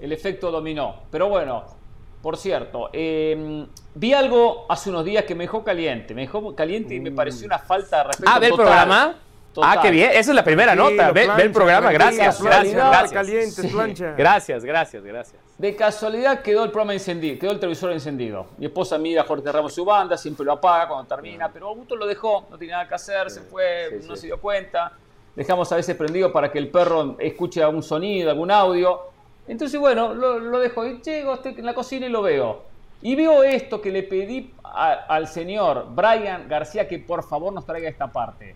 [0.00, 1.02] el efecto dominó.
[1.10, 1.64] Pero bueno,
[2.22, 6.14] por cierto, em, vi algo hace unos días que me dejó caliente.
[6.14, 8.30] Me dejó caliente y me pareció una falta de respeto.
[8.34, 9.16] Ah, ¿ve el programa?
[9.60, 10.10] Ah, qué bien.
[10.12, 11.12] Esa es la primera nota.
[11.12, 11.92] Ve, el programa.
[11.92, 12.42] Gracias.
[12.42, 12.74] Gracias.
[12.74, 13.12] Gracias.
[13.12, 14.14] Caliente, plancha.
[14.16, 15.41] gracias, gracias, gracias.
[15.58, 18.46] De casualidad quedó el programa encendido, quedó el televisor encendido.
[18.58, 21.94] Mi esposa mira a Jorge Ramos su banda, siempre lo apaga cuando termina, pero Augusto
[21.94, 24.92] lo dejó, no tiene nada que hacer, se fue, no se dio cuenta.
[25.36, 29.00] Dejamos a veces prendido para que el perro escuche algún sonido, algún audio.
[29.46, 30.86] Entonces, bueno, lo, dejo.
[30.86, 32.64] Y llego en la cocina y lo veo.
[33.00, 37.88] Y veo esto que le pedí al señor Brian García que por favor nos traiga
[37.88, 38.54] esta parte.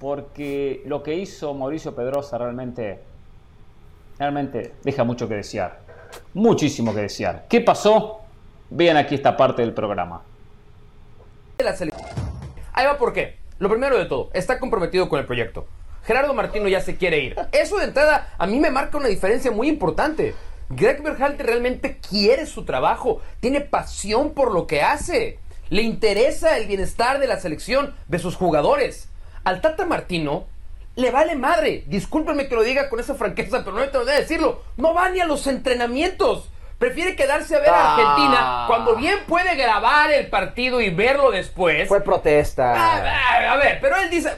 [0.00, 3.00] Porque lo que hizo Mauricio Pedrosa realmente,
[4.18, 5.83] realmente deja mucho que desear.
[6.32, 7.46] Muchísimo que desear.
[7.48, 8.20] ¿Qué pasó?
[8.70, 10.22] Vean aquí esta parte del programa.
[12.72, 13.36] Ahí va por qué.
[13.58, 15.66] Lo primero de todo, está comprometido con el proyecto.
[16.04, 17.36] Gerardo Martino ya se quiere ir.
[17.52, 20.34] Eso de entrada a mí me marca una diferencia muy importante.
[20.68, 25.38] Greg Berhalter realmente quiere su trabajo, tiene pasión por lo que hace,
[25.70, 29.08] le interesa el bienestar de la selección, de sus jugadores.
[29.44, 30.46] Al Tata Martino
[30.96, 34.12] le vale madre, discúlpenme que lo diga con esa franqueza, pero no me tengo que
[34.12, 36.50] decirlo, no va ni a los entrenamientos.
[36.78, 37.94] Prefiere quedarse a ver a ah.
[37.94, 41.88] Argentina cuando bien puede grabar el partido y verlo después.
[41.88, 42.74] Fue protesta.
[42.76, 44.30] Ah, a ver, pero él dice,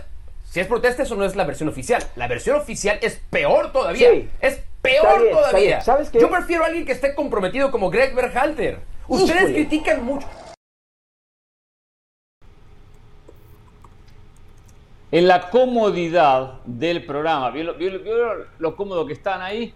[0.45, 2.03] si es protesta, eso no es la versión oficial.
[2.15, 4.11] La versión oficial es peor todavía.
[4.41, 5.81] Es peor todavía.
[5.81, 6.21] ¿Sabes qué?
[6.21, 8.81] Yo prefiero a alguien que esté comprometido como Greg Berhalter.
[9.09, 10.27] Ustedes critican mucho.
[15.11, 17.75] En la comodidad del programa, ¿vio,
[18.59, 19.73] lo cómodo que están ahí?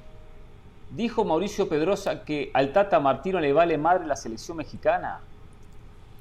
[0.91, 5.21] Dijo Mauricio Pedrosa que al Tata Martino le vale madre la selección mexicana.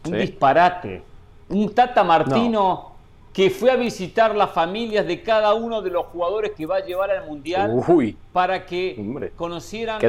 [0.05, 1.01] Un disparate.
[1.49, 2.89] Un Tata Martino
[3.33, 6.85] que fue a visitar las familias de cada uno de los jugadores que va a
[6.85, 7.83] llevar al Mundial
[8.31, 9.99] para que conocieran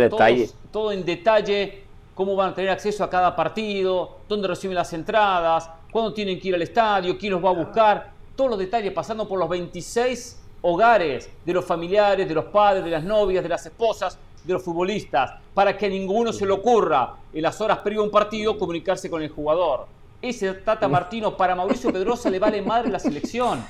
[0.71, 5.71] todo en detalle cómo van a tener acceso a cada partido, dónde reciben las entradas,
[5.91, 9.29] cuándo tienen que ir al estadio, quién los va a buscar, todos los detalles pasando
[9.29, 13.67] por los 26 hogares de los familiares, de los padres, de las novias, de las
[13.67, 18.01] esposas, de los futbolistas, para que a ninguno se le ocurra en las horas previo
[18.01, 19.87] a un partido comunicarse con el jugador
[20.23, 23.65] ese Tata Martino para Mauricio Pedrosa le vale madre la selección.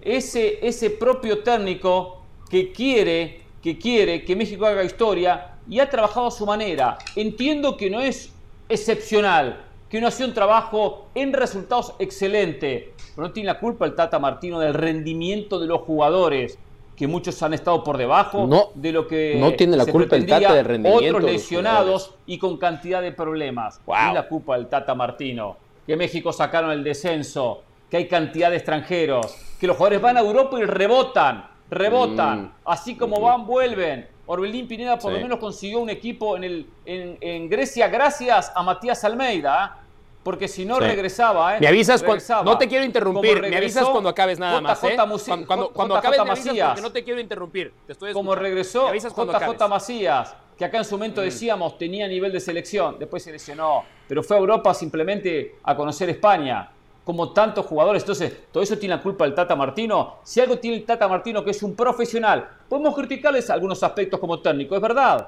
[0.00, 6.26] Ese, ese propio técnico que quiere, que quiere que México haga historia y ha trabajado
[6.26, 6.98] a su manera.
[7.16, 8.32] Entiendo que no es
[8.68, 12.91] excepcional, que no hacía un trabajo en resultados excelente.
[13.14, 16.58] Pero no tiene la culpa el Tata Martino del rendimiento de los jugadores,
[16.96, 20.16] que muchos han estado por debajo No, de lo que no tiene la se culpa
[20.16, 23.80] el Tata del rendimiento Otros lesionados y con cantidad de problemas.
[23.86, 23.96] Wow.
[23.96, 25.56] Tiene la culpa del Tata Martino,
[25.86, 30.20] que México sacaron el descenso, que hay cantidad de extranjeros, que los jugadores van a
[30.20, 32.50] Europa y rebotan, rebotan, Mm.
[32.66, 34.06] así como van, vuelven.
[34.26, 35.16] Orbelín Pineda por Sí.
[35.18, 39.78] lo menos consiguió un equipo en, el, en, en Grecia gracias a Matías Almeida.
[40.22, 40.82] Porque si no Sí.
[40.82, 41.60] regresaba, ¿eh?
[41.60, 44.96] Me avisas cuando, no te quiero interrumpir, me avisas cuando acabes nada JJ más, ¿eh?
[44.96, 46.68] Musi- Cuando, cuando, cuando acabes me avisas Macías.
[46.68, 47.72] porque no te quiero interrumpir.
[47.86, 49.68] Te estoy como regresó Me avisas cuando JJ acabes.
[49.70, 50.98] Macías, que acá en su Mm.
[50.98, 55.74] momento decíamos tenía nivel de selección, después se lesionó, pero fue a Europa simplemente a
[55.76, 56.68] conocer España,
[57.04, 58.04] como tantos jugadores.
[58.04, 60.18] Entonces, todo eso tiene la culpa el Tata Martino.
[60.22, 64.38] Si algo tiene el Tata Martino, que es un profesional, podemos criticarles algunos aspectos como
[64.38, 65.26] técnico, es verdad.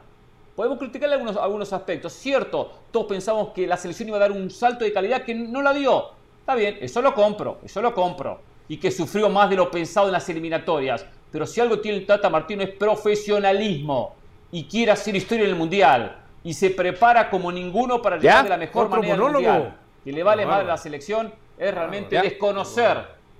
[0.56, 2.12] Podemos criticarle algunos, algunos aspectos.
[2.12, 5.62] Cierto, todos pensamos que la selección iba a dar un salto de calidad que no
[5.62, 6.10] la dio.
[6.40, 8.40] Está bien, eso lo compro, eso lo compro.
[8.68, 11.04] Y que sufrió más de lo pensado en las eliminatorias.
[11.32, 14.14] Pero si algo tiene el Tata Martino es profesionalismo.
[14.52, 16.16] Y quiere hacer historia en el Mundial.
[16.44, 18.42] Y se prepara como ninguno para llegar ¿Ya?
[18.44, 19.50] de la mejor ¿Otro manera al monólogo?
[19.52, 19.76] Mundial.
[20.04, 20.68] Que le vale más bárbaro.
[20.68, 22.22] la selección es realmente ¿Ya?
[22.22, 22.98] desconocer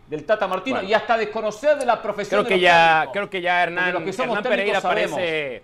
[0.09, 0.89] del Tata Martino Bueno.
[0.89, 3.13] y hasta desconocer de la profesión Creo de que los ya, técnicos.
[3.13, 5.13] creo que ya Hernán, Porque los que somos Hernán Pereira sabemos.
[5.19, 5.63] parece,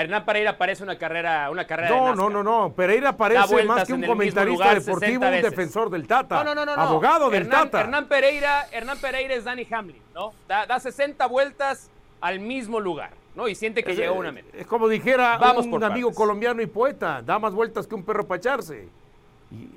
[0.00, 2.72] a Hernán Pereira parece una carrera, una carrera No, no, no, no.
[2.72, 6.42] Pereira parece más que un comentarista deportivo, 60 un defensor del Tata.
[6.42, 6.82] No, no, no, no, no.
[6.82, 7.80] Abogado del Hernán, Tata.
[7.82, 10.32] Hernán Pereira, Hernán Pereira es Danny Hamlin, ¿no?
[10.48, 11.90] Da, da 60 vueltas
[12.20, 13.46] al mismo lugar, ¿no?
[13.46, 14.56] Y siente que Es, llegó a eh, una meta.
[14.56, 16.16] Es como dijera Vamos un por amigo partes.
[16.16, 18.88] colombiano y poeta, da más vueltas que un perro para echarse.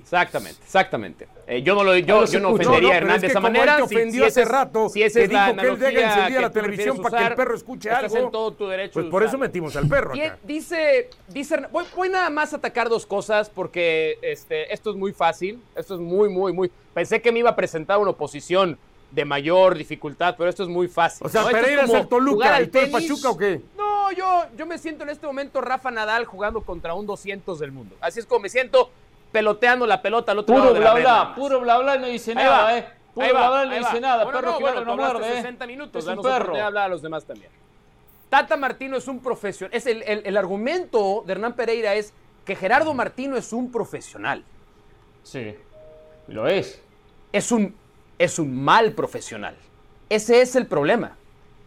[0.02, 1.28] Exactamente, exactamente.
[1.48, 3.48] Eh, yo no, lo, yo, yo no ofendería No, a Hernán es de esa como
[3.48, 3.78] él manera.
[3.78, 5.88] te Si- ofendió si hace esa es- rato, si esa que es la dijo que
[5.88, 8.26] él encendida la televisión para que el perro escuche estás algo.
[8.28, 10.38] en todo tu derecho Pues de por eso metimos al perro acá.
[10.44, 15.12] dice, dice voy, voy nada más a atacar dos cosas porque este, esto es muy
[15.12, 16.72] fácil, esto es muy, muy, muy...
[16.94, 18.78] Pensé que me iba a presentar una oposición
[19.10, 21.26] de mayor dificultad, pero esto es muy fácil.
[21.26, 22.92] O sea, Pereira es el Toluca, ¿y tú el tenis.
[23.10, 23.62] Pachuca o qué?
[23.78, 27.72] No, yo, yo me siento en este momento Rafa Nadal jugando contra un 200 del
[27.72, 27.96] mundo.
[28.02, 28.90] Así es como me siento
[29.34, 31.98] peloteando la pelota al otro Puro lado de la bla nada bla, puro bla bla
[31.98, 32.88] no dice Ahí nada, va, ¿eh?
[33.14, 34.00] Puro va, bla bla no dice va.
[34.00, 35.42] nada, Bueno, perro no, que bueno, ladra no tú hablaste muerde, ¿eh?
[35.42, 36.36] 60 minutos, Es un danos perro.
[36.36, 37.52] oportunidad de hablar a los demás también.
[38.30, 39.76] Tata Martino es un profesional.
[39.76, 42.14] Es el, el- el argumento de Hernán Pereira es
[42.46, 44.44] que Gerardo Martino es un profesional.
[45.24, 45.56] Sí,
[46.28, 46.82] lo es.
[47.32, 47.76] Es un,
[48.18, 49.56] es un mal profesional.
[50.10, 51.18] Ese es el problema.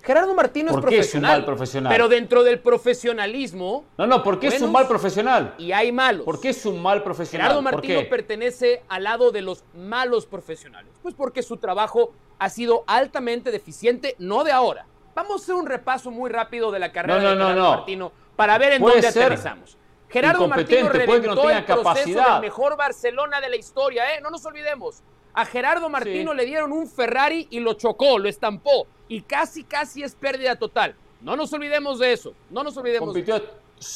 [0.07, 1.31] Gerardo Martino es ¿Por qué es un profesional.
[1.33, 1.93] mal profesional?
[1.93, 3.85] Pero dentro del profesionalismo.
[3.99, 5.55] No, no, porque es un mal profesional.
[5.59, 6.25] Y hay malos.
[6.25, 7.49] ¿Por qué es un mal profesional?
[7.49, 8.07] Gerardo ¿Por Martino qué?
[8.07, 10.93] pertenece al lado de los malos profesionales.
[11.03, 14.87] Pues porque su trabajo ha sido altamente deficiente, no de ahora.
[15.17, 17.71] Vamos a hacer un repaso muy rápido de la carrera No, no, de Gerardo no.
[17.79, 19.77] Martino para ver en Puede dónde aterrizamos.
[20.09, 22.33] Gerardo Martino no reventó el proceso capacidad.
[22.35, 24.21] del mejor Barcelona de la historia, ¿eh?
[24.21, 25.03] No nos olvidemos.
[25.35, 26.37] A Gerardo Martino Sí.
[26.37, 28.87] le dieron un Ferrari y lo chocó, lo estampó.
[29.09, 30.95] Y casi, casi es pérdida total.
[31.21, 32.35] No nos olvidemos de eso.
[32.51, 33.43] No nos olvidemos de eso.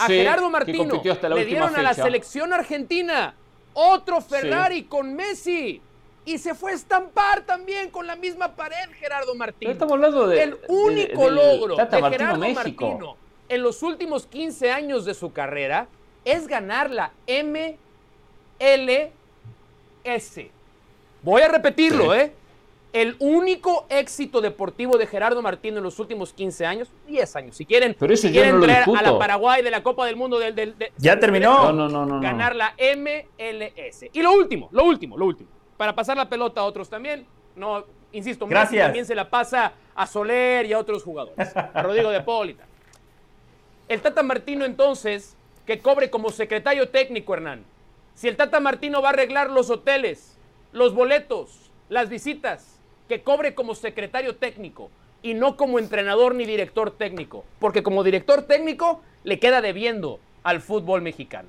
[0.01, 0.79] A Gerardo Martino
[1.37, 3.35] le dieron a la selección argentina
[3.73, 5.81] otro Ferrari con Messi.
[6.27, 9.73] Y se fue a estampar también con la misma pared Gerardo Martino.
[9.73, 12.89] Estamos hablando de- El de- único logro de Martino Gerardo México.
[12.91, 13.17] Martino
[13.49, 15.89] en los últimos 15 años de su carrera
[16.25, 17.79] es ganar la MLS.
[21.23, 22.15] Voy a repetirlo.
[22.15, 22.33] ¿eh?
[22.93, 27.65] El único éxito deportivo de Gerardo Martino en los últimos 15 años, 10 años, si
[27.65, 30.07] quieren, Pero eso si yo quieren no lo traer a la Paraguay de la Copa
[30.07, 30.55] del Mundo del...
[30.57, 31.55] del- de- ¿Ya terminó?
[31.67, 32.21] No, no, no, no, no.
[32.21, 34.07] Ganar la MLS.
[34.13, 35.49] Y lo último, lo último, lo último.
[35.77, 37.27] Para pasar la pelota a otros también.
[37.55, 41.57] No, insisto, Messi también se la pasa a Soler y a otros jugadores.
[41.57, 42.67] A Rodrigo de Paul y tal.
[43.89, 47.65] El Tata Martino entonces, que cobre como secretario técnico, Hernán.
[48.15, 50.37] Si el Tata Martino va a arreglar los hoteles,
[50.73, 52.80] los boletos, las visitas,
[53.11, 54.89] que cobre como secretario técnico
[55.21, 57.45] y no como entrenador ni director técnico.
[57.59, 61.49] Porque como director técnico le queda debiendo al fútbol mexicano.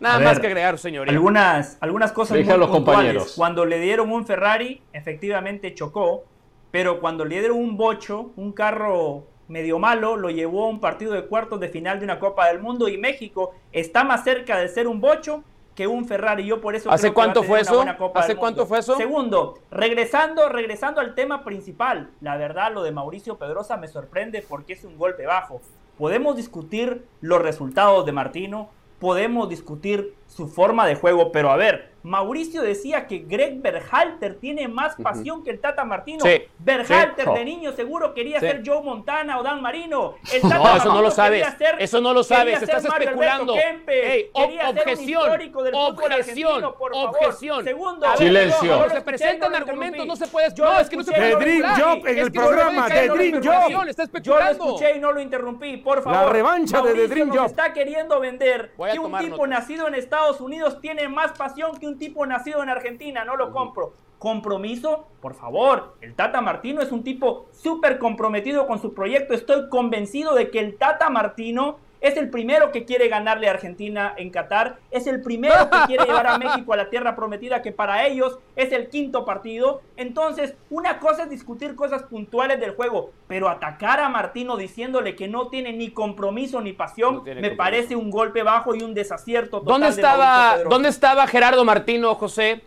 [0.00, 1.12] Nada A más ver, que agregar, señoría.
[1.12, 3.00] Algunas, algunas cosas Deja muy a los puntuales.
[3.02, 3.34] compañeros.
[3.36, 6.24] Cuando le dieron un Ferrari, efectivamente chocó,
[6.70, 11.12] pero cuando le dieron un bocho, un carro medio malo, lo llevó a un partido
[11.12, 14.68] de cuartos de final de una Copa del Mundo y México está más cerca de
[14.68, 15.44] ser un bocho
[15.78, 16.44] que un Ferrari.
[16.44, 17.76] Yo por eso ¿Hace creo que va a cuánto tener fue una eso?
[17.76, 18.96] buena Copa ¿Hace cuánto fue eso?
[18.96, 24.72] Segundo, regresando, regresando al tema principal, la verdad lo de Mauricio Pedrosa me sorprende porque
[24.72, 25.60] es un golpe bajo.
[25.96, 31.96] Podemos discutir los resultados de Martino, podemos discutir su forma de juego, pero a ver,
[32.04, 36.24] Mauricio decía que Greg Berhalter tiene más pasión que el Tata Martino.
[36.24, 37.32] Sí, Berhalter sí.
[37.34, 38.46] de niño seguro quería Sí.
[38.46, 40.14] ser Joe Montana o Dan Marino.
[40.32, 41.42] El Tata No, eso no Martino lo sabes.
[41.42, 42.62] quería ser- Eso no lo sabes.
[42.62, 43.54] Estás Mario especulando.
[43.54, 45.22] Kempes, Ey, ob- objeción.
[45.22, 46.46] histórico del fútbol Objeción.
[46.48, 47.08] argentino, por favor.
[47.16, 47.64] Objeción.
[47.64, 48.76] Segundo, A ver, Silencio.
[48.76, 50.54] Cuando se presentan no argumentos no se puede.
[50.54, 51.44] Yo No, es que no se escuché, puede.
[51.44, 51.74] The Dream.
[51.80, 53.44] Job en el programa, The Dream Job.
[53.48, 54.64] Está Yo lo especulando.
[54.64, 56.22] escuché y no lo interrumpí, por favor.
[56.26, 57.46] La revancha de The Dream Job.
[57.46, 61.98] está queriendo vender que un tipo nacido en Estados Unidos tiene más pasión que un
[61.98, 63.24] tipo nacido en Argentina.
[63.24, 63.92] No lo compro.
[64.18, 65.94] Compromiso, por favor.
[66.00, 69.32] El Tata Martino es un tipo súper comprometido con su proyecto.
[69.32, 74.14] Estoy convencido de que el Tata Martino es el primero que quiere ganarle a Argentina
[74.16, 74.78] en Qatar.
[74.90, 78.38] Es el primero que quiere llevar a México a la tierra prometida, que para ellos
[78.56, 79.82] es el quinto partido.
[79.96, 85.28] Entonces, una cosa es discutir cosas puntuales del juego, pero atacar a Martino diciéndole que
[85.28, 87.56] no tiene ni compromiso ni pasión, No me compromiso.
[87.56, 89.58] parece un golpe bajo y un desacierto.
[89.60, 90.58] total ¿Dónde estaba.
[90.68, 92.62] ¿Dónde estaba Gerardo Martino, José,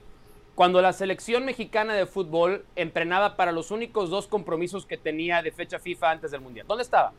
[0.56, 5.52] cuando la selección mexicana de fútbol entrenaba para los únicos dos compromisos que tenía de
[5.52, 6.66] fecha FIFA antes del Mundial?
[6.68, 7.14] ¿Dónde estaba?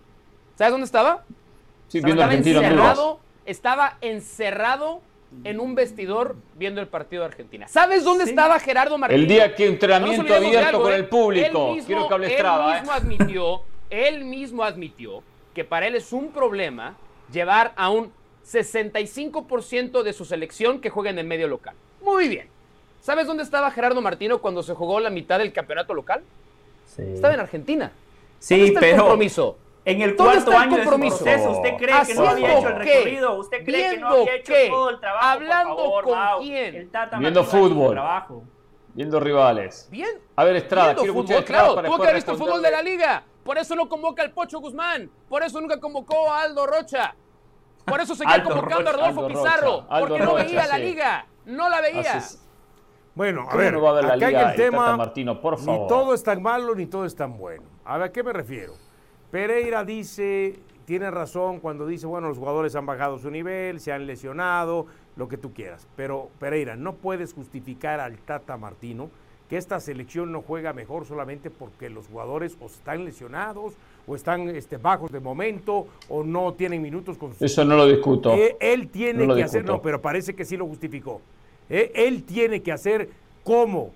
[0.57, 1.25] ¿Sabes dónde estaba?
[1.93, 5.03] Sí, viendo estaba encerrado, estaba encerrado
[5.45, 7.69] en un vestidor viendo el partido de Argentina.
[7.69, 9.21] ¿Sabes dónde estaba Gerardo Martino?
[9.21, 10.97] El día que entrenamiento abierto algo, con ¿eh?
[10.97, 11.69] el público.
[11.69, 12.81] Él mismo- Quiero que hable él Estrada, ¿eh?
[12.81, 15.23] mismo admitió, él mismo admitió
[15.55, 16.97] que para él es un problema
[17.31, 18.11] llevar a un
[18.47, 21.75] 65% de su selección que juega en el medio local.
[22.03, 22.49] Muy bien.
[23.03, 26.23] ¿Sabes dónde estaba Gerardo Martino cuando se jugó la mitad del campeonato local?
[26.97, 27.93] Estaba en Argentina.
[28.39, 29.59] Sí, ¿Dónde está el pero compromiso?
[29.85, 32.59] En el ¿Dónde cuarto está el año de su proceso, ¿usted cree que no había
[32.59, 33.35] hecho el recorrido?
[33.35, 34.69] ¿Usted cree que no ¿Viendo había hecho qué?
[34.71, 35.27] todo el trabajo?
[35.27, 36.41] ¿Hablando por favor, con Mau?
[36.41, 36.75] quién?
[36.77, 37.91] El Tata Viendo fútbol.
[37.93, 38.45] trabajo.
[38.95, 39.89] Viendo rivales.
[39.91, 40.11] Bien.
[40.37, 41.75] A ver, Estrada, quiero fútbol, escuchar claro.
[41.75, 43.25] para Tuvo que después haber visto el fútbol de la liga.
[43.43, 45.11] Por eso no convoca al Pocho Guzmán.
[45.29, 47.17] Por eso nunca convocó a Aldo Rocha.
[47.85, 49.71] Por eso seguía convocando a Rodolfo Aldo Pizarro.
[49.81, 51.27] Rocha, porque no veía la liga.
[51.47, 52.01] No la veía.
[52.01, 52.49] Así es.
[53.15, 54.97] Bueno, a ¿Cómo ver, no va a acá hay liga el tema.
[54.97, 55.89] Martino, por Ni favor?
[55.89, 57.65] todo es tan malo ni todo es tan bueno.
[57.85, 58.75] A ver, ¿a qué me refiero?
[59.33, 64.07] Pereira dice, tiene razón cuando dice, bueno, los jugadores han bajado su nivel, se han
[64.07, 64.85] lesionado,
[65.17, 65.89] lo que tú quieras.
[65.97, 69.09] Pero Pereira, no puedes justificar al Tata Martino
[69.49, 73.73] que esta selección no juega mejor solamente porque los jugadores o están lesionados
[74.07, 77.87] o están este, bajos de momento o no tienen minutos con sus Eso no lo
[77.87, 78.35] discuto.
[78.35, 79.79] eh, él tiene No que hacer, discuto.
[79.79, 81.23] no, pero parece que sí lo justificó.
[81.71, 83.09] Eh, él tiene que hacer
[83.45, 83.93] como,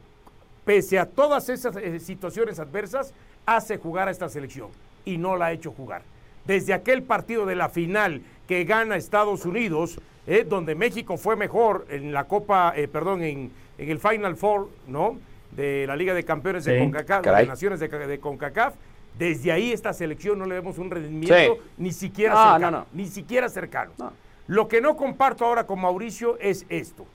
[0.64, 3.12] pese a todas esas eh, situaciones adversas,
[3.44, 4.70] hace jugar a esta selección
[5.06, 6.02] y no la ha hecho jugar.
[6.44, 11.86] Desde aquel partido de la final que gana Estados Unidos, eh, donde México fue mejor
[11.88, 15.18] en la Copa, eh, perdón, en, en el Final Four, ¿no?
[15.52, 17.44] De la Liga de Campeones de CONCACAF, caray.
[17.44, 18.74] de Naciones de, de CONCACAF.
[19.18, 21.70] Desde ahí esta selección no le vemos un rendimiento Sí.
[21.78, 22.70] ni siquiera cercano.
[22.70, 22.86] no, no.
[22.92, 23.92] Ni siquiera cercano.
[23.96, 24.12] No.
[24.48, 27.06] Lo que no comparto ahora con Mauricio es esto.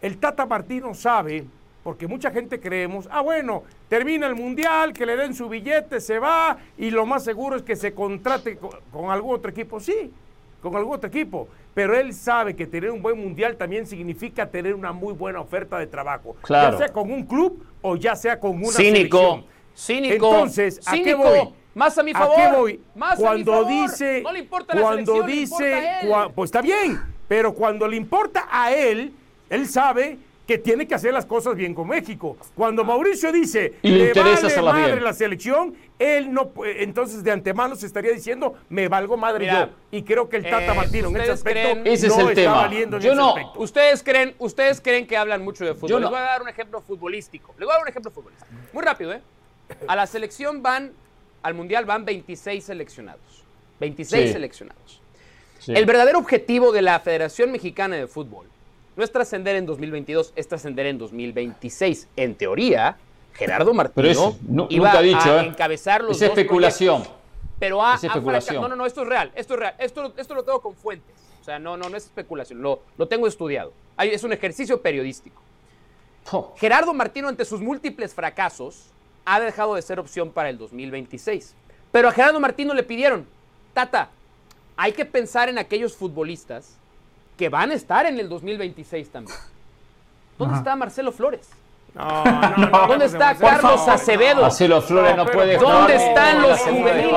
[0.00, 1.44] El Tata Martino sabe,
[1.82, 6.18] porque mucha gente creemos, ah, bueno, termina el Mundial, que le den su billete, se
[6.18, 9.80] va, y lo más seguro es que se contrate con, con algún otro equipo.
[9.80, 10.10] Sí,
[10.62, 11.48] con algún otro equipo.
[11.72, 15.78] Pero él sabe que tener un buen Mundial también significa tener una muy buena oferta
[15.78, 16.36] de trabajo.
[16.42, 16.72] Claro.
[16.72, 19.18] Ya sea con un club o ya sea con una Cínico.
[19.18, 19.44] selección.
[19.74, 20.14] Cínico.
[20.14, 21.18] Entonces, ¿a qué Cínico.
[21.18, 21.48] voy?
[21.74, 22.36] Más a mi ¿A favor.
[22.36, 22.80] qué voy?
[22.96, 23.68] Más a mi cuando favor.
[23.68, 26.08] dice, No le importa la cuando le dice, importa a él.
[26.10, 29.14] cua- pues está bien, pero cuando le importa a él,
[29.48, 30.18] él sabe
[30.50, 32.36] que tiene que hacer las cosas bien con México.
[32.56, 35.04] Cuando Mauricio dice, Y le interesa vale madre bien".
[35.04, 39.72] la selección, él no, entonces de antemano se estaría diciendo, me valgo madre Mira, yo.
[39.92, 42.22] Y creo que el Tata eh, Martino en ese ¿ustedes aspecto creen- Ese es no
[42.22, 42.54] el está tema.
[42.56, 43.28] valiendo en Yo ese no.
[43.28, 43.60] aspecto.
[43.60, 45.88] ¿Ustedes creen, ¿Ustedes creen que hablan mucho de fútbol?
[45.88, 46.06] Yo no.
[46.06, 47.54] Les voy a dar un ejemplo futbolístico.
[47.56, 48.50] Les voy a dar un ejemplo futbolístico.
[48.72, 49.20] Muy rápido, ¿eh?
[49.86, 50.90] A la selección van,
[51.44, 53.44] al Mundial van 26 seleccionados.
[53.78, 54.32] 26 Sí.
[54.32, 55.00] seleccionados.
[55.60, 55.74] Sí.
[55.76, 58.46] El verdadero objetivo de la Federación Mexicana de Fútbol
[59.00, 62.06] no es trascender en 2022, es trascender en 2026.
[62.16, 62.98] En teoría,
[63.32, 65.46] Gerardo Martino nu- iba nunca ha dicho, a ¿eh?
[65.46, 66.96] encabezar los Es dos especulación.
[67.00, 67.22] proyectos,
[67.58, 68.60] pero ha, Es especulación.
[68.60, 69.74] No, no, no, esto es real, esto es real.
[69.78, 71.16] Esto, esto lo tengo con fuentes.
[71.40, 73.72] O sea, no, no, no es especulación, lo, lo tengo estudiado.
[73.96, 75.40] Hay- es un ejercicio periodístico.
[76.30, 78.90] Oh, Gerardo Martino, ante sus múltiples fracasos,
[79.24, 81.54] ha dejado de ser opción para el 2026.
[81.90, 83.26] Pero a Gerardo Martino le pidieron,
[83.72, 84.10] Tata,
[84.76, 86.76] hay que pensar en aquellos futbolistas
[87.40, 89.38] que van a estar en el 2026 también.
[90.36, 91.48] ¿Dónde está Marcelo Flores?
[91.94, 93.88] No, no, no, ¿Dónde no, está Carlos.
[93.88, 94.42] Acevedo?
[94.42, 97.12] Marcelo Flores no, No, puede ¿Dónde están los juveniles?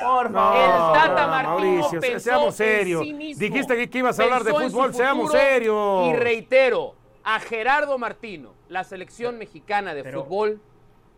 [0.00, 0.56] Por favor.
[0.56, 3.02] El Tata no, Martino Mauricio, pensó seamos serios.
[3.02, 3.38] en sí mismo.
[3.40, 6.08] Dijiste que- que ibas a hablar de Pensó fútbol, seamos serios.
[6.08, 10.58] Y reitero, a Gerardo Martino, la selección mexicana de Pero- fútbol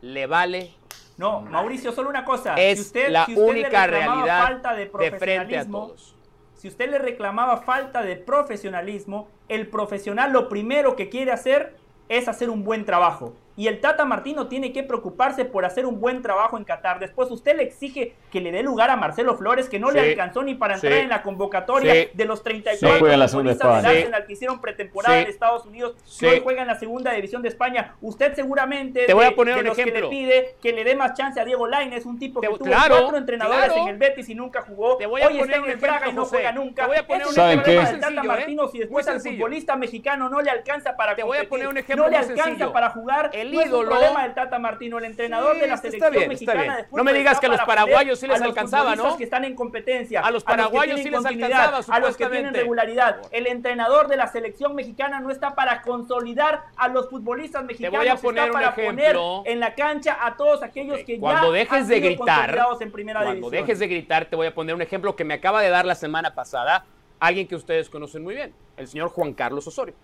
[0.00, 0.72] le vale
[1.16, 2.56] No, Mauricio, solo una cosa.
[2.56, 6.14] es si usted, la si usted le única realidad falta de, de frente a todos.
[6.58, 11.76] Si usted le reclamaba falta de profesionalismo, el profesional lo primero que quiere hacer
[12.08, 13.32] es hacer un buen trabajo.
[13.58, 17.00] Y el Tata Martino tiene que preocuparse por hacer un buen trabajo en Qatar.
[17.00, 20.44] Después usted le exige que le dé lugar a Marcelo Flores, que no le alcanzó
[20.44, 20.98] ni para entrar Sí.
[21.00, 22.08] en la convocatoria Sí.
[22.14, 22.44] de los Sí.
[22.44, 23.98] 34 Juega en la segunda futbolistas del España.
[23.98, 27.48] Arsenal que hicieron pretemporada en Estados Unidos, que hoy juegan en la segunda división de
[27.48, 27.96] España.
[28.00, 30.08] Usted seguramente Te voy a poner de un los que le ejemplo.
[30.10, 33.16] pide que le dé más chance a Diego Lainez, un tipo que tuvo claro, cuatro
[33.18, 33.82] entrenadores claro.
[33.82, 34.96] en el Betis y nunca jugó.
[34.98, 36.82] Te voy a hoy poner está en un el Braga ejemplo, y no juega nunca.
[36.82, 37.90] Te voy a poner Ese un es el ¿Saben problema qué?
[37.90, 38.36] del Tata Sencillo, ¿eh?
[38.38, 41.68] Martino, si después al futbolista mexicano no le alcanza para Te voy a competir, poner
[41.68, 42.72] un ejemplo no le alcanza sencillo.
[42.72, 45.66] para jugar, El no es un ídolo- problema del Tata Martino, el entrenador Sí, de
[45.66, 48.26] la está selección bien, está mexicana No me digas que a los para paraguayos sí
[48.26, 49.16] les a los alcanzaba, ¿no?
[49.16, 52.26] que están en competencia, A los que paraguayos tienen sí les alcanzaba, a los que
[52.26, 53.18] tienen regularidad.
[53.30, 58.08] El entrenador de la selección mexicana no está para consolidar a los futbolistas mexicanos, voy
[58.08, 59.36] a poner está un para ejemplo.
[59.38, 62.92] poner en la cancha a todos aquellos que Cuando ya dejes han de gritar, en
[62.92, 63.62] primera cuando división.
[63.66, 65.94] dejes de gritar, te voy a poner un ejemplo que me acaba de dar la
[65.94, 66.84] semana pasada
[67.20, 69.94] alguien que ustedes conocen muy bien, el señor Juan Carlos Osorio.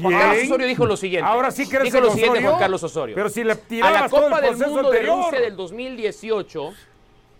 [0.00, 0.18] Juan ¿Quién?
[0.20, 1.28] Carlos Osorio dijo lo siguiente.
[1.28, 2.48] Ahora sí crees dijo lo siguiente Osorio.
[2.50, 3.14] Juan Carlos Osorio.
[3.14, 5.02] Pero si le a la tirabas todo el Copa del Mundo de.
[5.02, 6.72] Rusia del 2018,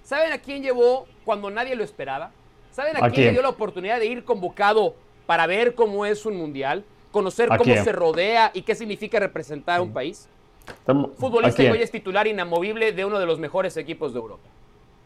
[0.02, 2.30] ¿saben a quién llevó cuando nadie lo esperaba?
[2.72, 3.26] ¿Saben a, ¿A quién, quién?
[3.26, 4.94] le dio la oportunidad de ir convocado
[5.26, 6.84] para ver cómo es un mundial?
[7.10, 7.84] Conocer ¿A cómo quién?
[7.84, 10.28] se rodea y qué significa representar a un país
[10.66, 14.18] Estamos- ¿A futbolista y hoy es titular inamovible de uno de los mejores equipos de
[14.20, 14.48] Europa.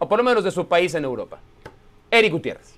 [0.01, 1.39] O por lo menos de su país en Europa.
[2.10, 2.74] Eric Gutiérrez.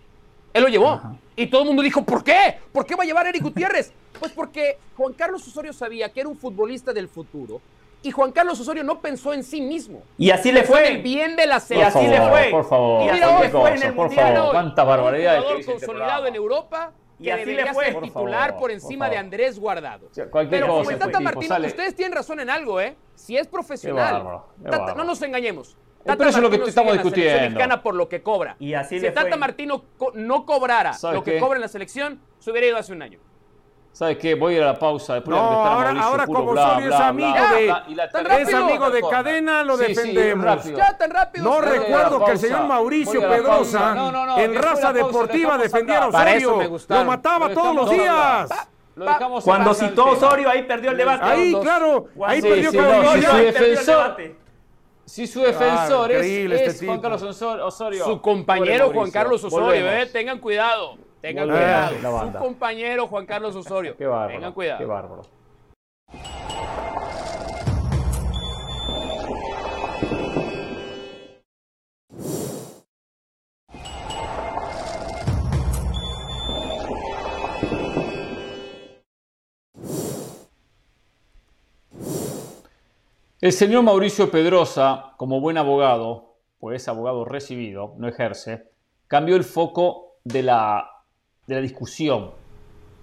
[0.53, 1.01] Él lo llevó.
[1.35, 2.59] Y todo el mundo dijo, ¿por qué?
[2.73, 3.93] ¿Por qué va a llevar a Eric Gutiérrez?
[4.19, 7.61] Pues porque Juan Carlos Osorio sabía que era un futbolista del futuro.
[8.03, 10.03] Y Juan Carlos Osorio no pensó en sí mismo.
[10.19, 10.89] Y así le fue.
[10.89, 12.05] en el bien de la Y selección.
[12.05, 12.49] así le fue.
[12.51, 14.35] Por favor, Y Y mira hoy, fue en el por Mundial.
[14.37, 17.85] favor, cuánta barbaridad Un jugador consolidado en Europa Y así le fue.
[17.87, 19.25] ser Por titular por por encima de favor.
[19.25, 20.09] Andrés Guardado.
[20.51, 22.95] Pero como el Tata Martino, ustedes tienen razón en algo, ¿eh?
[23.15, 24.07] Si es profesional.
[24.07, 24.97] Qué bárbaro, qué Tata- bárbaro.
[24.99, 25.77] no nos engañemos.
[26.05, 27.41] pero eso es lo que estamos discutiendo.
[27.41, 28.57] mexicana por lo que cobra.
[28.59, 29.39] Y así si le Tata fue.
[29.39, 29.83] Martino
[30.13, 31.41] no cobrara ¿Sabe lo que qué?
[31.41, 33.19] cobra en la selección, se hubiera ido hace un año.
[33.95, 34.35] ¿Sabes qué?
[34.35, 35.15] Voy a ir a la pausa.
[35.15, 37.85] Después No, a ahora- ahora puro como bla, Osorio es bla, amigo bla, de- bla,
[37.87, 40.45] y la tan Es amigo de cadena, lo Sí, sí, defendemos.
[40.45, 40.79] rápido.
[40.79, 41.45] Ya, tan rápido.
[41.45, 43.95] No recuerdo que el señor Mauricio Pedrosa.
[43.95, 46.61] No, no, no, en de raza pausa deportiva defendiera a Osorio.
[46.89, 48.09] Lo mataba Lo todos los días.
[48.51, 48.67] hablar.
[48.97, 50.07] Lo dejamos Cuando citó.
[50.07, 51.25] Osorio, ahí perdió el debate.
[51.25, 53.01] Ahí, claro, ahí Sí, perdió sí, Osorio.
[53.01, 54.37] si Osorio, su ahí perdió el defensor- debate.
[55.05, 57.01] Si su defensor Ah, es, es este Juan.
[57.01, 58.05] Carlos Osor- Osorio.
[58.05, 59.45] Su compañero Juan Carlos.
[59.45, 60.97] Osorio, eh, tengan cuidado.
[61.25, 62.33] Tengan cuidado.
[62.33, 63.97] Su compañero Juan Carlos Osorio.
[63.97, 64.35] Qué bárbaro.
[64.35, 64.79] Tengan cuidado.
[64.79, 65.23] Qué bárbaro.
[83.41, 88.71] El señor Mauricio Pedrosa, como buen abogado, pues es abogado recibido, no ejerce,
[89.07, 90.94] cambió el foco de la,
[91.47, 92.31] de la discusión,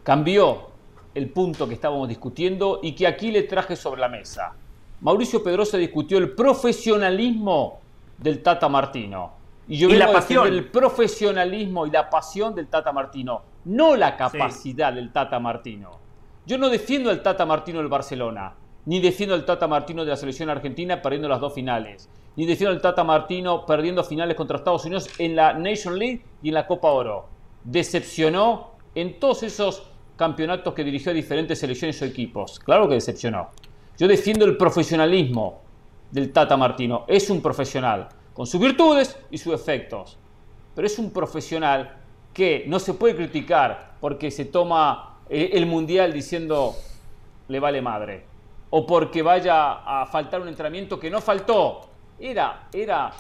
[0.03, 0.72] cambió
[1.13, 4.53] el punto que estábamos discutiendo y que aquí le traje sobre la mesa.
[5.01, 7.80] Mauricio Pedrosa discutió el profesionalismo
[8.18, 9.34] del Tata Martino.
[9.68, 10.47] Y yo Y la pasión.
[10.47, 15.91] el profesionalismo y la pasión del Tata Martino, no la capacidad del Tata Martino.
[16.45, 18.55] Yo no defiendo al Tata Martino del Barcelona,
[18.85, 22.73] ni defiendo al Tata Martino de la selección argentina perdiendo las dos finales, ni defiendo
[22.73, 26.65] al Tata Martino perdiendo finales contra Estados Unidos en la Nation League y en la
[26.65, 27.27] Copa Oro.
[27.63, 29.83] Decepcionó en todos esos
[30.15, 32.59] campeonatos que dirigió a diferentes selecciones o equipos.
[32.59, 33.49] Claro que decepcionó.
[33.97, 35.61] Yo defiendo el profesionalismo
[36.11, 37.05] del Tata Martino.
[37.07, 40.17] Es un profesional, con sus virtudes y sus defectos.
[40.75, 41.97] Pero es un profesional
[42.33, 46.75] que no se puede criticar porque se toma eh, el mundial diciendo
[47.47, 48.25] le vale madre.
[48.69, 51.89] O porque vaya a faltar un entrenamiento que no faltó.
[52.19, 53.11] Era, era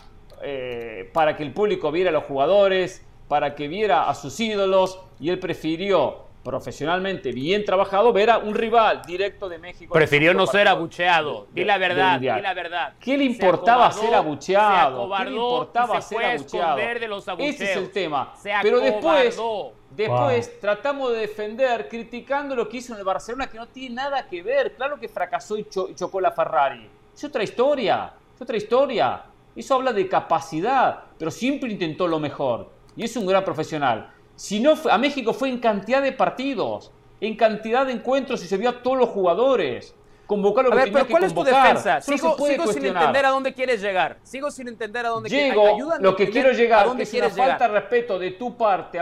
[0.41, 4.99] eh, para que el público viera a los jugadores, para que viera a sus ídolos,
[5.17, 9.93] y él prefirió profesionalmente, bien trabajado, ver a un rival directo de México.
[9.93, 11.47] Prefirió no ser abucheado.
[11.53, 12.93] Di la verdad, di la verdad.
[12.99, 14.67] ¿Qué le Se importaba acobardó, ser abucheado?
[14.67, 16.75] se ¿Qué le acobardó importaba se ser abucheado?
[16.75, 18.33] de los Ese es el tema.
[18.61, 19.73] Pero después, acobardó.
[19.91, 24.27] después tratamos de defender criticando lo que hizo en el Barcelona, que no tiene nada
[24.27, 24.73] que ver.
[24.75, 26.85] Claro que fracasó y, cho- y chocó la Ferrari.
[27.15, 29.21] Es otra historia, es otra historia.
[29.55, 32.80] Eso habla de capacidad, pero siempre intentó lo mejor.
[32.95, 34.11] Y es un gran profesional.
[34.35, 38.57] Si no, a México fue en cantidad de partidos, en cantidad de encuentros y se
[38.57, 39.95] vio a todos los jugadores.
[40.25, 41.63] Convocar lo A que ver, tenía pero que ¿cuál es tu convocar.
[41.67, 42.01] defensa?
[42.01, 44.17] Sigo, sigo sin entender a dónde quieres llegar.
[44.23, 47.09] Sigo sin entender a dónde quieres Llego, Ayúdame lo que quiero llegar, a dónde es
[47.09, 47.71] una quieres falta llegar.
[47.71, 48.99] de respeto de tu parte,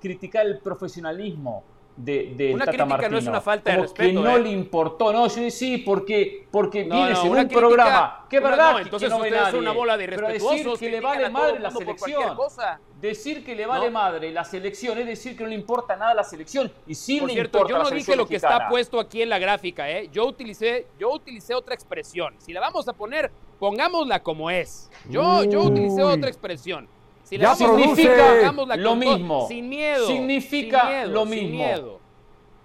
[0.00, 1.62] criticar el profesionalismo
[1.96, 3.10] de, de Una Tata crítica Martino.
[3.12, 4.40] no es una falta de Como respeto, que no ¿eh?
[4.42, 5.12] le importó.
[5.12, 8.26] No, yo sí, porque, porque No, vienes no, en una un crítica- programa.
[8.32, 10.78] Una- verdad no, que- entonces que no ustedes son una bola de Pero decir irrespetuosos,
[10.78, 12.34] que le vale madre la selección.
[12.36, 12.80] cosa.
[13.00, 13.90] Decir que le vale No.
[13.92, 16.72] madre la selección es decir que no le importa nada la selección.
[16.86, 18.56] Y sí Por le cierto, importa yo no dije lo que mexicana.
[18.56, 20.08] está puesto aquí en la gráfica, ¿eh?
[20.12, 22.34] Yo utilicé, yo utilicé otra expresión.
[22.38, 24.90] Si la vamos a poner, pongámosla como es.
[25.10, 26.88] Yo, yo utilicé otra expresión.
[27.32, 29.48] Si la Ya a pongámosla Lo mismo.
[29.48, 30.06] Sin miedo.
[30.06, 31.56] Significa sin miedo, lo sin mismo.
[31.56, 32.00] miedo.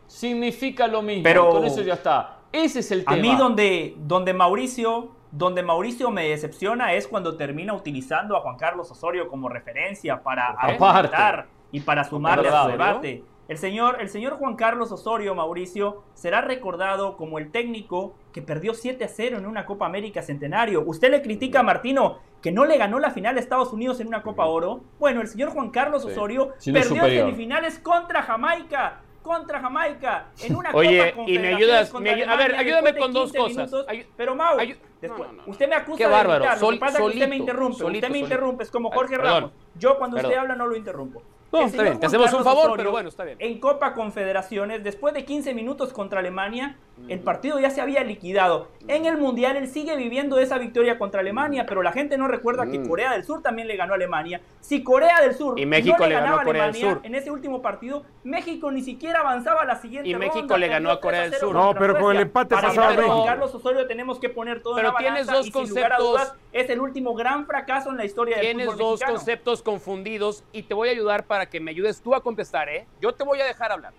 [0.07, 1.23] Significa lo mismo.
[1.23, 2.39] Pero- Con eso ya está.
[2.51, 3.21] Ese es el A tema.
[3.21, 8.91] mí donde, donde Mauricio, donde Mauricio me decepciona es cuando termina utilizando a Juan Carlos
[8.91, 12.71] Osorio como referencia para argumentar y para sumarle a su ¿no?
[12.73, 13.23] debate.
[13.47, 18.75] El señor, el señor Juan Carlos Osorio, Mauricio, será recordado como el técnico que perdió
[18.75, 20.83] 7 a 0 en una Copa América Centenario.
[20.85, 24.09] Usted le critica a Martino que no le ganó la final a Estados Unidos en
[24.09, 24.81] una Copa Oro.
[24.99, 27.25] Bueno, el señor Juan Carlos Osorio perdió superior.
[27.25, 29.01] semifinales contra Jamaica.
[29.23, 33.31] Contra Jamaica en una Oye, Copa y me ayudas- a ver, ayúdame de con dos
[33.31, 33.71] 15 cosas.
[33.71, 33.85] minutos.
[34.15, 35.51] Pero Mau, ayu- después- no, no, no.
[35.51, 37.35] usted me acusa Qué de bárbaro, gritar, lo sol- que pasa es que usted me
[37.37, 38.25] interrumpe, solito, usted me solito.
[38.35, 39.17] interrumpe, es como Jorge.
[39.17, 39.51] Ramos.
[39.73, 41.23] Yo cuando usted habla no lo interrumpo.
[41.51, 43.37] No, está bien, te hacemos un favor, Osorio, pero bueno, está bien.
[43.39, 46.75] En Copa Confederaciones, después de 15 minutos contra Alemania,
[47.07, 48.67] el partido ya se había liquidado.
[48.87, 52.65] En el Mundial él sigue viviendo esa victoria contra Alemania, pero la gente no recuerda
[52.69, 52.87] que Mm.
[52.87, 54.41] Corea del Sur también le ganó a Alemania.
[54.59, 56.95] Si Corea del Sur Y México no le, le ganó ganaba a Corea del Alemania
[56.97, 57.05] Sur.
[57.05, 60.67] en ese último partido, México ni siquiera avanzaba a la siguiente Y México ronda, le
[60.67, 61.61] ganó a Corea del 3 0 Sur.
[61.61, 63.25] No, pero con el empate Para pasaba México.
[63.25, 65.93] Carlos Osorio tenemos que poner todo Pero en la tienes balanza dos y sin lugar
[65.93, 68.91] a conceptos- dudas, es el último gran fracaso en la historia del Tienes fútbol dos
[68.99, 69.13] mexicano.
[69.17, 72.87] conceptos confundidos y te voy a ayudar para que me ayudes tú a contestar, ¿eh?
[72.99, 73.93] Yo te voy a dejar hablar.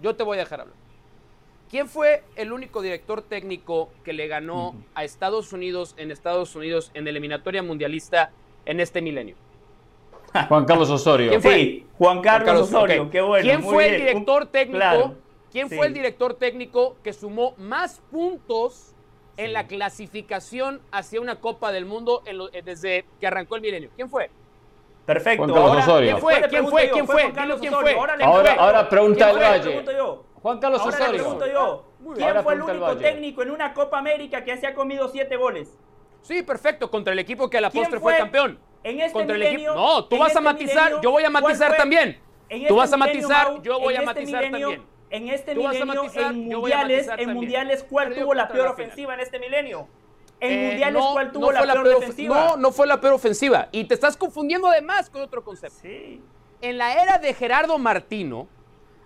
[0.00, 0.76] Yo te voy a dejar hablar.
[1.68, 6.90] ¿Quién fue el único director técnico que le ganó a Estados Unidos en Estados Unidos
[6.94, 8.30] en eliminatoria mundialista
[8.66, 9.36] en este milenio?
[10.48, 11.30] Juan Carlos Osorio.
[11.30, 11.54] ¿Quién fue?
[11.54, 13.10] Sí, Juan Carlos, Osorio, ok.
[13.10, 13.44] qué bueno.
[13.44, 14.06] ¿Quién muy fue el bien.
[14.06, 14.78] director Un- técnico?
[14.78, 15.14] claro,
[15.50, 15.76] ¿Quién sí.
[15.76, 18.94] fue el director técnico que sumó más puntos
[19.38, 23.62] en la clasificación hacia una Copa del Mundo en lo- eh, desde que arrancó el
[23.62, 23.90] milenio?
[23.96, 24.30] ¿Quién fue?
[25.06, 25.42] Perfecto.
[25.44, 26.10] Juan Carlos Ahora, Osorio.
[26.10, 26.48] ¿Quién fue?
[26.48, 26.90] ¿Quién fue?
[26.90, 27.94] ¿Quién fue quién fue.
[27.94, 29.84] Ahora le Ahora, pregunta ¿Quién el Valle.
[30.42, 31.84] Juan Carlos Ahora le pregunto yo.
[32.14, 35.36] ¿Quién Ahora fue el único técnico en una Copa América que se ha comido siete
[35.36, 35.78] goles?
[36.22, 38.20] Sí, perfecto, contra el equipo que a la ¿Quién postre fue fue?
[38.20, 38.58] campeón.
[38.84, 39.86] En este contra el milenio, equipo.
[39.86, 42.20] No, tú vas a matizar, milenio, yo voy a ¿cuál matizar también.
[42.48, 44.82] En Tú este vas a milenio, matizar, Mau, yo voy en a matizar también.
[45.10, 49.88] En este milenio, en mundiales, en mundiales, ¿cuál tuvo la peor ofensiva en este milenio?
[50.44, 52.34] En Eh, mundiales, no, ¿cuál no tuvo la fue peor defensiva?
[52.34, 53.68] No, no fue la peor ofensiva.
[53.70, 55.78] Y te estás confundiendo además con otro concepto.
[55.80, 56.20] Sí.
[56.60, 58.48] En la era de Gerardo Martino,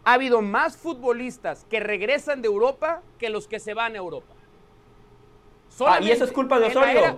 [0.04, 4.32] ha habido más futbolistas que regresan de Europa que los que se van a Europa.
[5.80, 6.98] Ah, y eso es culpa de la Osorio.
[7.00, 7.16] era-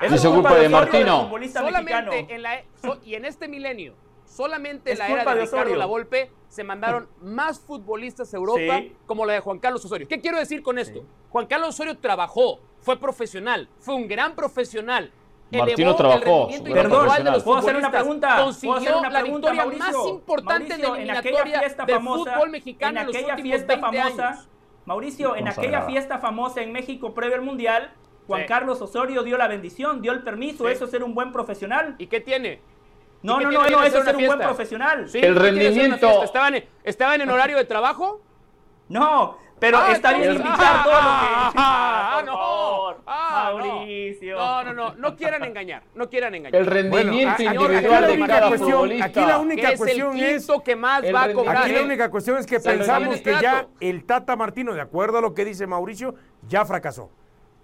[0.00, 1.30] Eso es culpa de Martino.
[1.52, 3.92] solamente en la, so- y en este milenio,
[4.24, 5.76] solamente Es en la era de, de Ricardo.
[5.76, 8.96] Lavolpe se mandaron más futbolistas a Europa Sí.
[9.06, 10.08] como la de Juan Carlos Osorio.
[10.08, 11.04] ¿Qué quiero decir con esto?
[11.28, 15.10] Juan Carlos Osorio trabajó, fue profesional, fue un gran profesional.
[15.50, 18.28] Martino trabajó, los ¿Puedo hacer una pregunta?
[18.34, 19.98] ¿Puedo Consiguió hacer una la pregunta, victoria Mauricio?
[19.98, 23.42] más importante Mauricio, en la en aquella fiesta del famosa, fútbol mexicano en aquella últimos
[23.42, 24.48] fiesta 20 famosa, años.
[24.86, 27.92] Mauricio, en aquella fiesta famosa en México previo al Mundial,
[28.26, 28.46] Juan Sí.
[28.48, 30.72] Carlos Osorio dio la bendición, dio el permiso, Sí.
[30.72, 31.96] eso es ser un buen profesional.
[31.98, 32.60] ¿Y qué tiene?
[33.22, 35.08] No, qué no, tiene no, eso es ser un buen profesional.
[35.08, 36.24] Sí, El ¿qué quiere hacer una rendimiento-?
[36.24, 38.20] ¿Estaban en, ¿Estaban en horario de trabajo?
[38.88, 40.50] No, pero Ah, está bien todo lo que...
[40.54, 42.61] Ah, por no.
[43.06, 43.66] Ah, no.
[43.66, 44.36] Mauricio.
[44.36, 46.60] No, no, no, no quieran engañar, no quieran engañar.
[46.60, 49.04] El rendimiento Bueno, individual aquí la de única cada cuestión- futbolista.
[49.06, 51.56] aquí la única que es el cuestión es- quinto que más va a cobrar.
[51.58, 51.84] Aquí la ¿eh?
[51.84, 55.34] única cuestión es que Se pensamos que ya el Tata Martino, de acuerdo a lo
[55.34, 56.14] que dice Mauricio,
[56.48, 57.10] ya fracasó.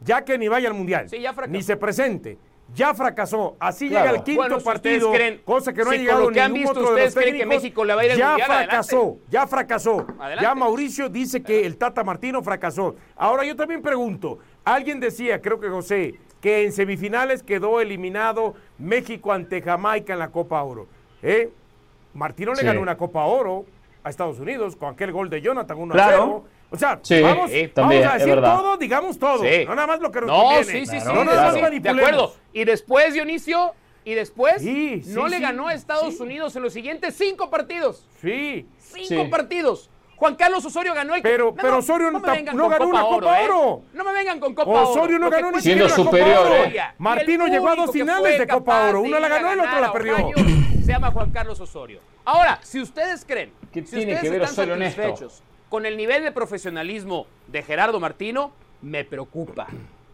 [0.01, 1.53] Ya que ni vaya al Mundial, Sí, ya fracasó.
[1.53, 2.39] ni se presente,
[2.73, 3.57] ya fracasó.
[3.59, 4.05] Así Claro.
[4.07, 6.53] llega el quinto Bueno, si partido, creen- cosa que no si ha llegado que han
[6.53, 7.49] ningún visto otro de los que técnicos.
[7.49, 10.07] México le va a ir al ya Mundial, fracasó, ya fracasó.
[10.41, 12.95] Ya Mauricio dice que el Tata Martino fracasó.
[13.17, 14.39] Ahora yo también pregunto,
[14.75, 20.29] alguien decía, creo que José, que en semifinales quedó eliminado México ante Jamaica en la
[20.31, 20.87] Copa Oro.
[21.23, 21.51] ¿Eh?
[22.15, 22.67] Martino le Sí.
[22.67, 23.67] ganó una Copa Oro
[24.05, 26.17] a Estados Unidos con aquel gol de Jonathan 1 Claro.
[26.17, 26.45] 0.
[26.71, 29.43] O sea, Sí, vamos, sí, vamos también, a decir todo, digamos todo.
[29.43, 29.65] Sí.
[29.67, 30.65] No nada más lo que nos No, conviene.
[30.65, 31.07] sí, sí, sí.
[31.07, 31.61] No nada claro.
[31.73, 32.35] más de acuerdo.
[32.53, 33.73] Y después, Dionisio,
[34.05, 36.23] y después, Sí, sí, no le sí, ganó a Estados sí.
[36.23, 38.07] Unidos en los siguientes cinco partidos.
[38.21, 38.67] Sí.
[38.79, 39.29] Cinco Sí.
[39.31, 39.91] partidos.
[40.19, 43.45] Juan Carlos Osorio ganó el Pero- No, pero Osorio no ganó una Copa ¿eh?
[43.45, 43.83] Oro.
[43.93, 44.89] No me vengan con Copa Oro.
[44.91, 46.65] Osorio no que ganó ni Siendo la superior, Copa Oro.
[46.65, 46.83] ¿eh?
[46.99, 49.01] Martino llegó a dos que finales de Copa Oro.
[49.03, 50.15] Una la ganó y la otra la perdió.
[50.17, 50.35] Ohio
[50.85, 52.01] Se llama Juan Carlos Osorio.
[52.25, 55.97] Ahora, si ustedes creen ¿Qué si tiene ustedes que ver están Osorio satisfechos con el
[55.97, 58.51] nivel de profesionalismo de Gerardo Martino,
[58.83, 59.67] me preocupa.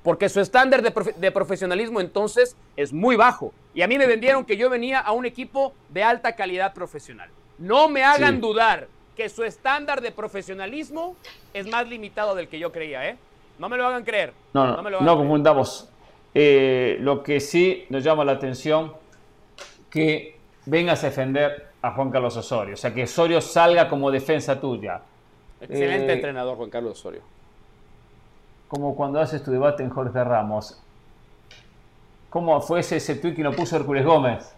[0.02, 3.54] Porque su estándar de, profe- de profesionalismo entonces es muy bajo.
[3.72, 7.30] Y a mí me vendieron que yo venía a un equipo de alta calidad profesional.
[7.56, 8.40] No me hagan Sí.
[8.40, 11.16] dudar que su estándar de profesionalismo
[11.52, 13.16] es más limitado del que yo creía, ¿eh?
[13.58, 14.32] No me lo hagan creer.
[14.52, 15.88] No, no, me lo no, hagan confundamos.
[16.34, 18.92] Eh, lo que sí nos llama la atención
[19.88, 20.36] que
[20.66, 22.74] vengas a defender a Juan Carlos Osorio.
[22.74, 25.00] O sea, que Osorio salga como defensa tuya.
[25.60, 27.22] Excelente Eh, entrenador, Juan Carlos Osorio.
[28.66, 30.80] Como cuando haces tu debate en Jorge Ramos.
[32.30, 34.52] ¿Cómo fue ese, ese tuit que nos puso Hércules Gómez?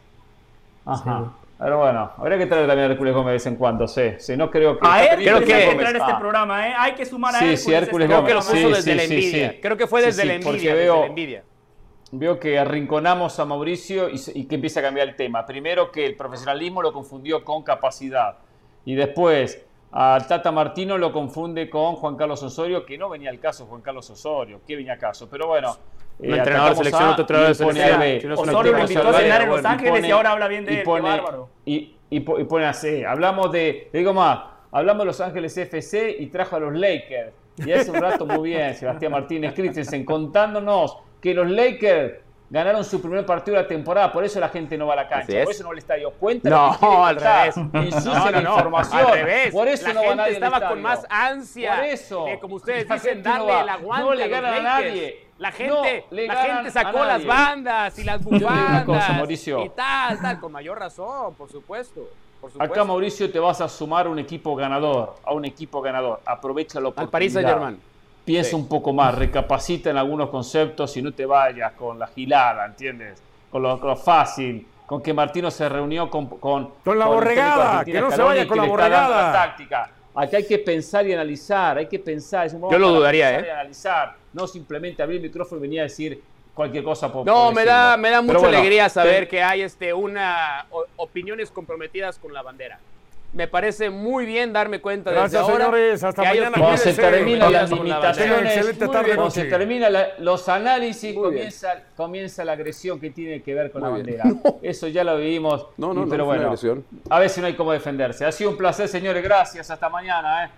[0.87, 1.33] Ajá.
[1.59, 4.03] Pero bueno, habría que traer también a Hércules Gómez de vez en cuando, sí.
[4.19, 4.87] sí no creo que.
[4.87, 5.69] A Hércules hay que Gómez.
[5.71, 6.19] entrar a este Ah.
[6.19, 6.75] programa, ¿eh?
[6.77, 7.61] Hay que sumar a Sí, Hércules.
[7.65, 8.25] sí, Hércules este Gómez.
[8.25, 9.51] Creo que lo puso Sí, desde sí, la sí, envidia.
[9.53, 9.59] sí.
[9.63, 10.75] Creo que fue desde sí, la porque envidia.
[10.75, 11.43] veo- desde la envidia.
[12.13, 15.45] Veo que arrinconamos a Mauricio y, y que empieza a cambiar el tema.
[15.47, 18.37] Primero que el profesionalismo lo confundió con capacidad.
[18.85, 19.65] Y después
[19.99, 23.81] al Tata Martino lo confunde con Juan Carlos Osorio, que no venía al caso Juan
[23.81, 24.61] Carlos Osorio.
[24.67, 25.29] ¿Qué venía al caso?
[25.31, 25.75] Pero bueno.
[26.19, 27.93] Un entrenador de selección, A otro entrenador y de selección.
[27.95, 28.21] a B.
[28.21, 30.49] Si no es una Osorio lo invitó a cenar en Los Ángeles y ahora habla
[30.49, 30.81] bien de y él.
[30.81, 31.49] Qué pone- bárbaro.
[31.65, 34.41] Y, y, po- y pone así, hablamos de, le digo más,
[34.73, 37.33] hablamos de Los Ángeles FC y trajo a los Lakers.
[37.65, 42.15] Y hace un rato muy bien, Sebastián Martínez Christensen, contándonos que los Lakers
[42.49, 45.09] ganaron su primer partido de la temporada, por eso la gente no va a la
[45.09, 45.45] cancha, es.
[45.45, 46.49] por eso no le está dio cuenta.
[46.49, 47.57] No, al revés.
[47.57, 49.01] No, la no, no, información.
[49.01, 49.53] Al revés.
[49.53, 50.83] Por eso la no va gente nadie al estaba con estadio.
[50.83, 51.75] más ansia.
[51.77, 52.25] Por eso.
[52.27, 53.61] de, como ustedes dicen, no darle va.
[53.63, 55.27] el aguante No le ganan a nadie.
[55.39, 57.27] La No gente, la gente sacó las nadie.
[57.27, 58.85] bandas y las bufandas.
[58.85, 59.65] cosa, Mauricio.
[59.65, 62.09] Y tal, tal, con mayor razón, por supuesto.
[62.41, 62.73] Por supuesto.
[62.75, 66.21] Acá, Mauricio, te vas a sumar a un equipo ganador, a un equipo ganador.
[66.25, 67.11] Aprovecha la Al oportunidad.
[67.11, 67.81] Paris Saint-Germain.
[68.27, 68.57] Piensa Sí.
[68.57, 73.23] un poco más, recapacita en algunos conceptos y no te vayas con la gilada, ¿entiendes?
[73.51, 76.27] Con lo, con lo fácil, con que Martino se reunió con...
[76.27, 79.33] Con, Con la el borregada, que no se vaya con la borregada.
[79.33, 79.91] táctica.
[80.17, 82.47] Aquí hay que pensar y analizar, hay que pensar.
[82.47, 83.51] es un Yo lo dudaría, ¿eh?
[83.53, 86.21] analizar, no simplemente abrir el micrófono y venir a decir
[86.53, 89.63] cualquier cosa por No, por me da, me da mucha bueno, alegría saber que hay
[89.63, 92.81] este, una, o- opiniones comprometidas con la bandera.
[93.37, 96.03] Me parece muy bien darme cuenta Gracias, desde ahora señores.
[96.03, 96.57] Hasta que mañana.
[96.57, 103.11] Cuando se terminan las limitaciones, cuando se terminan los análisis, comienza, comienza la agresión que
[103.11, 104.25] tiene que ver con Muy la bandera.
[104.63, 105.67] Eso ya lo vivimos.
[105.77, 106.83] No, no, pero bueno, agresión.
[107.11, 108.25] a veces no hay cómo defenderse.
[108.25, 109.23] Ha sido un placer, señores.
[109.23, 109.71] Gracias.
[109.71, 110.47] Hasta mañana.
[110.47, 110.51] ¿eh?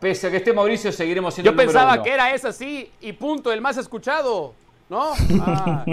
[0.00, 2.02] Pese a que esté Mauricio, seguiremos siendo Yo el pensaba uno.
[2.02, 4.52] que era esa sí y punto, el más escuchado.
[4.88, 5.12] ¿No?
[5.46, 5.84] Ah.